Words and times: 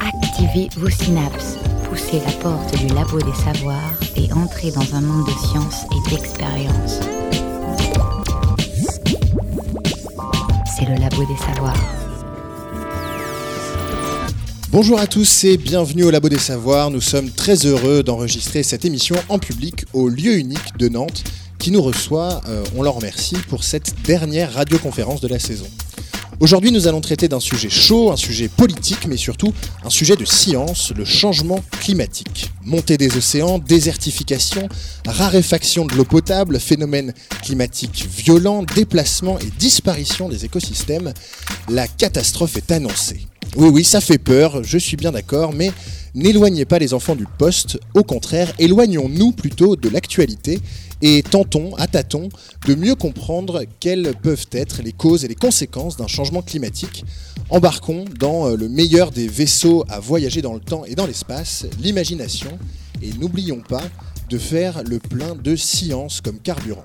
Activez 0.00 0.68
vos 0.76 0.90
synapses, 0.90 1.56
poussez 1.88 2.20
la 2.24 2.32
porte 2.42 2.78
du 2.78 2.88
labo 2.88 3.18
des 3.18 3.34
savoirs 3.34 3.94
et 4.16 4.32
entrez 4.32 4.70
dans 4.70 4.94
un 4.94 5.00
monde 5.00 5.26
de 5.26 5.46
science 5.46 5.84
et 5.92 6.10
d'expérience. 6.10 7.00
C'est 10.76 10.86
le 10.86 10.94
labo 11.00 11.24
des 11.24 11.36
savoirs. 11.38 11.96
Bonjour 14.70 14.98
à 14.98 15.06
tous 15.06 15.44
et 15.44 15.56
bienvenue 15.56 16.04
au 16.04 16.10
Labo 16.10 16.28
des 16.28 16.36
Savoirs. 16.36 16.90
Nous 16.90 17.00
sommes 17.00 17.30
très 17.30 17.64
heureux 17.64 18.02
d'enregistrer 18.02 18.62
cette 18.62 18.84
émission 18.84 19.16
en 19.30 19.38
public 19.38 19.86
au 19.94 20.10
lieu 20.10 20.36
unique 20.36 20.76
de 20.76 20.90
Nantes 20.90 21.24
qui 21.66 21.72
nous 21.72 21.82
reçoit, 21.82 22.42
euh, 22.46 22.62
on 22.76 22.84
leur 22.84 22.94
remercie, 22.94 23.34
pour 23.48 23.64
cette 23.64 23.92
dernière 24.04 24.52
radioconférence 24.52 25.20
de 25.20 25.26
la 25.26 25.40
saison. 25.40 25.66
Aujourd'hui, 26.38 26.70
nous 26.70 26.86
allons 26.86 27.00
traiter 27.00 27.26
d'un 27.26 27.40
sujet 27.40 27.68
chaud, 27.68 28.12
un 28.12 28.16
sujet 28.16 28.46
politique, 28.46 29.08
mais 29.08 29.16
surtout 29.16 29.52
un 29.84 29.90
sujet 29.90 30.14
de 30.14 30.24
science, 30.24 30.92
le 30.96 31.04
changement 31.04 31.64
climatique. 31.80 32.52
Montée 32.64 32.96
des 32.96 33.16
océans, 33.16 33.58
désertification, 33.58 34.68
raréfaction 35.08 35.86
de 35.86 35.96
l'eau 35.96 36.04
potable, 36.04 36.60
phénomènes 36.60 37.12
climatiques 37.42 38.06
violents, 38.16 38.62
déplacement 38.62 39.36
et 39.40 39.50
disparition 39.58 40.28
des 40.28 40.44
écosystèmes, 40.44 41.12
la 41.68 41.88
catastrophe 41.88 42.58
est 42.58 42.70
annoncée. 42.70 43.26
Oui, 43.56 43.70
oui, 43.70 43.84
ça 43.84 44.00
fait 44.00 44.18
peur, 44.18 44.62
je 44.62 44.78
suis 44.78 44.96
bien 44.96 45.10
d'accord, 45.10 45.52
mais 45.52 45.72
n'éloignez 46.14 46.64
pas 46.64 46.78
les 46.78 46.94
enfants 46.94 47.16
du 47.16 47.26
poste, 47.38 47.80
au 47.94 48.04
contraire, 48.04 48.52
éloignons-nous 48.60 49.32
plutôt 49.32 49.74
de 49.74 49.88
l'actualité 49.88 50.60
et 51.02 51.22
tentons, 51.22 51.74
à 51.76 51.86
tâtons, 51.86 52.28
de 52.66 52.74
mieux 52.74 52.94
comprendre 52.94 53.64
quelles 53.80 54.14
peuvent 54.22 54.46
être 54.52 54.82
les 54.82 54.92
causes 54.92 55.24
et 55.24 55.28
les 55.28 55.34
conséquences 55.34 55.96
d'un 55.96 56.06
changement 56.06 56.42
climatique. 56.42 57.04
Embarquons 57.50 58.04
dans 58.18 58.48
euh, 58.48 58.56
le 58.56 58.68
meilleur 58.68 59.10
des 59.10 59.28
vaisseaux 59.28 59.84
à 59.88 60.00
voyager 60.00 60.42
dans 60.42 60.54
le 60.54 60.60
temps 60.60 60.84
et 60.84 60.94
dans 60.94 61.06
l'espace, 61.06 61.66
l'imagination, 61.80 62.58
et 63.02 63.12
n'oublions 63.14 63.60
pas 63.60 63.82
de 64.30 64.38
faire 64.38 64.82
le 64.82 64.98
plein 64.98 65.34
de 65.34 65.54
science 65.54 66.20
comme 66.20 66.38
carburant. 66.38 66.84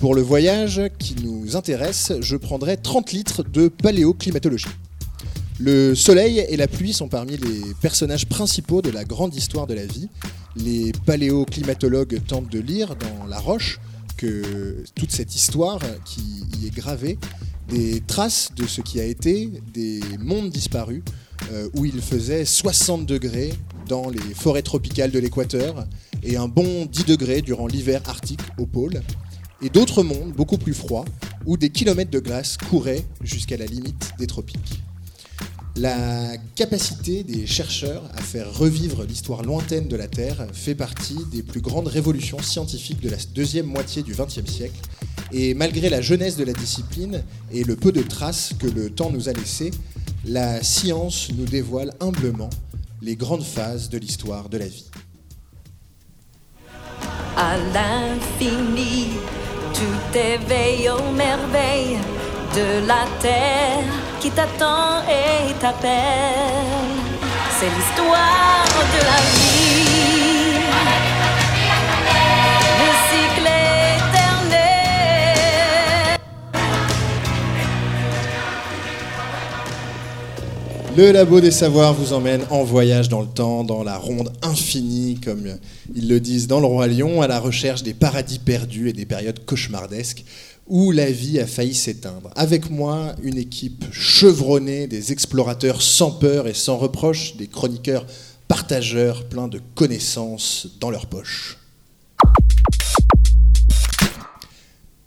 Pour 0.00 0.14
le 0.14 0.22
voyage 0.22 0.82
qui 0.98 1.14
nous 1.22 1.56
intéresse, 1.56 2.12
je 2.20 2.36
prendrai 2.36 2.76
30 2.76 3.12
litres 3.12 3.42
de 3.44 3.68
paléoclimatologie. 3.68 4.66
Le 5.60 5.94
soleil 5.94 6.44
et 6.48 6.56
la 6.56 6.66
pluie 6.66 6.92
sont 6.92 7.08
parmi 7.08 7.36
les 7.36 7.62
personnages 7.80 8.26
principaux 8.26 8.82
de 8.82 8.90
la 8.90 9.04
grande 9.04 9.34
histoire 9.36 9.68
de 9.68 9.74
la 9.74 9.86
vie. 9.86 10.08
Les 10.56 10.92
paléoclimatologues 11.04 12.20
tentent 12.26 12.50
de 12.50 12.60
lire 12.60 12.94
dans 12.96 13.26
La 13.26 13.38
Roche 13.38 13.80
que 14.16 14.84
toute 14.94 15.10
cette 15.10 15.34
histoire 15.34 15.80
qui 16.04 16.44
y 16.60 16.66
est 16.66 16.74
gravée, 16.74 17.18
des 17.68 18.00
traces 18.00 18.50
de 18.54 18.66
ce 18.66 18.80
qui 18.80 19.00
a 19.00 19.04
été 19.04 19.50
des 19.72 20.00
mondes 20.20 20.50
disparus, 20.50 21.02
euh, 21.52 21.68
où 21.74 21.84
il 21.84 22.00
faisait 22.00 22.44
60 22.44 23.04
degrés 23.04 23.52
dans 23.88 24.08
les 24.08 24.20
forêts 24.34 24.62
tropicales 24.62 25.10
de 25.10 25.18
l'équateur 25.18 25.86
et 26.22 26.36
un 26.36 26.48
bon 26.48 26.86
10 26.86 27.04
degrés 27.04 27.42
durant 27.42 27.66
l'hiver 27.66 28.00
arctique 28.06 28.40
au 28.58 28.66
pôle, 28.66 29.02
et 29.60 29.70
d'autres 29.70 30.02
mondes 30.02 30.32
beaucoup 30.32 30.58
plus 30.58 30.74
froids, 30.74 31.04
où 31.46 31.56
des 31.56 31.70
kilomètres 31.70 32.10
de 32.10 32.20
glace 32.20 32.56
couraient 32.56 33.04
jusqu'à 33.22 33.56
la 33.56 33.66
limite 33.66 34.12
des 34.18 34.26
tropiques. 34.26 34.82
La 35.76 36.36
capacité 36.54 37.24
des 37.24 37.48
chercheurs 37.48 38.04
à 38.16 38.22
faire 38.22 38.52
revivre 38.56 39.02
l'histoire 39.02 39.42
lointaine 39.42 39.88
de 39.88 39.96
la 39.96 40.06
Terre 40.06 40.46
fait 40.52 40.76
partie 40.76 41.18
des 41.32 41.42
plus 41.42 41.60
grandes 41.60 41.88
révolutions 41.88 42.40
scientifiques 42.40 43.00
de 43.00 43.10
la 43.10 43.16
deuxième 43.34 43.66
moitié 43.66 44.04
du 44.04 44.14
XXe 44.14 44.48
siècle. 44.48 44.78
Et 45.32 45.52
malgré 45.54 45.90
la 45.90 46.00
jeunesse 46.00 46.36
de 46.36 46.44
la 46.44 46.52
discipline 46.52 47.24
et 47.50 47.64
le 47.64 47.74
peu 47.74 47.90
de 47.90 48.02
traces 48.02 48.52
que 48.56 48.68
le 48.68 48.88
temps 48.88 49.10
nous 49.10 49.28
a 49.28 49.32
laissées, 49.32 49.72
la 50.24 50.62
science 50.62 51.30
nous 51.36 51.44
dévoile 51.44 51.92
humblement 51.98 52.50
les 53.02 53.16
grandes 53.16 53.44
phases 53.44 53.88
de 53.88 53.98
l'histoire 53.98 54.48
de 54.48 54.58
la 54.58 54.68
vie. 54.68 54.90
À 57.36 57.56
l'infini, 57.58 59.08
tout 59.74 60.16
éveille 60.16 60.88
aux 60.88 61.12
merveilles 61.12 61.98
de 62.54 62.86
la 62.86 63.06
terre 63.20 64.03
qui 64.24 64.30
t'attend 64.30 65.02
et 65.02 65.52
t'appelle. 65.60 65.92
C'est 67.60 67.66
l'histoire 67.66 68.64
de 68.94 69.00
la 69.04 69.20
vie. 69.34 69.84
Le 72.80 72.90
cycle 73.10 73.48
éternel. 73.98 74.56
Le 80.96 81.12
Labo 81.12 81.42
des 81.42 81.50
Savoirs 81.50 81.92
vous 81.92 82.14
emmène 82.14 82.46
en 82.48 82.64
voyage 82.64 83.10
dans 83.10 83.20
le 83.20 83.26
temps, 83.26 83.62
dans 83.62 83.82
la 83.82 83.98
ronde 83.98 84.32
infinie, 84.40 85.20
comme 85.22 85.58
ils 85.94 86.08
le 86.08 86.18
disent 86.18 86.46
dans 86.46 86.60
le 86.60 86.66
Roi 86.66 86.86
Lion, 86.86 87.20
à 87.20 87.26
la 87.26 87.38
recherche 87.38 87.82
des 87.82 87.92
paradis 87.92 88.38
perdus 88.38 88.88
et 88.88 88.94
des 88.94 89.04
périodes 89.04 89.44
cauchemardesques 89.44 90.24
où 90.66 90.90
la 90.92 91.10
vie 91.10 91.38
a 91.38 91.46
failli 91.46 91.74
s'éteindre. 91.74 92.30
Avec 92.36 92.70
moi, 92.70 93.14
une 93.22 93.38
équipe 93.38 93.84
chevronnée, 93.92 94.86
des 94.86 95.12
explorateurs 95.12 95.82
sans 95.82 96.10
peur 96.10 96.48
et 96.48 96.54
sans 96.54 96.76
reproche, 96.76 97.36
des 97.36 97.46
chroniqueurs 97.46 98.06
partageurs 98.48 99.28
pleins 99.28 99.48
de 99.48 99.60
connaissances 99.74 100.68
dans 100.80 100.90
leur 100.90 101.06
poche. 101.06 101.58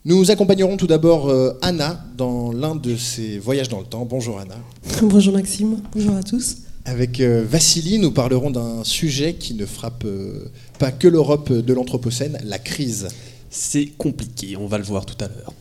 Nous 0.05 0.31
accompagnerons 0.31 0.77
tout 0.77 0.87
d'abord 0.87 1.29
euh, 1.29 1.57
Anna 1.61 2.01
dans 2.15 2.53
l'un 2.53 2.75
de 2.75 2.95
ses 2.95 3.39
voyages 3.39 3.67
dans 3.67 3.79
le 3.79 3.85
temps. 3.85 4.05
Bonjour 4.05 4.39
Anna. 4.39 4.55
Bonjour 5.01 5.33
Maxime, 5.33 5.81
bonjour 5.93 6.15
à 6.15 6.23
tous. 6.23 6.59
Avec 6.85 7.19
euh, 7.19 7.43
Vassili, 7.45 7.99
nous 7.99 8.11
parlerons 8.11 8.49
d'un 8.49 8.85
sujet 8.85 9.33
qui 9.33 9.53
ne 9.53 9.65
frappe 9.65 10.05
euh, 10.05 10.49
pas 10.79 10.91
que 10.91 11.09
l'Europe 11.09 11.51
de 11.51 11.73
l'Anthropocène, 11.73 12.39
la 12.45 12.57
crise. 12.57 13.09
C'est 13.57 13.87
compliqué, 13.97 14.55
on 14.55 14.67
va 14.67 14.77
le 14.77 14.83
voir 14.83 15.03
tout 15.07 15.17
à 15.19 15.27
l'heure. 15.27 15.51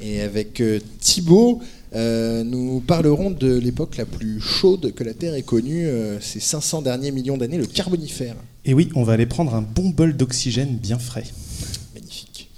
Et 0.00 0.20
avec 0.22 0.60
euh, 0.60 0.80
Thibaut, 0.98 1.60
euh, 1.94 2.42
nous 2.42 2.80
parlerons 2.80 3.30
de 3.30 3.54
l'époque 3.58 3.96
la 3.96 4.06
plus 4.06 4.40
chaude 4.40 4.92
que 4.92 5.04
la 5.04 5.14
Terre 5.14 5.34
ait 5.34 5.42
connue, 5.42 5.86
euh, 5.86 6.20
ces 6.20 6.40
500 6.40 6.82
derniers 6.82 7.12
millions 7.12 7.36
d'années, 7.36 7.58
le 7.58 7.66
Carbonifère. 7.66 8.34
Et 8.64 8.74
oui, 8.74 8.88
on 8.96 9.04
va 9.04 9.12
aller 9.12 9.26
prendre 9.26 9.54
un 9.54 9.62
bon 9.62 9.90
bol 9.90 10.16
d'oxygène 10.16 10.76
bien 10.76 10.98
frais. 10.98 11.22
Magnifique. 11.94 12.50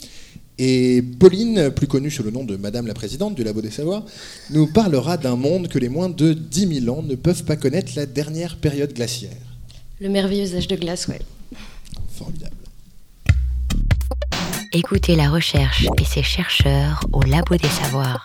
Et 0.56 1.02
Pauline, 1.18 1.70
plus 1.70 1.86
connue 1.86 2.10
sous 2.10 2.22
le 2.22 2.30
nom 2.30 2.44
de 2.44 2.56
Madame 2.56 2.86
la 2.86 2.94
Présidente 2.94 3.34
du 3.34 3.44
Labo 3.44 3.60
des 3.60 3.70
Savoirs, 3.70 4.06
nous 4.48 4.66
parlera 4.66 5.18
d'un 5.18 5.36
monde 5.36 5.68
que 5.68 5.78
les 5.78 5.90
moins 5.90 6.08
de 6.08 6.32
10 6.32 6.80
000 6.80 6.98
ans 6.98 7.02
ne 7.02 7.16
peuvent 7.16 7.44
pas 7.44 7.56
connaître, 7.56 7.92
la 7.96 8.06
dernière 8.06 8.56
période 8.56 8.94
glaciaire. 8.94 9.36
Le 10.00 10.08
merveilleux 10.08 10.56
âge 10.56 10.68
de 10.68 10.76
glace, 10.76 11.06
ouais. 11.08 11.20
Formidable. 12.16 12.63
Écoutez 14.76 15.14
la 15.14 15.30
recherche 15.30 15.86
et 16.00 16.04
ses 16.04 16.24
chercheurs 16.24 17.00
au 17.12 17.22
Labo 17.22 17.56
des 17.56 17.68
Savoirs. 17.68 18.24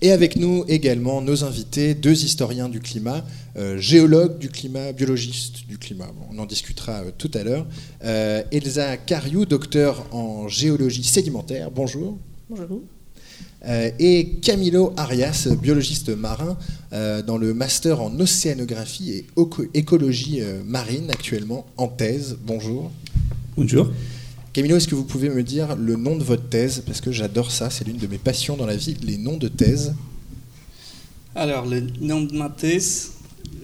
Et 0.00 0.12
avec 0.12 0.36
nous 0.36 0.64
également 0.68 1.20
nos 1.20 1.42
invités, 1.42 1.94
deux 1.94 2.24
historiens 2.24 2.68
du 2.68 2.78
climat, 2.78 3.24
euh, 3.56 3.78
géologues 3.78 4.38
du 4.38 4.48
climat, 4.48 4.92
biologistes 4.92 5.66
du 5.66 5.76
climat. 5.76 6.06
Bon, 6.06 6.24
on 6.30 6.38
en 6.38 6.46
discutera 6.46 7.00
euh, 7.00 7.10
tout 7.18 7.32
à 7.34 7.42
l'heure. 7.42 7.66
Euh, 8.04 8.44
Elsa 8.52 8.96
Cariou, 8.96 9.44
docteur 9.44 10.06
en 10.14 10.46
géologie 10.46 11.02
sédimentaire. 11.02 11.72
Bonjour. 11.72 12.16
Bonjour. 12.48 12.82
Euh, 13.66 13.90
et 13.98 14.36
Camilo 14.40 14.94
Arias, 14.96 15.48
biologiste 15.60 16.10
marin, 16.10 16.56
euh, 16.92 17.22
dans 17.22 17.38
le 17.38 17.54
master 17.54 18.00
en 18.00 18.20
océanographie 18.20 19.10
et 19.10 19.26
écologie 19.74 20.42
euh, 20.42 20.62
marine, 20.64 21.10
actuellement 21.10 21.66
en 21.76 21.88
thèse. 21.88 22.38
Bonjour. 22.40 22.92
Bonjour. 23.56 23.88
Camilo, 24.52 24.76
est-ce 24.76 24.88
que 24.88 24.94
vous 24.94 25.04
pouvez 25.04 25.28
me 25.28 25.42
dire 25.42 25.76
le 25.76 25.96
nom 25.96 26.16
de 26.16 26.24
votre 26.24 26.48
thèse? 26.48 26.82
Parce 26.86 27.00
que 27.00 27.12
j'adore 27.12 27.50
ça, 27.50 27.70
c'est 27.70 27.86
l'une 27.86 27.96
de 27.98 28.06
mes 28.06 28.18
passions 28.18 28.56
dans 28.56 28.66
la 28.66 28.76
vie, 28.76 28.96
les 29.02 29.16
noms 29.16 29.36
de 29.36 29.48
thèse. 29.48 29.94
Alors, 31.34 31.66
le 31.66 31.82
nom 32.00 32.22
de 32.22 32.34
ma 32.36 32.48
thèse, 32.48 33.12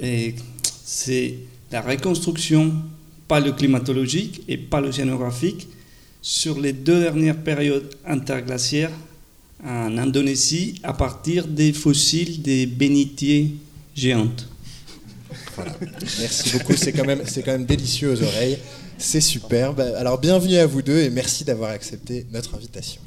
est- 0.00 0.36
c'est 0.84 1.34
la 1.72 1.80
reconstruction 1.80 2.72
paléoclimatologique 3.26 4.42
et 4.46 4.56
paléocéanographique 4.56 5.66
sur 6.22 6.60
les 6.60 6.72
deux 6.72 7.00
dernières 7.00 7.42
périodes 7.42 7.90
interglaciaires 8.06 8.92
en 9.64 9.98
Indonésie 9.98 10.76
à 10.84 10.92
partir 10.92 11.46
des 11.48 11.72
fossiles 11.72 12.42
des 12.42 12.66
bénitiers 12.66 13.54
géantes. 13.96 14.48
Merci 16.20 16.50
beaucoup, 16.50 16.76
c'est 16.76 16.92
quand, 16.92 17.04
même, 17.06 17.22
c'est 17.26 17.42
quand 17.42 17.52
même 17.52 17.64
délicieux 17.66 18.12
aux 18.12 18.22
oreilles. 18.22 18.58
C'est 18.98 19.20
superbe. 19.20 19.80
Alors 19.98 20.18
bienvenue 20.18 20.56
à 20.56 20.66
vous 20.66 20.80
deux 20.80 21.00
et 21.00 21.10
merci 21.10 21.44
d'avoir 21.44 21.70
accepté 21.70 22.26
notre 22.32 22.54
invitation. 22.54 23.00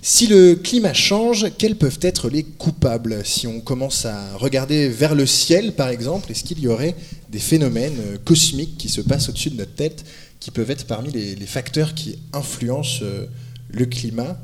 Si 0.00 0.26
le 0.26 0.54
climat 0.54 0.94
change, 0.94 1.46
quels 1.58 1.76
peuvent 1.76 1.98
être 2.00 2.30
les 2.30 2.44
coupables? 2.44 3.26
Si 3.26 3.46
on 3.46 3.60
commence 3.60 4.06
à 4.06 4.36
regarder 4.36 4.88
vers 4.88 5.14
le 5.14 5.26
ciel, 5.26 5.74
par 5.74 5.88
exemple, 5.90 6.30
est-ce 6.30 6.44
qu'il 6.44 6.60
y 6.60 6.68
aurait 6.68 6.94
des 7.28 7.38
phénomènes 7.38 7.98
euh, 7.98 8.16
cosmiques 8.24 8.78
qui 8.78 8.88
se 8.88 9.00
passent 9.00 9.28
au-dessus 9.28 9.50
de 9.50 9.56
notre 9.56 9.74
tête 9.74 10.04
qui 10.40 10.50
peuvent 10.50 10.70
être 10.70 10.86
parmi 10.86 11.10
les, 11.10 11.34
les 11.34 11.46
facteurs 11.46 11.92
qui 11.94 12.18
influencent 12.32 13.00
euh, 13.02 13.26
le 13.70 13.84
climat? 13.86 14.38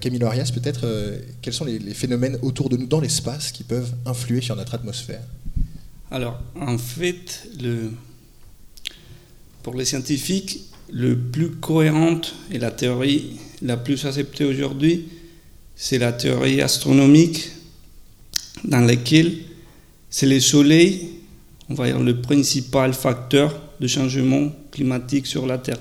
Camille 0.00 0.24
Arias, 0.24 0.50
peut-être, 0.54 0.86
quels 1.42 1.52
sont 1.52 1.66
les, 1.66 1.78
phénomènes 1.92 2.38
autour 2.40 2.70
de 2.70 2.78
nous 2.78 2.86
dans 2.86 3.00
l'espace 3.00 3.52
qui 3.52 3.62
peuvent 3.62 3.92
influer 4.06 4.40
sur 4.40 4.56
notre 4.56 4.74
atmosphère? 4.74 5.20
Alors, 6.10 6.40
en 6.58 6.78
fait, 6.78 7.46
le, 7.60 7.90
pour 9.66 9.74
les 9.74 9.84
scientifiques, 9.84 10.60
le 10.92 11.16
plus 11.16 11.50
cohérente 11.50 12.36
et 12.52 12.58
la 12.60 12.70
théorie 12.70 13.32
la 13.62 13.76
plus 13.76 14.06
acceptée 14.06 14.44
aujourd'hui, 14.44 15.06
c'est 15.74 15.98
la 15.98 16.12
théorie 16.12 16.60
astronomique 16.60 17.50
dans 18.62 18.82
laquelle 18.82 19.32
c'est 20.08 20.26
le 20.26 20.38
Soleil, 20.38 21.08
on 21.68 21.74
va 21.74 21.86
dire, 21.86 21.98
le 21.98 22.20
principal 22.20 22.94
facteur 22.94 23.60
de 23.80 23.88
changement 23.88 24.52
climatique 24.70 25.26
sur 25.26 25.48
la 25.48 25.58
Terre. 25.58 25.80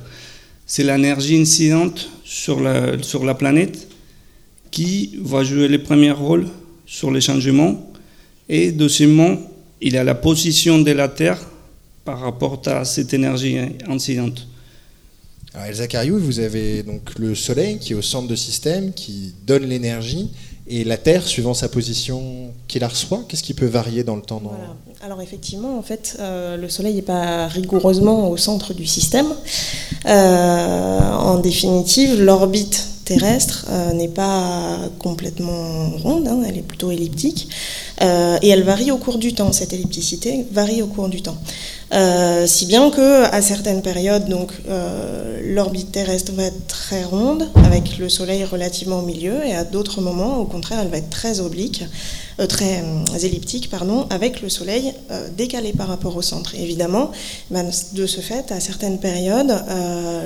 C'est 0.66 0.84
l'énergie 0.84 1.40
incidente 1.40 2.10
sur 2.24 2.62
la, 2.62 3.00
sur 3.04 3.24
la 3.24 3.36
planète 3.36 3.88
qui 4.72 5.20
va 5.22 5.44
jouer 5.44 5.68
le 5.68 5.84
premier 5.84 6.10
rôle 6.10 6.48
sur 6.88 7.12
les 7.12 7.22
changements. 7.22 7.94
Et 8.50 8.72
deuxièmement, 8.72 9.38
il 9.80 9.94
y 9.94 9.98
a 9.98 10.04
la 10.04 10.16
position 10.16 10.80
de 10.80 10.92
la 10.92 11.08
Terre 11.08 11.38
par 12.06 12.20
rapport 12.20 12.62
à 12.68 12.86
cette 12.86 13.14
énergie 13.14 13.58
incidente. 13.88 14.48
Alors 15.54 15.68
Elsa 15.68 15.88
Cariou, 15.88 16.20
vous 16.20 16.40
avez 16.40 16.84
donc 16.84 17.18
le 17.18 17.34
Soleil 17.34 17.80
qui 17.80 17.94
est 17.94 17.96
au 17.96 18.02
centre 18.02 18.28
de 18.28 18.36
système, 18.36 18.94
qui 18.94 19.34
donne 19.46 19.64
l'énergie, 19.64 20.30
et 20.68 20.84
la 20.84 20.98
Terre, 20.98 21.26
suivant 21.28 21.54
sa 21.54 21.70
position 21.70 22.52
qu'il 22.68 22.82
la 22.82 22.88
reçoit, 22.88 23.24
qu'est-ce 23.28 23.44
qui 23.44 23.54
peut 23.54 23.68
varier 23.68 24.04
dans 24.04 24.16
le 24.16 24.24
temps 24.24 24.42
Alors 25.02 25.22
effectivement, 25.22 25.78
en 25.78 25.84
fait, 25.84 26.18
euh, 26.20 26.58
le 26.58 26.70
Soleil 26.70 26.96
n'est 26.96 27.04
pas 27.04 27.48
rigoureusement 27.48 28.30
au 28.30 28.38
centre 28.38 28.74
du 28.74 28.88
système. 28.88 29.28
Euh, 30.08 31.00
en 31.00 31.38
définitive, 31.38 32.20
l'orbite 32.20 32.88
terrestre 33.06 33.68
euh, 33.70 33.94
n'est 33.94 34.08
pas 34.08 34.80
complètement 34.98 35.90
ronde, 35.98 36.28
hein, 36.28 36.42
elle 36.48 36.58
est 36.58 36.64
plutôt 36.64 36.90
elliptique, 36.90 37.48
et 38.02 38.50
elle 38.50 38.64
varie 38.64 38.92
au 38.92 38.98
cours 38.98 39.20
du 39.20 39.34
temps. 39.34 39.52
Cette 39.52 39.72
ellipticité 39.72 40.46
varie 40.52 40.82
au 40.82 40.88
cours 40.88 41.10
du 41.10 41.22
temps. 41.22 41.38
Euh, 41.94 42.48
si 42.48 42.66
bien 42.66 42.90
que 42.90 43.24
à 43.26 43.42
certaines 43.42 43.82
périodes, 43.82 44.28
donc 44.28 44.52
euh, 44.68 45.40
l'orbite 45.44 45.92
terrestre 45.92 46.32
va 46.34 46.44
être 46.44 46.68
très 46.68 47.04
ronde, 47.04 47.48
avec 47.64 47.98
le 48.00 48.10
Soleil 48.10 48.44
relativement 48.44 49.00
au 49.00 49.06
milieu, 49.06 49.46
et 49.46 49.54
à 49.54 49.64
d'autres 49.64 50.02
moments, 50.02 50.40
au 50.40 50.46
contraire, 50.46 50.80
elle 50.82 50.90
va 50.90 50.98
être 50.98 51.10
très 51.10 51.40
oblique, 51.40 51.84
euh, 52.40 52.48
très 52.48 52.84
elliptique, 53.24 53.70
pardon, 53.70 54.08
avec 54.10 54.42
le 54.42 54.50
Soleil 54.50 54.94
décalé 55.38 55.74
par 55.74 55.88
rapport 55.88 56.16
au 56.16 56.22
centre. 56.22 56.56
évidemment, 56.56 57.12
ben, 57.50 57.70
de 57.94 58.06
ce 58.06 58.22
fait, 58.22 58.52
à 58.52 58.60
certaines 58.60 59.00
périodes, 59.00 59.56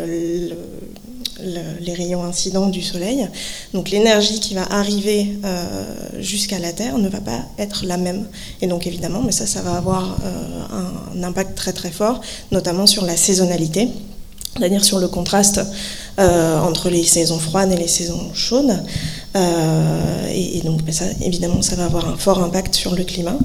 le, 0.08 0.56
les 1.82 1.94
rayons 1.94 2.24
incidents 2.24 2.68
du 2.68 2.82
Soleil. 2.82 3.28
Donc 3.74 3.90
l'énergie 3.90 4.40
qui 4.40 4.54
va 4.54 4.64
arriver 4.72 5.38
euh, 5.44 5.74
jusqu'à 6.20 6.60
la 6.60 6.74
Terre 6.74 6.98
ne 6.98 7.10
va 7.10 7.22
pas 7.22 7.42
être 7.58 7.86
la 7.86 7.98
même. 7.98 8.28
Et 8.62 8.68
donc 8.68 8.88
évidemment, 8.88 9.22
mais 9.22 9.32
ça, 9.32 9.46
ça 9.46 9.62
va 9.62 9.76
avoir 9.76 10.18
euh, 10.24 11.16
un, 11.16 11.24
impact 11.24 11.56
très 11.56 11.74
très 11.74 11.92
fort, 11.92 12.22
notamment 12.52 12.88
sur 12.88 13.06
la 13.06 13.18
saisonnalité, 13.18 13.90
c'est-à-dire 14.57 14.84
sur 14.84 15.00
le 15.00 15.07
contraste 15.07 15.62
euh, 16.19 16.60
entre 16.60 16.90
les 16.90 17.04
saisons 17.04 17.40
froides 17.40 17.72
et 17.72 17.78
les 17.78 17.88
saisons 17.88 18.34
chaudes. 18.34 18.78
Et, 19.36 20.62
donc 20.63 20.81
ça, 20.92 21.06
évidemment, 21.22 21.62
ça 21.62 21.75
va 21.75 21.86
avoir 21.86 22.07
un 22.07 22.18
fort 22.18 22.44
impact 22.44 22.75
sur 22.75 22.94
le 22.94 23.04
climat. 23.04 23.38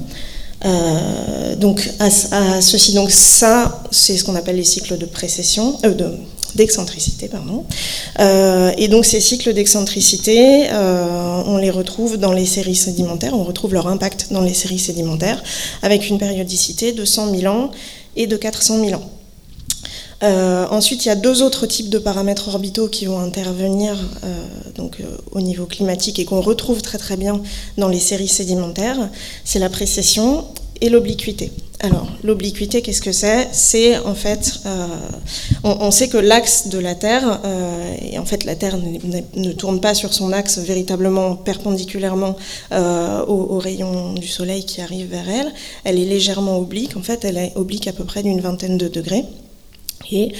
donc 1.57 1.89
à, 1.99 2.09
ceci, 2.09 2.97
ça, 3.09 3.83
c'est 3.91 4.17
ce 4.17 4.23
qu'on 4.23 4.35
appelle 4.35 4.57
les 4.57 4.63
cycles 4.63 4.97
de 4.97 5.05
précession, 5.05 5.77
de 5.83 6.17
d'excentricité. 6.55 7.27
Pardon. 7.27 7.65
Euh, 8.19 8.71
et 8.77 8.87
donc 8.87 9.05
ces 9.05 9.19
cycles 9.19 9.53
d'excentricité, 9.53 10.67
euh, 10.71 11.43
on 11.45 11.57
les 11.57 11.69
retrouve 11.69 12.17
dans 12.17 12.31
les 12.31 12.45
séries 12.45 12.75
sédimentaires, 12.75 13.33
on 13.33 13.43
retrouve 13.43 13.73
leur 13.73 13.87
impact 13.87 14.27
dans 14.31 14.41
les 14.41 14.53
séries 14.53 14.79
sédimentaires, 14.79 15.43
avec 15.81 16.09
une 16.09 16.17
périodicité 16.17 16.93
de 16.93 17.05
100 17.05 17.35
000 17.35 17.53
ans 17.53 17.71
et 18.15 18.27
de 18.27 18.37
400 18.37 18.79
000 18.83 18.99
ans. 18.99 19.09
Euh, 20.25 20.65
ensuite, 20.71 21.05
il 21.05 21.07
y 21.07 21.11
a 21.11 21.15
deux 21.15 21.43
autres 21.43 21.65
types 21.67 21.89
de 21.89 21.99
paramètres 21.99 22.49
orbitaux 22.49 22.87
qui 22.87 23.05
vont 23.05 23.19
intervenir 23.19 23.95
donc, 24.75 24.97
au 25.31 25.39
niveau 25.39 25.65
climatique 25.65 26.19
et 26.19 26.25
qu'on 26.25 26.41
retrouve 26.41 26.81
très 26.81 26.97
très 26.97 27.15
bien 27.15 27.41
dans 27.77 27.87
les 27.87 27.99
séries 27.99 28.27
sédimentaires. 28.27 29.09
C'est 29.43 29.59
la 29.59 29.69
précession 29.69 30.45
et 30.81 30.89
l'obliquité. 30.89 31.51
Alors, 31.81 32.07
l'obliquité, 32.23 32.81
qu'est-ce 32.81 33.01
que 33.01 33.11
c'est? 33.11 33.49
C'est 33.51 33.97
en 33.97 34.15
fait, 34.15 34.61
euh, 34.65 34.87
on, 35.63 35.91
sait 35.91 36.07
que 36.07 36.17
l'axe 36.17 36.67
de 36.67 36.79
la 36.79 36.95
Terre, 36.95 37.41
euh, 37.45 37.95
et 38.01 38.17
en 38.17 38.25
fait 38.25 38.43
la 38.45 38.55
Terre 38.55 38.77
ne, 38.77 39.51
tourne 39.51 39.81
pas 39.81 39.93
sur 39.93 40.13
son 40.13 40.31
axe 40.31 40.57
véritablement 40.57 41.35
perpendiculairement 41.35 42.37
euh, 42.71 43.25
aux, 43.25 43.59
rayons 43.59 44.13
du 44.13 44.27
Soleil 44.27 44.65
qui 44.65 44.81
arrivent 44.81 45.09
vers 45.09 45.29
elle, 45.29 45.53
elle 45.83 45.99
est 45.99 46.05
légèrement 46.05 46.57
oblique, 46.57 46.95
en 46.97 47.01
fait 47.01 47.25
elle 47.25 47.37
est 47.37 47.51
oblique 47.55 47.87
à 47.87 47.93
peu 47.93 48.05
près 48.05 48.23
d'une 48.23 48.41
vingtaine 48.41 48.77
de 48.77 48.87
degrés. 48.87 49.25
Et 50.11 50.31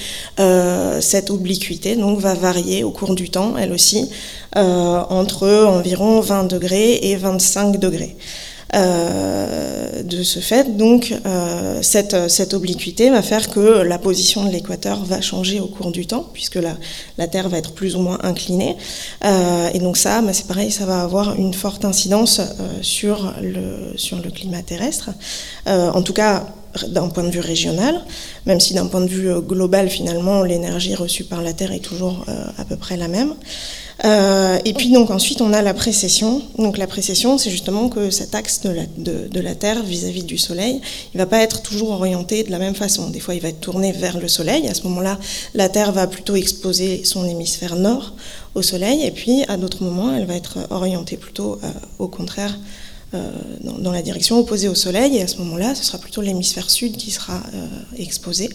cette 1.02 1.32
obliquité 1.32 1.96
donc, 1.96 2.20
va 2.20 2.36
varier 2.36 2.84
au 2.84 2.92
cours 2.92 3.16
du 3.16 3.30
temps, 3.30 3.58
elle 3.58 3.74
aussi, 3.74 4.10
entre 4.56 5.48
environ 5.66 6.20
20 6.20 6.44
degrés 6.44 7.00
et 7.02 7.16
25 7.16 7.80
degrés. 7.80 8.16
Euh, 8.74 10.04
de 10.04 10.24
ce 10.24 10.40
fait, 10.40 10.76
donc, 10.76 11.14
euh, 11.26 11.80
cette, 11.82 12.30
cette, 12.30 12.54
obliquité 12.54 13.10
va 13.10 13.22
faire 13.22 13.50
que 13.50 13.60
la 13.60 13.98
position 13.98 14.44
de 14.44 14.50
l'équateur 14.50 15.06
va 15.06 15.22
changer 15.22 15.60
au 15.60 15.68
cours 15.68 15.92
du 15.92 16.06
temps, 16.06 16.26
puisque 16.34 16.56
la, 16.56 16.76
la 17.18 17.28
Terre 17.28 17.48
va 17.48 17.58
être 17.58 17.74
plus 17.74 17.96
ou 17.96 18.00
moins 18.00 18.20
inclinée. 18.24 18.76
Euh, 19.24 19.70
et 19.74 19.80
donc 19.80 19.98
ça, 19.98 20.22
bah, 20.22 20.34
c'est 20.34 20.48
pareil, 20.48 20.72
ça 20.72 20.86
va 20.86 21.02
avoir 21.02 21.36
une 21.36 21.54
forte 21.54 21.86
incidence 21.86 22.42
sur, 22.82 23.34
le, 23.42 23.98
sur 23.98 24.18
le 24.18 24.30
climat 24.30 24.62
terrestre. 24.62 25.12
en 25.68 26.02
tout 26.02 26.14
cas, 26.14 26.46
d'un 26.90 27.10
point 27.10 27.24
de 27.24 27.32
vue 27.32 27.40
régional, 27.40 28.02
même 28.46 28.60
si 28.60 28.74
d'un 28.74 28.88
point 28.88 29.02
de 29.02 29.08
vue 29.08 29.30
global, 29.42 29.90
finalement, 29.90 30.44
l'énergie 30.44 30.96
reçue 30.96 31.24
par 31.24 31.42
la 31.42 31.54
Terre 31.54 31.72
est 31.72 31.80
toujours 31.80 32.26
à 32.58 32.66
peu 32.66 32.76
près 32.76 32.98
la 32.98 33.08
même. 33.08 33.36
Euh, 34.04 34.60
et 34.66 34.74
puis 34.74 34.92
donc 34.92 35.10
ensuite 35.10 35.42
on 35.42 35.54
a 35.54 35.62
la 35.62 35.74
précession. 35.74 36.42
Donc 36.58 36.78
la 36.78 36.88
précession, 36.88 37.38
c'est 37.38 37.50
justement 37.50 37.90
que 37.90 38.10
cet 38.10 38.36
axe 38.36 38.62
de 38.62 39.40
la, 39.40 39.56
Terre 39.56 39.84
vis-à-vis 39.84 40.24
du 40.24 40.38
Soleil, 40.38 40.82
il 41.14 41.18
va 41.18 41.26
pas 41.26 41.40
être 41.40 41.62
toujours 41.62 41.92
orienté 41.92 42.44
de 42.44 42.52
la 42.52 42.60
même 42.60 42.76
façon. 42.76 43.10
Des 43.10 43.20
fois, 43.20 43.36
il 43.36 43.42
va 43.42 43.50
être 43.50 43.62
tourné 43.62 43.94
vers 43.94 44.20
le 44.20 44.28
Soleil. 44.28 44.68
À 44.68 44.74
ce 44.74 44.84
moment-là, 44.84 45.18
la 45.54 45.70
Terre 45.70 45.94
va 45.94 46.08
plutôt 46.08 46.36
exposer 46.36 47.06
son 47.06 47.26
hémisphère 47.26 47.78
nord 47.78 48.14
au 48.54 48.62
Soleil, 48.62 49.06
et 49.06 49.12
puis 49.12 49.44
à 49.48 49.58
d'autres 49.58 49.84
moments, 49.84 50.14
elle 50.14 50.26
va 50.26 50.36
être 50.36 50.60
orientée 50.70 51.18
plutôt 51.18 51.60
euh, 51.64 51.68
au 52.00 52.08
contraire 52.08 52.58
euh, 53.16 53.32
dans, 53.80 53.92
la 53.92 54.02
direction 54.02 54.40
opposée 54.40 54.68
au 54.68 54.76
Soleil, 54.76 55.18
et 55.18 55.22
à 55.22 55.28
ce 55.28 55.38
moment-là, 55.38 55.74
ce 55.74 55.84
sera 55.84 55.98
plutôt 55.98 56.22
l'hémisphère 56.22 56.70
sud 56.70 56.98
qui 56.98 57.12
sera 57.12 57.36
euh, 57.54 57.68
exposé. 57.98 58.50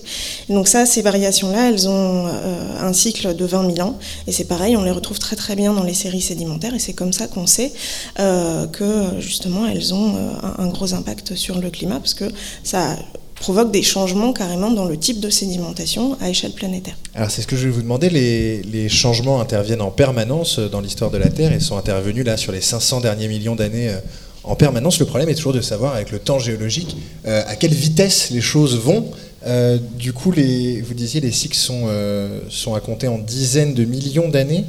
donc 0.48 0.68
ça, 0.68 0.86
ces 0.86 1.02
variations-là, 1.02 1.70
elles 1.70 1.88
ont 1.88 2.26
euh, 2.26 2.80
un 2.80 2.92
cycle 2.92 3.34
de 3.34 3.44
20 3.44 3.74
000 3.74 3.88
ans, 3.88 3.98
et 4.26 4.32
c'est 4.32 4.44
pareil, 4.44 4.76
on 4.76 4.82
les 4.82 4.90
retrouve 4.90 5.18
très 5.18 5.36
très 5.36 5.56
bien 5.56 5.72
dans 5.72 5.82
les 5.82 5.94
séries 5.94 6.20
sédimentaires, 6.20 6.74
et 6.74 6.78
c'est 6.78 6.92
comme 6.92 7.12
ça 7.12 7.26
qu'on 7.26 7.46
sait 7.46 7.72
que 8.16 9.20
justement, 9.20 9.66
elles 9.66 9.94
ont 9.94 10.14
un, 10.58 10.66
gros 10.68 10.94
impact 10.94 11.34
sur 11.34 11.58
le 11.58 11.70
climat, 11.70 11.98
parce 11.98 12.14
que 12.14 12.30
ça 12.62 12.96
provoque 13.36 13.70
des 13.70 13.82
changements 13.82 14.32
carrément 14.32 14.70
dans 14.70 14.84
le 14.84 14.98
type 14.98 15.20
de 15.20 15.30
sédimentation 15.30 16.16
à 16.20 16.28
échelle 16.28 16.52
planétaire. 16.52 16.96
Alors 17.14 17.30
c'est 17.30 17.42
ce 17.42 17.46
que 17.46 17.56
je 17.56 17.66
vais 17.66 17.72
vous 17.72 17.82
demander, 17.82 18.10
les, 18.10 18.88
changements 18.88 19.40
interviennent 19.40 19.80
en 19.80 19.90
permanence 19.90 20.58
dans 20.58 20.80
l'histoire 20.80 21.10
de 21.10 21.18
la 21.18 21.28
Terre 21.28 21.52
et 21.52 21.60
sont 21.60 21.76
intervenus 21.76 22.24
là 22.24 22.36
sur 22.36 22.52
les 22.52 22.60
500 22.60 23.00
derniers 23.00 23.28
millions 23.28 23.56
d'années 23.56 23.94
en 24.44 24.56
permanence. 24.56 24.98
Le 24.98 25.06
problème 25.06 25.28
est 25.28 25.34
toujours 25.34 25.52
de 25.52 25.60
savoir, 25.60 25.94
avec 25.94 26.10
le 26.10 26.18
temps 26.18 26.38
géologique, 26.38 26.96
euh, 27.26 27.42
à 27.46 27.56
quelle 27.56 27.74
vitesse 27.74 28.30
les 28.30 28.40
choses 28.40 28.78
vont. 28.78 29.10
Euh, 29.46 29.78
du 29.98 30.12
coup, 30.12 30.30
vous 30.30 30.94
disiez, 30.94 31.20
les 31.20 31.32
cycles 31.32 31.56
sont, 31.56 31.84
euh, 31.86 32.40
à 32.74 32.80
compter 32.80 33.08
en 33.08 33.18
dizaines 33.18 33.74
de 33.74 33.84
millions 33.84 34.28
d'années. 34.28 34.64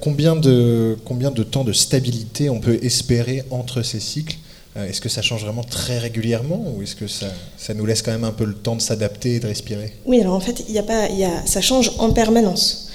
combien, 0.00 0.36
de, 0.36 0.96
combien 1.04 1.30
de 1.30 1.42
temps 1.42 1.64
de 1.64 1.72
stabilité 1.72 2.50
on 2.50 2.60
peut 2.60 2.78
espérer 2.82 3.44
entre 3.50 3.82
ces 3.82 4.00
cycles? 4.00 4.36
Est-ce 4.76 5.00
que 5.00 5.08
ça 5.08 5.22
change 5.22 5.42
vraiment 5.44 5.64
très 5.64 5.98
régulièrement 5.98 6.72
ou 6.72 6.82
est-ce 6.82 6.94
que 6.94 7.08
ça, 7.08 7.26
ça, 7.56 7.74
nous 7.74 7.84
laisse 7.84 8.00
quand 8.00 8.12
même 8.12 8.22
un 8.22 8.30
peu 8.30 8.44
le 8.44 8.54
temps 8.54 8.76
de 8.76 8.80
s'adapter 8.80 9.34
et 9.34 9.40
de 9.40 9.48
respirer? 9.48 9.92
Oui, 10.06 10.20
alors 10.20 10.34
en 10.34 10.40
fait, 10.40 10.64
y 10.68 10.78
a 10.78 10.84
pas, 10.84 11.08
y 11.08 11.24
a, 11.24 11.44
ça 11.46 11.60
change 11.60 11.92
en 11.98 12.12
permanence. 12.12 12.88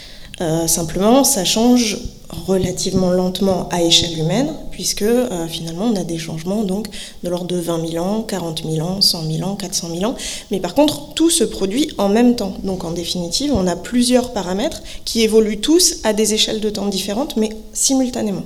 simplement, 0.67 1.25
ça 1.25 1.43
change 1.43 1.97
relativement 2.33 3.11
lentement 3.11 3.69
à 3.69 3.81
échelle 3.81 4.17
humaine, 4.17 4.53
puisque 4.71 5.03
euh, 5.03 5.47
finalement 5.47 5.85
on 5.85 5.95
a 5.95 6.03
des 6.03 6.17
changements 6.17 6.63
donc 6.63 6.87
de 7.23 7.29
l'ordre 7.29 7.47
de 7.47 7.57
20 7.57 7.91
000 7.91 8.03
ans, 8.03 8.21
40 8.23 8.63
000 8.69 8.85
ans, 8.85 9.01
100 9.01 9.31
000 9.31 9.49
ans, 9.49 9.55
400 9.55 9.89
000 9.93 10.11
ans. 10.11 10.15
Mais 10.51 10.59
par 10.59 10.73
contre, 10.73 11.13
tout 11.13 11.29
se 11.29 11.43
produit 11.43 11.89
en 11.97 12.09
même 12.09 12.35
temps. 12.35 12.53
Donc 12.63 12.83
en 12.83 12.91
définitive, 12.91 13.53
on 13.53 13.67
a 13.67 13.75
plusieurs 13.75 14.33
paramètres 14.33 14.81
qui 15.05 15.21
évoluent 15.21 15.61
tous 15.61 15.97
à 16.03 16.13
des 16.13 16.33
échelles 16.33 16.59
de 16.59 16.69
temps 16.69 16.87
différentes, 16.87 17.37
mais 17.37 17.49
simultanément. 17.73 18.43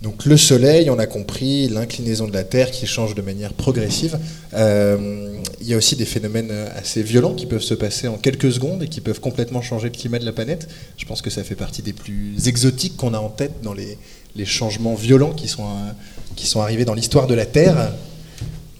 Donc 0.00 0.26
le 0.26 0.36
Soleil, 0.36 0.90
on 0.90 0.98
a 0.98 1.06
compris, 1.06 1.68
l'inclinaison 1.68 2.28
de 2.28 2.32
la 2.32 2.44
Terre 2.44 2.70
qui 2.70 2.86
change 2.86 3.16
de 3.16 3.22
manière 3.22 3.52
progressive. 3.52 4.16
Euh, 4.54 5.36
il 5.60 5.66
y 5.66 5.74
a 5.74 5.76
aussi 5.76 5.96
des 5.96 6.04
phénomènes 6.04 6.52
assez 6.76 7.02
violents 7.02 7.34
qui 7.34 7.46
peuvent 7.46 7.62
se 7.62 7.74
passer 7.74 8.06
en 8.06 8.16
quelques 8.16 8.52
secondes 8.52 8.84
et 8.84 8.88
qui 8.88 9.00
peuvent 9.00 9.20
complètement 9.20 9.60
changer 9.60 9.88
le 9.88 9.94
climat 9.94 10.20
de 10.20 10.24
la 10.24 10.30
planète. 10.32 10.68
Je 10.96 11.04
pense 11.04 11.20
que 11.20 11.30
ça 11.30 11.42
fait 11.42 11.56
partie 11.56 11.82
des 11.82 11.92
plus 11.92 12.46
exotiques 12.46 12.96
qu'on 12.96 13.12
a 13.12 13.18
en 13.18 13.28
tête 13.28 13.54
dans 13.64 13.74
les, 13.74 13.98
les 14.36 14.44
changements 14.44 14.94
violents 14.94 15.32
qui 15.32 15.48
sont, 15.48 15.64
euh, 15.64 15.90
qui 16.36 16.46
sont 16.46 16.60
arrivés 16.60 16.84
dans 16.84 16.94
l'histoire 16.94 17.26
de 17.26 17.34
la 17.34 17.46
Terre. 17.46 17.92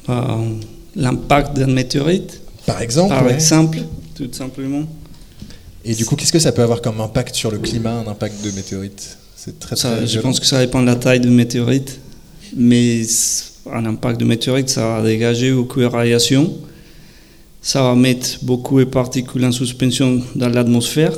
Euh, 0.08 0.54
L'impact 0.94 1.56
d'un 1.56 1.66
météorite, 1.66 2.40
Par 2.64 2.80
exemple. 2.80 3.10
par 3.10 3.26
ouais. 3.26 3.34
exemple, 3.34 3.78
tout 4.14 4.32
simplement. 4.32 4.84
Et 5.84 5.94
du 5.94 6.06
coup, 6.06 6.16
qu'est-ce 6.16 6.32
que 6.32 6.38
ça 6.38 6.52
peut 6.52 6.62
avoir 6.62 6.80
comme 6.80 7.00
impact 7.00 7.34
sur 7.34 7.50
le 7.50 7.58
climat, 7.58 7.92
un 7.92 8.06
impact 8.06 8.44
de 8.44 8.50
météorite? 8.52 9.17
C'est 9.40 9.59
très, 9.61 9.76
Ça, 9.76 9.90
très 9.97 10.00
je 10.07 10.12
violent. 10.12 10.23
pense 10.28 10.40
que 10.40 10.47
ça 10.47 10.59
dépend 10.64 10.80
de 10.80 10.87
la 10.87 10.97
taille 10.97 11.21
du 11.21 11.28
météorite, 11.28 12.00
mais 12.57 13.02
un 13.73 13.87
impact 13.87 14.18
de 14.18 14.25
météorite, 14.25 14.68
ça 14.68 14.97
va 14.97 15.02
dégager 15.02 15.52
beaucoup 15.52 15.78
de 15.80 15.85
radiation, 15.85 16.52
ça 17.62 17.83
va 17.83 17.95
mettre 17.95 18.38
beaucoup 18.42 18.80
de 18.80 18.85
particules 18.85 19.45
en 19.45 19.52
suspension 19.52 20.21
dans 20.35 20.49
l'atmosphère. 20.49 21.16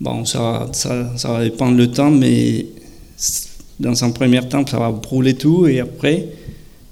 Bon, 0.00 0.24
ça, 0.24 0.38
va- 0.40 0.68
ça, 0.72 1.12
ça 1.16 1.28
va 1.28 1.44
dépendre 1.44 1.76
le 1.76 1.90
temps, 1.90 2.10
mais 2.10 2.64
dans 3.78 4.02
un 4.04 4.10
premier 4.10 4.40
temps, 4.48 4.66
ça 4.66 4.78
va 4.78 4.90
brûler 4.90 5.34
tout, 5.34 5.66
et 5.66 5.80
après, 5.80 6.26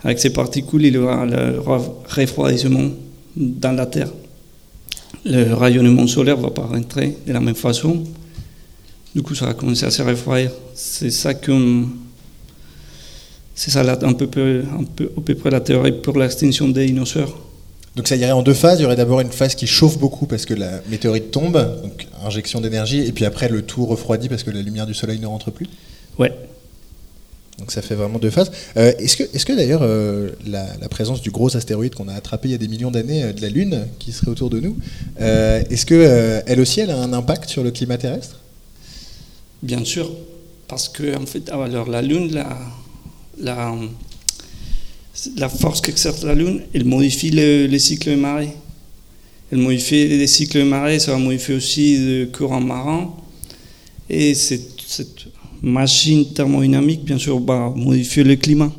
avec 0.02 0.18
ces 0.18 0.30
particules, 0.30 0.84
il 0.84 0.94
y 0.94 0.98
aura 0.98 1.24
le 1.24 1.58
re- 1.60 1.90
refroidissement 2.06 2.90
dans 3.34 3.72
la 3.72 3.86
Terre. 3.86 4.10
Le 5.24 5.54
rayonnement 5.54 6.06
solaire 6.06 6.36
ne 6.36 6.42
va 6.42 6.50
pas 6.50 6.66
rentrer 6.66 7.16
de 7.26 7.32
la 7.32 7.40
même 7.40 7.54
façon. 7.54 8.04
Du 9.14 9.22
coup, 9.22 9.34
ça 9.34 9.46
va 9.46 9.54
commencer 9.54 9.84
à 9.86 9.90
se 9.90 10.02
refroidir. 10.02 10.50
C'est 10.74 11.10
ça 11.10 11.34
que. 11.34 11.84
C'est 13.54 13.70
ça 13.70 13.82
la- 13.84 13.98
un 14.04 14.12
peu, 14.14 14.26
peu- 14.26 14.64
un 14.78 14.82
peu, 14.84 15.10
à 15.16 15.20
peu 15.20 15.34
près 15.36 15.50
la 15.50 15.60
théorie 15.60 15.92
pour 15.92 16.18
l'extinction 16.18 16.68
des 16.68 16.86
dinosaures. 16.86 17.40
Donc 17.94 18.08
ça 18.08 18.16
irait 18.16 18.32
en 18.32 18.42
deux 18.42 18.54
phases. 18.54 18.80
Il 18.80 18.82
y 18.82 18.86
aurait 18.86 18.96
d'abord 18.96 19.20
une 19.20 19.30
phase 19.30 19.54
qui 19.54 19.68
chauffe 19.68 19.98
beaucoup 19.98 20.26
parce 20.26 20.44
que 20.44 20.54
la 20.54 20.80
météorite 20.90 21.30
tombe, 21.30 21.52
donc 21.82 22.08
injection 22.26 22.60
d'énergie, 22.60 23.00
et 23.06 23.12
puis 23.12 23.24
après 23.24 23.48
le 23.48 23.62
tout 23.62 23.86
refroidit 23.86 24.28
parce 24.28 24.42
que 24.42 24.50
la 24.50 24.60
lumière 24.62 24.86
du 24.86 24.94
soleil 24.94 25.20
ne 25.20 25.26
rentre 25.26 25.52
plus. 25.52 25.68
Ouais. 26.18 26.32
Donc 27.60 27.70
ça 27.70 27.82
fait 27.82 27.94
vraiment 27.94 28.18
deux 28.18 28.30
phases. 28.30 28.50
Euh, 28.76 28.92
est-ce 28.98 29.16
que, 29.16 29.22
est-ce 29.32 29.46
que 29.46 29.52
d'ailleurs 29.52 29.82
euh, 29.84 30.30
la, 30.44 30.66
la 30.80 30.88
présence 30.88 31.22
du 31.22 31.30
gros 31.30 31.56
astéroïde 31.56 31.94
qu'on 31.94 32.08
a 32.08 32.14
attrapé 32.14 32.48
il 32.48 32.50
y 32.50 32.54
a 32.56 32.58
des 32.58 32.66
millions 32.66 32.90
d'années 32.90 33.22
euh, 33.22 33.32
de 33.32 33.40
la 33.40 33.48
Lune, 33.48 33.86
qui 34.00 34.10
serait 34.10 34.32
autour 34.32 34.50
de 34.50 34.58
nous, 34.58 34.76
est-ce 35.20 35.86
que 35.86 36.42
elle 36.48 36.58
aussi 36.58 36.80
elle 36.80 36.90
a 36.90 36.98
un 37.00 37.12
impact 37.12 37.48
sur 37.48 37.62
le 37.62 37.70
climat 37.70 37.96
terrestre? 37.98 38.40
Bien 39.64 39.82
sûr, 39.82 40.10
parce 40.68 40.90
que 40.90 41.16
en 41.16 41.24
fait, 41.24 41.48
ah, 41.50 41.64
alors 41.64 41.88
la 41.88 42.02
Lune, 42.02 42.30
la, 42.34 42.54
la, 43.38 43.74
la 45.38 45.48
force 45.48 45.80
qu'exerce 45.80 46.22
la 46.22 46.34
Lune, 46.34 46.60
elle 46.74 46.84
modifie 46.84 47.30
le, 47.30 47.64
les 47.64 47.78
cycles 47.78 48.10
de 48.10 48.16
marée. 48.16 48.50
Elle 49.50 49.60
modifie 49.60 50.06
les 50.06 50.26
cycles 50.26 50.58
de 50.58 50.64
marée, 50.64 50.98
ça 50.98 51.12
va 51.12 51.18
modifier 51.18 51.54
aussi 51.54 51.96
le 51.96 52.26
courant 52.26 52.60
marin. 52.60 53.14
Et 54.10 54.34
cette, 54.34 55.28
machine 55.62 56.30
thermodynamique, 56.34 57.02
bien 57.02 57.16
sûr, 57.16 57.40
va 57.40 57.70
modifier 57.74 58.22
le 58.22 58.36
climat. 58.36 58.70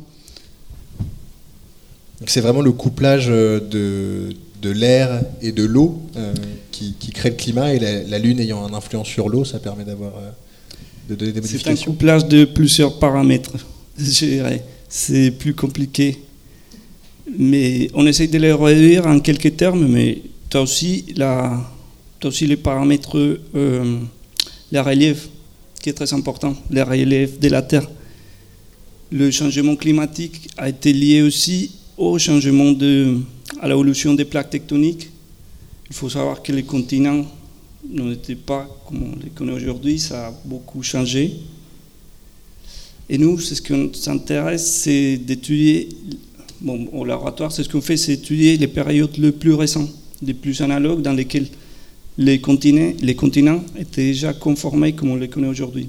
C'est 2.26 2.42
vraiment 2.42 2.62
le 2.62 2.70
couplage 2.70 3.26
euh, 3.28 3.58
de, 3.58 4.36
de 4.62 4.70
l'air 4.70 5.20
et 5.42 5.50
de 5.50 5.64
l'eau 5.64 6.00
euh, 6.14 6.32
qui, 6.70 6.94
qui 6.96 7.10
crée 7.10 7.30
le 7.30 7.34
climat, 7.34 7.74
et 7.74 7.80
la, 7.80 8.18
Lune 8.20 8.38
ayant 8.38 8.68
une 8.68 8.74
influence 8.76 9.08
sur 9.08 9.28
l'eau, 9.28 9.44
ça 9.44 9.58
permet 9.58 9.84
d'avoir 9.84 10.12
euh, 10.18 10.30
de 11.08 11.14
donner 11.14 11.32
des 11.32 11.42
C'est 11.46 11.68
un 11.68 11.76
couplage 11.76 12.26
de 12.26 12.44
plusieurs 12.44 12.98
paramètres, 12.98 13.52
je 13.98 14.04
dirais. 14.26 14.64
C'est 14.88 15.30
plus 15.30 15.54
compliqué. 15.54 16.18
Mais 17.38 17.90
on 17.94 18.06
essaye 18.06 18.28
de 18.28 18.38
les 18.38 18.52
réduire 18.52 19.06
en 19.06 19.18
quelques 19.20 19.56
termes, 19.56 19.86
mais 19.86 20.22
tu 20.48 20.56
as 20.56 20.62
aussi, 20.62 21.04
la, 21.16 21.60
t'as 22.20 22.28
aussi 22.28 22.46
les 22.46 22.56
paramètres, 22.56 23.38
euh, 23.54 23.98
la 24.70 24.82
relief, 24.82 25.28
qui 25.82 25.90
est 25.90 25.92
très 25.92 26.12
important, 26.14 26.56
la 26.70 26.84
relief 26.84 27.38
de 27.38 27.48
la 27.48 27.62
Terre. 27.62 27.88
Le 29.10 29.30
changement 29.30 29.76
climatique 29.76 30.48
a 30.56 30.68
été 30.68 30.92
lié 30.92 31.22
aussi 31.22 31.72
au 31.96 32.18
changement 32.18 32.72
de, 32.72 33.18
à 33.60 33.68
l'évolution 33.68 34.14
des 34.14 34.24
plaques 34.24 34.50
tectoniques. 34.50 35.08
Il 35.88 35.94
faut 35.94 36.08
savoir 36.08 36.42
que 36.42 36.52
les 36.52 36.64
continents 36.64 37.24
n'étaient 37.90 38.34
pas 38.34 38.68
comme 38.86 39.02
on 39.02 39.16
les 39.22 39.30
connaît 39.30 39.52
aujourd'hui, 39.52 39.98
ça 39.98 40.28
a 40.28 40.34
beaucoup 40.44 40.82
changé. 40.82 41.32
Et 43.08 43.18
nous, 43.18 43.38
c'est 43.38 43.54
ce 43.54 43.62
qui 43.62 43.72
nous 43.72 43.90
intéresse, 44.08 44.82
c'est 44.82 45.16
d'étudier, 45.16 45.88
bon, 46.60 46.88
au 46.92 47.04
laboratoire, 47.04 47.52
c'est 47.52 47.62
ce 47.62 47.68
qu'on 47.68 47.80
fait, 47.80 47.96
c'est 47.96 48.14
étudier 48.14 48.56
les 48.56 48.66
périodes 48.66 49.16
les 49.16 49.32
plus 49.32 49.54
récentes, 49.54 49.90
les 50.22 50.34
plus 50.34 50.60
analogues, 50.60 51.02
dans 51.02 51.12
lesquelles 51.12 51.46
les 52.18 52.40
continents, 52.40 52.92
les 53.00 53.14
continents 53.14 53.62
étaient 53.78 54.06
déjà 54.06 54.32
conformés 54.32 54.94
comme 54.94 55.10
on 55.10 55.16
les 55.16 55.28
connaît 55.28 55.48
aujourd'hui. 55.48 55.88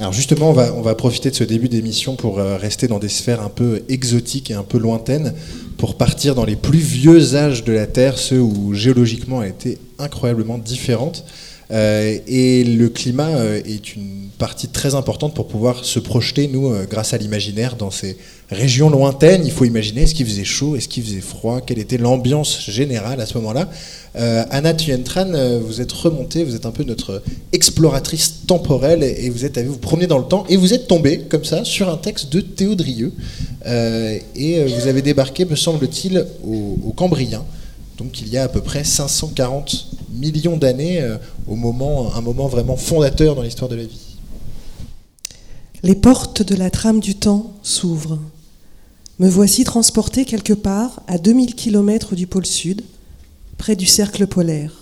Alors 0.00 0.12
justement, 0.12 0.50
on 0.50 0.82
va, 0.82 0.94
profiter 0.96 1.30
de 1.30 1.36
ce 1.36 1.44
début 1.44 1.68
d'émission 1.68 2.16
pour 2.16 2.40
euh, 2.40 2.56
rester 2.56 2.88
dans 2.88 2.98
des 2.98 3.08
sphères 3.08 3.40
un 3.40 3.48
peu 3.48 3.84
exotiques 3.88 4.50
et 4.50 4.54
un 4.54 4.64
peu 4.64 4.78
lointaines, 4.78 5.34
pour 5.78 5.96
partir 5.96 6.34
dans 6.34 6.44
les 6.44 6.56
plus 6.56 6.80
vieux 6.80 7.36
âges 7.36 7.62
de 7.62 7.72
la 7.72 7.86
Terre, 7.86 8.18
ceux 8.18 8.40
où 8.40 8.74
géologiquement 8.74 9.42
elle 9.42 9.50
était 9.50 9.78
incroyablement 10.00 10.58
différente. 10.58 11.24
Euh, 11.70 12.18
et 12.26 12.64
le 12.64 12.88
climat 12.88 13.28
euh, 13.28 13.60
est 13.64 13.96
une 13.96 14.28
partie 14.38 14.68
très 14.68 14.94
importante 14.94 15.34
pour 15.34 15.48
pouvoir 15.48 15.84
se 15.84 15.98
projeter, 15.98 16.48
nous, 16.48 16.68
euh, 16.68 16.86
grâce 16.88 17.14
à 17.14 17.18
l'imaginaire, 17.18 17.76
dans 17.76 17.90
ces 17.90 18.16
régions 18.50 18.90
lointaines. 18.90 19.42
Il 19.44 19.52
faut 19.52 19.64
imaginer 19.64 20.02
est-ce 20.02 20.14
qu'il 20.14 20.26
faisait 20.26 20.44
chaud, 20.44 20.76
est-ce 20.76 20.88
qu'il 20.88 21.02
faisait 21.02 21.20
froid, 21.20 21.60
quelle 21.60 21.78
était 21.78 21.98
l'ambiance 21.98 22.68
générale 22.68 23.20
à 23.20 23.26
ce 23.26 23.34
moment-là. 23.38 23.68
Euh, 24.16 24.44
Anna 24.50 24.74
Thuyentran, 24.74 25.32
euh, 25.34 25.60
vous 25.64 25.80
êtes 25.80 25.92
remontée, 25.92 26.44
vous 26.44 26.54
êtes 26.54 26.66
un 26.66 26.70
peu 26.70 26.84
notre 26.84 27.22
exploratrice 27.52 28.46
temporelle 28.46 29.02
et, 29.02 29.30
vous 29.30 29.44
êtes 29.44 29.58
allée 29.58 29.68
vous 29.68 29.78
promener 29.78 30.06
dans 30.06 30.18
le 30.18 30.24
temps 30.24 30.44
et 30.48 30.56
vous 30.56 30.72
êtes 30.72 30.86
tombée, 30.86 31.20
comme 31.28 31.44
ça, 31.44 31.64
sur 31.64 31.88
un 31.88 31.96
texte 31.96 32.32
de 32.32 32.40
Théo 32.40 32.74
Drieux. 32.74 33.12
Euh, 33.66 34.18
et 34.36 34.64
vous 34.64 34.86
avez 34.86 35.02
débarqué, 35.02 35.44
me 35.44 35.56
semble-t-il, 35.56 36.26
au 36.44 36.92
Cambrien. 36.92 37.44
Donc 37.98 38.20
il 38.20 38.28
y 38.28 38.36
a 38.36 38.44
à 38.44 38.48
peu 38.48 38.60
près 38.60 38.84
540 38.84 39.86
millions 40.12 40.56
d'années, 40.56 41.00
euh, 41.00 41.16
au 41.46 41.56
moment, 41.56 42.14
un 42.14 42.20
moment 42.20 42.48
vraiment 42.48 42.76
fondateur 42.76 43.34
dans 43.34 43.42
l'histoire 43.42 43.68
de 43.68 43.76
la 43.76 43.84
vie. 43.84 44.16
Les 45.82 45.94
portes 45.94 46.42
de 46.42 46.54
la 46.54 46.70
trame 46.70 47.00
du 47.00 47.14
temps 47.14 47.52
s'ouvrent. 47.62 48.18
Me 49.18 49.28
voici 49.28 49.64
transporté 49.64 50.24
quelque 50.24 50.52
part 50.52 51.02
à 51.06 51.18
2000 51.18 51.54
km 51.54 52.16
du 52.16 52.26
pôle 52.26 52.46
sud, 52.46 52.82
près 53.58 53.76
du 53.76 53.86
cercle 53.86 54.26
polaire. 54.26 54.72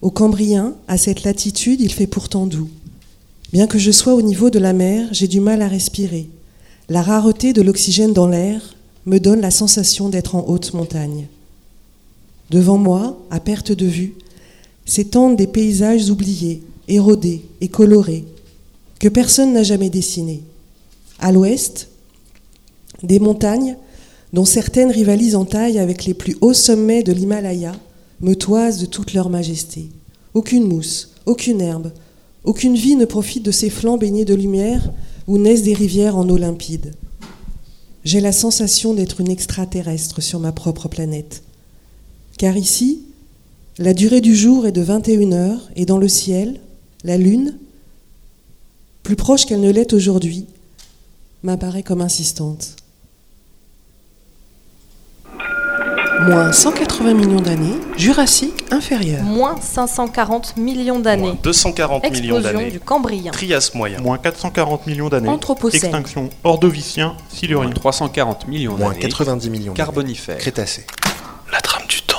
Au 0.00 0.10
Cambrien, 0.10 0.74
à 0.88 0.96
cette 0.96 1.24
latitude, 1.24 1.80
il 1.80 1.92
fait 1.92 2.06
pourtant 2.06 2.46
doux. 2.46 2.70
Bien 3.52 3.66
que 3.66 3.78
je 3.78 3.90
sois 3.90 4.14
au 4.14 4.22
niveau 4.22 4.48
de 4.48 4.58
la 4.58 4.72
mer, 4.72 5.08
j'ai 5.12 5.28
du 5.28 5.40
mal 5.40 5.60
à 5.60 5.68
respirer. 5.68 6.30
La 6.88 7.02
rareté 7.02 7.52
de 7.52 7.60
l'oxygène 7.60 8.14
dans 8.14 8.28
l'air 8.28 8.74
me 9.04 9.18
donne 9.18 9.40
la 9.40 9.50
sensation 9.50 10.08
d'être 10.08 10.36
en 10.36 10.44
haute 10.46 10.72
montagne. 10.72 11.26
Devant 12.50 12.78
moi, 12.78 13.18
à 13.30 13.40
perte 13.40 13.72
de 13.72 13.86
vue, 13.86 14.14
s'étendent 14.84 15.36
des 15.36 15.46
paysages 15.46 16.10
oubliés, 16.10 16.62
érodés 16.88 17.42
et 17.60 17.68
colorés, 17.68 18.24
que 18.98 19.08
personne 19.08 19.52
n'a 19.52 19.62
jamais 19.62 19.90
dessinés. 19.90 20.42
À 21.20 21.32
l'ouest, 21.32 21.88
des 23.02 23.20
montagnes, 23.20 23.76
dont 24.32 24.44
certaines 24.44 24.90
rivalisent 24.90 25.36
en 25.36 25.44
taille 25.44 25.78
avec 25.78 26.04
les 26.04 26.14
plus 26.14 26.36
hauts 26.40 26.54
sommets 26.54 27.02
de 27.02 27.12
l'Himalaya, 27.12 27.72
me 28.20 28.34
toisent 28.34 28.80
de 28.80 28.86
toute 28.86 29.14
leur 29.14 29.30
majesté. 29.30 29.88
Aucune 30.34 30.64
mousse, 30.64 31.12
aucune 31.26 31.60
herbe, 31.60 31.92
aucune 32.44 32.74
vie 32.74 32.96
ne 32.96 33.04
profite 33.04 33.44
de 33.44 33.50
ces 33.50 33.70
flancs 33.70 33.98
baignés 33.98 34.24
de 34.24 34.34
lumière 34.34 34.92
où 35.26 35.38
naissent 35.38 35.62
des 35.62 35.74
rivières 35.74 36.16
en 36.16 36.28
eau 36.28 36.36
limpide. 36.36 36.94
J'ai 38.04 38.20
la 38.20 38.32
sensation 38.32 38.94
d'être 38.94 39.20
une 39.20 39.30
extraterrestre 39.30 40.22
sur 40.22 40.40
ma 40.40 40.52
propre 40.52 40.88
planète. 40.88 41.42
Car 42.40 42.56
ici, 42.56 43.02
la 43.76 43.92
durée 43.92 44.22
du 44.22 44.34
jour 44.34 44.66
est 44.66 44.72
de 44.72 44.80
21 44.80 45.32
heures 45.32 45.60
et 45.76 45.84
dans 45.84 45.98
le 45.98 46.08
ciel, 46.08 46.58
la 47.04 47.18
lune, 47.18 47.58
plus 49.02 49.14
proche 49.14 49.44
qu'elle 49.44 49.60
ne 49.60 49.70
l'est 49.70 49.92
aujourd'hui, 49.92 50.46
m'apparaît 51.42 51.82
comme 51.82 52.00
insistante. 52.00 52.76
Moins 56.22 56.50
180 56.50 57.12
millions 57.12 57.42
d'années, 57.42 57.76
Jurassique 57.98 58.64
inférieur. 58.70 59.22
Moins 59.22 59.60
540 59.60 60.56
millions 60.56 60.98
d'années. 60.98 61.22
Moins 61.24 61.38
240 61.42 62.04
millions 62.04 62.36
Explosion 62.36 62.58
d'années. 62.58 62.70
du 62.70 62.80
Cambrien. 62.80 63.32
Trias 63.32 63.70
moyen. 63.74 64.00
Moins 64.00 64.16
440 64.16 64.86
millions 64.86 65.10
d'années. 65.10 65.28
Anthropocène. 65.28 65.76
Extinction 65.84 66.30
ordovicien, 66.44 67.16
silurien. 67.28 67.68
340 67.68 68.48
millions 68.48 68.78
Moins 68.78 68.92
d'années. 68.92 69.00
90 69.00 69.50
millions 69.50 69.64
d'années. 69.74 69.76
Carbonifère. 69.76 70.38
Crétacé. 70.38 70.86
La 71.52 71.60
trame 71.60 71.86
du 71.86 72.00
temps. 72.00 72.09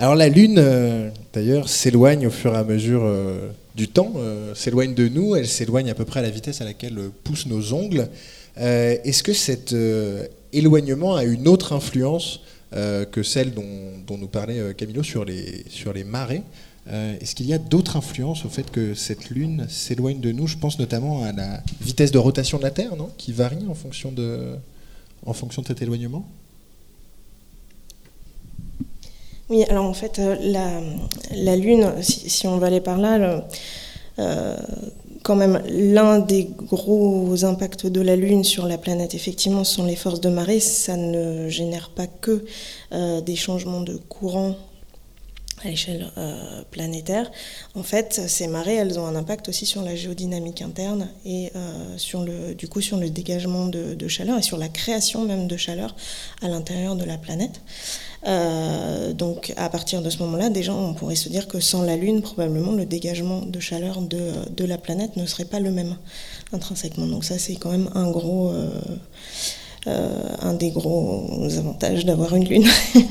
Alors 0.00 0.14
la 0.14 0.28
Lune, 0.28 0.58
euh, 0.58 1.10
d'ailleurs, 1.32 1.68
s'éloigne 1.68 2.28
au 2.28 2.30
fur 2.30 2.54
et 2.54 2.56
à 2.56 2.62
mesure 2.62 3.00
euh, 3.02 3.50
du 3.74 3.88
temps, 3.88 4.12
euh, 4.16 4.54
s'éloigne 4.54 4.94
de 4.94 5.08
nous, 5.08 5.34
elle 5.34 5.48
s'éloigne 5.48 5.90
à 5.90 5.94
peu 5.94 6.04
près 6.04 6.20
à 6.20 6.22
la 6.22 6.30
vitesse 6.30 6.60
à 6.60 6.64
laquelle 6.64 6.96
poussent 7.24 7.46
nos 7.46 7.72
ongles. 7.72 8.08
Est-ce 8.56 9.24
que 9.24 9.32
cet 9.32 9.74
éloignement 10.52 11.14
a 11.14 11.22
une 11.22 11.46
autre 11.46 11.72
influence 11.72 12.40
que 12.72 13.22
celle 13.22 13.54
dont, 13.54 13.62
dont 14.04 14.18
nous 14.18 14.26
parlait 14.26 14.74
Camilo 14.74 15.04
sur 15.04 15.24
les, 15.24 15.64
sur 15.68 15.92
les 15.92 16.02
marées? 16.02 16.42
Est-ce 16.90 17.36
qu'il 17.36 17.46
y 17.46 17.52
a 17.52 17.58
d'autres 17.58 17.96
influences 17.96 18.44
au 18.44 18.48
fait 18.48 18.68
que 18.72 18.94
cette 18.94 19.30
Lune 19.30 19.66
s'éloigne 19.68 20.18
de 20.18 20.32
nous? 20.32 20.48
Je 20.48 20.56
pense 20.56 20.76
notamment 20.80 21.22
à 21.22 21.30
la 21.30 21.62
vitesse 21.80 22.10
de 22.10 22.18
rotation 22.18 22.58
de 22.58 22.64
la 22.64 22.72
Terre, 22.72 22.96
non? 22.96 23.10
Qui 23.16 23.30
varie 23.30 23.64
en 23.68 23.74
fonction 23.74 24.10
de, 24.10 24.56
en 25.24 25.34
fonction 25.34 25.62
de 25.62 25.68
cet 25.68 25.80
éloignement? 25.80 26.26
Oui, 29.50 29.64
alors 29.70 29.86
en 29.86 29.94
fait, 29.94 30.18
euh, 30.18 30.36
la, 31.32 31.56
Lune, 31.56 31.90
si, 32.02 32.46
on 32.46 32.58
va 32.58 32.66
aller 32.66 32.82
par 32.82 32.98
là, 32.98 33.46
euh, 34.18 34.56
quand 35.22 35.36
même, 35.36 35.62
l'un 35.70 36.18
des 36.18 36.44
gros 36.44 37.44
impacts 37.46 37.86
de 37.86 38.02
la 38.02 38.14
Lune 38.14 38.44
sur 38.44 38.66
la 38.66 38.76
planète, 38.76 39.14
effectivement, 39.14 39.64
sont 39.64 39.86
les 39.86 39.96
forces 39.96 40.20
de 40.20 40.28
marée. 40.28 40.60
Ça 40.60 40.96
ne 40.96 41.48
génère 41.48 41.88
pas 41.90 42.06
que 42.06 42.44
euh, 42.92 43.22
des 43.22 43.36
changements 43.36 43.80
de 43.80 43.96
courant 43.96 44.54
à 45.64 45.70
l'échelle 45.70 46.06
planétaire. 46.70 47.28
En 47.74 47.82
fait, 47.82 48.20
ces 48.28 48.46
marées, 48.46 48.76
elles 48.76 49.00
ont 49.00 49.06
un 49.06 49.16
impact 49.16 49.48
aussi 49.48 49.66
sur 49.66 49.82
la 49.82 49.96
géodynamique 49.96 50.62
interne 50.62 51.08
et 51.24 51.50
sur 51.96 52.22
le, 52.22 52.54
du 52.54 52.68
coup 52.68 52.80
sur 52.80 52.96
le 52.96 53.10
dégagement 53.10 53.66
de 53.66 54.06
chaleur 54.06 54.38
et 54.38 54.42
sur 54.42 54.56
la 54.56 54.68
création 54.68 55.24
même 55.24 55.48
de 55.48 55.56
chaleur 55.56 55.96
à 56.42 56.48
l'intérieur 56.48 56.94
de 56.94 57.02
la 57.02 57.18
planète. 57.18 57.60
Euh, 58.28 59.12
donc 59.14 59.54
à 59.56 59.68
partir 59.70 60.02
de 60.02 60.10
ce 60.10 60.18
moment-là, 60.18 60.50
déjà, 60.50 60.74
on 60.74 60.92
pourrait 60.92 61.16
se 61.16 61.28
dire 61.28 61.48
que 61.48 61.60
sans 61.60 61.82
la 61.82 61.96
Lune, 61.96 62.20
probablement 62.20 62.72
le 62.72 62.84
dégagement 62.84 63.40
de 63.40 63.58
chaleur 63.58 64.02
de, 64.02 64.64
la 64.64 64.76
planète 64.76 65.16
ne 65.16 65.24
serait 65.24 65.46
pas 65.46 65.60
le 65.60 65.70
même 65.70 65.96
intrinsèquement. 66.52 67.06
Donc 67.06 67.24
ça, 67.24 67.38
c'est 67.38 67.56
quand 67.56 67.70
même 67.70 67.88
un 67.94 68.08
euh, 68.08 68.70
euh, 69.86 70.52
des 70.58 70.70
gros 70.70 71.48
avantages 71.56 72.04
d'avoir 72.04 72.34
une 72.34 72.44
Lune. 72.44 72.66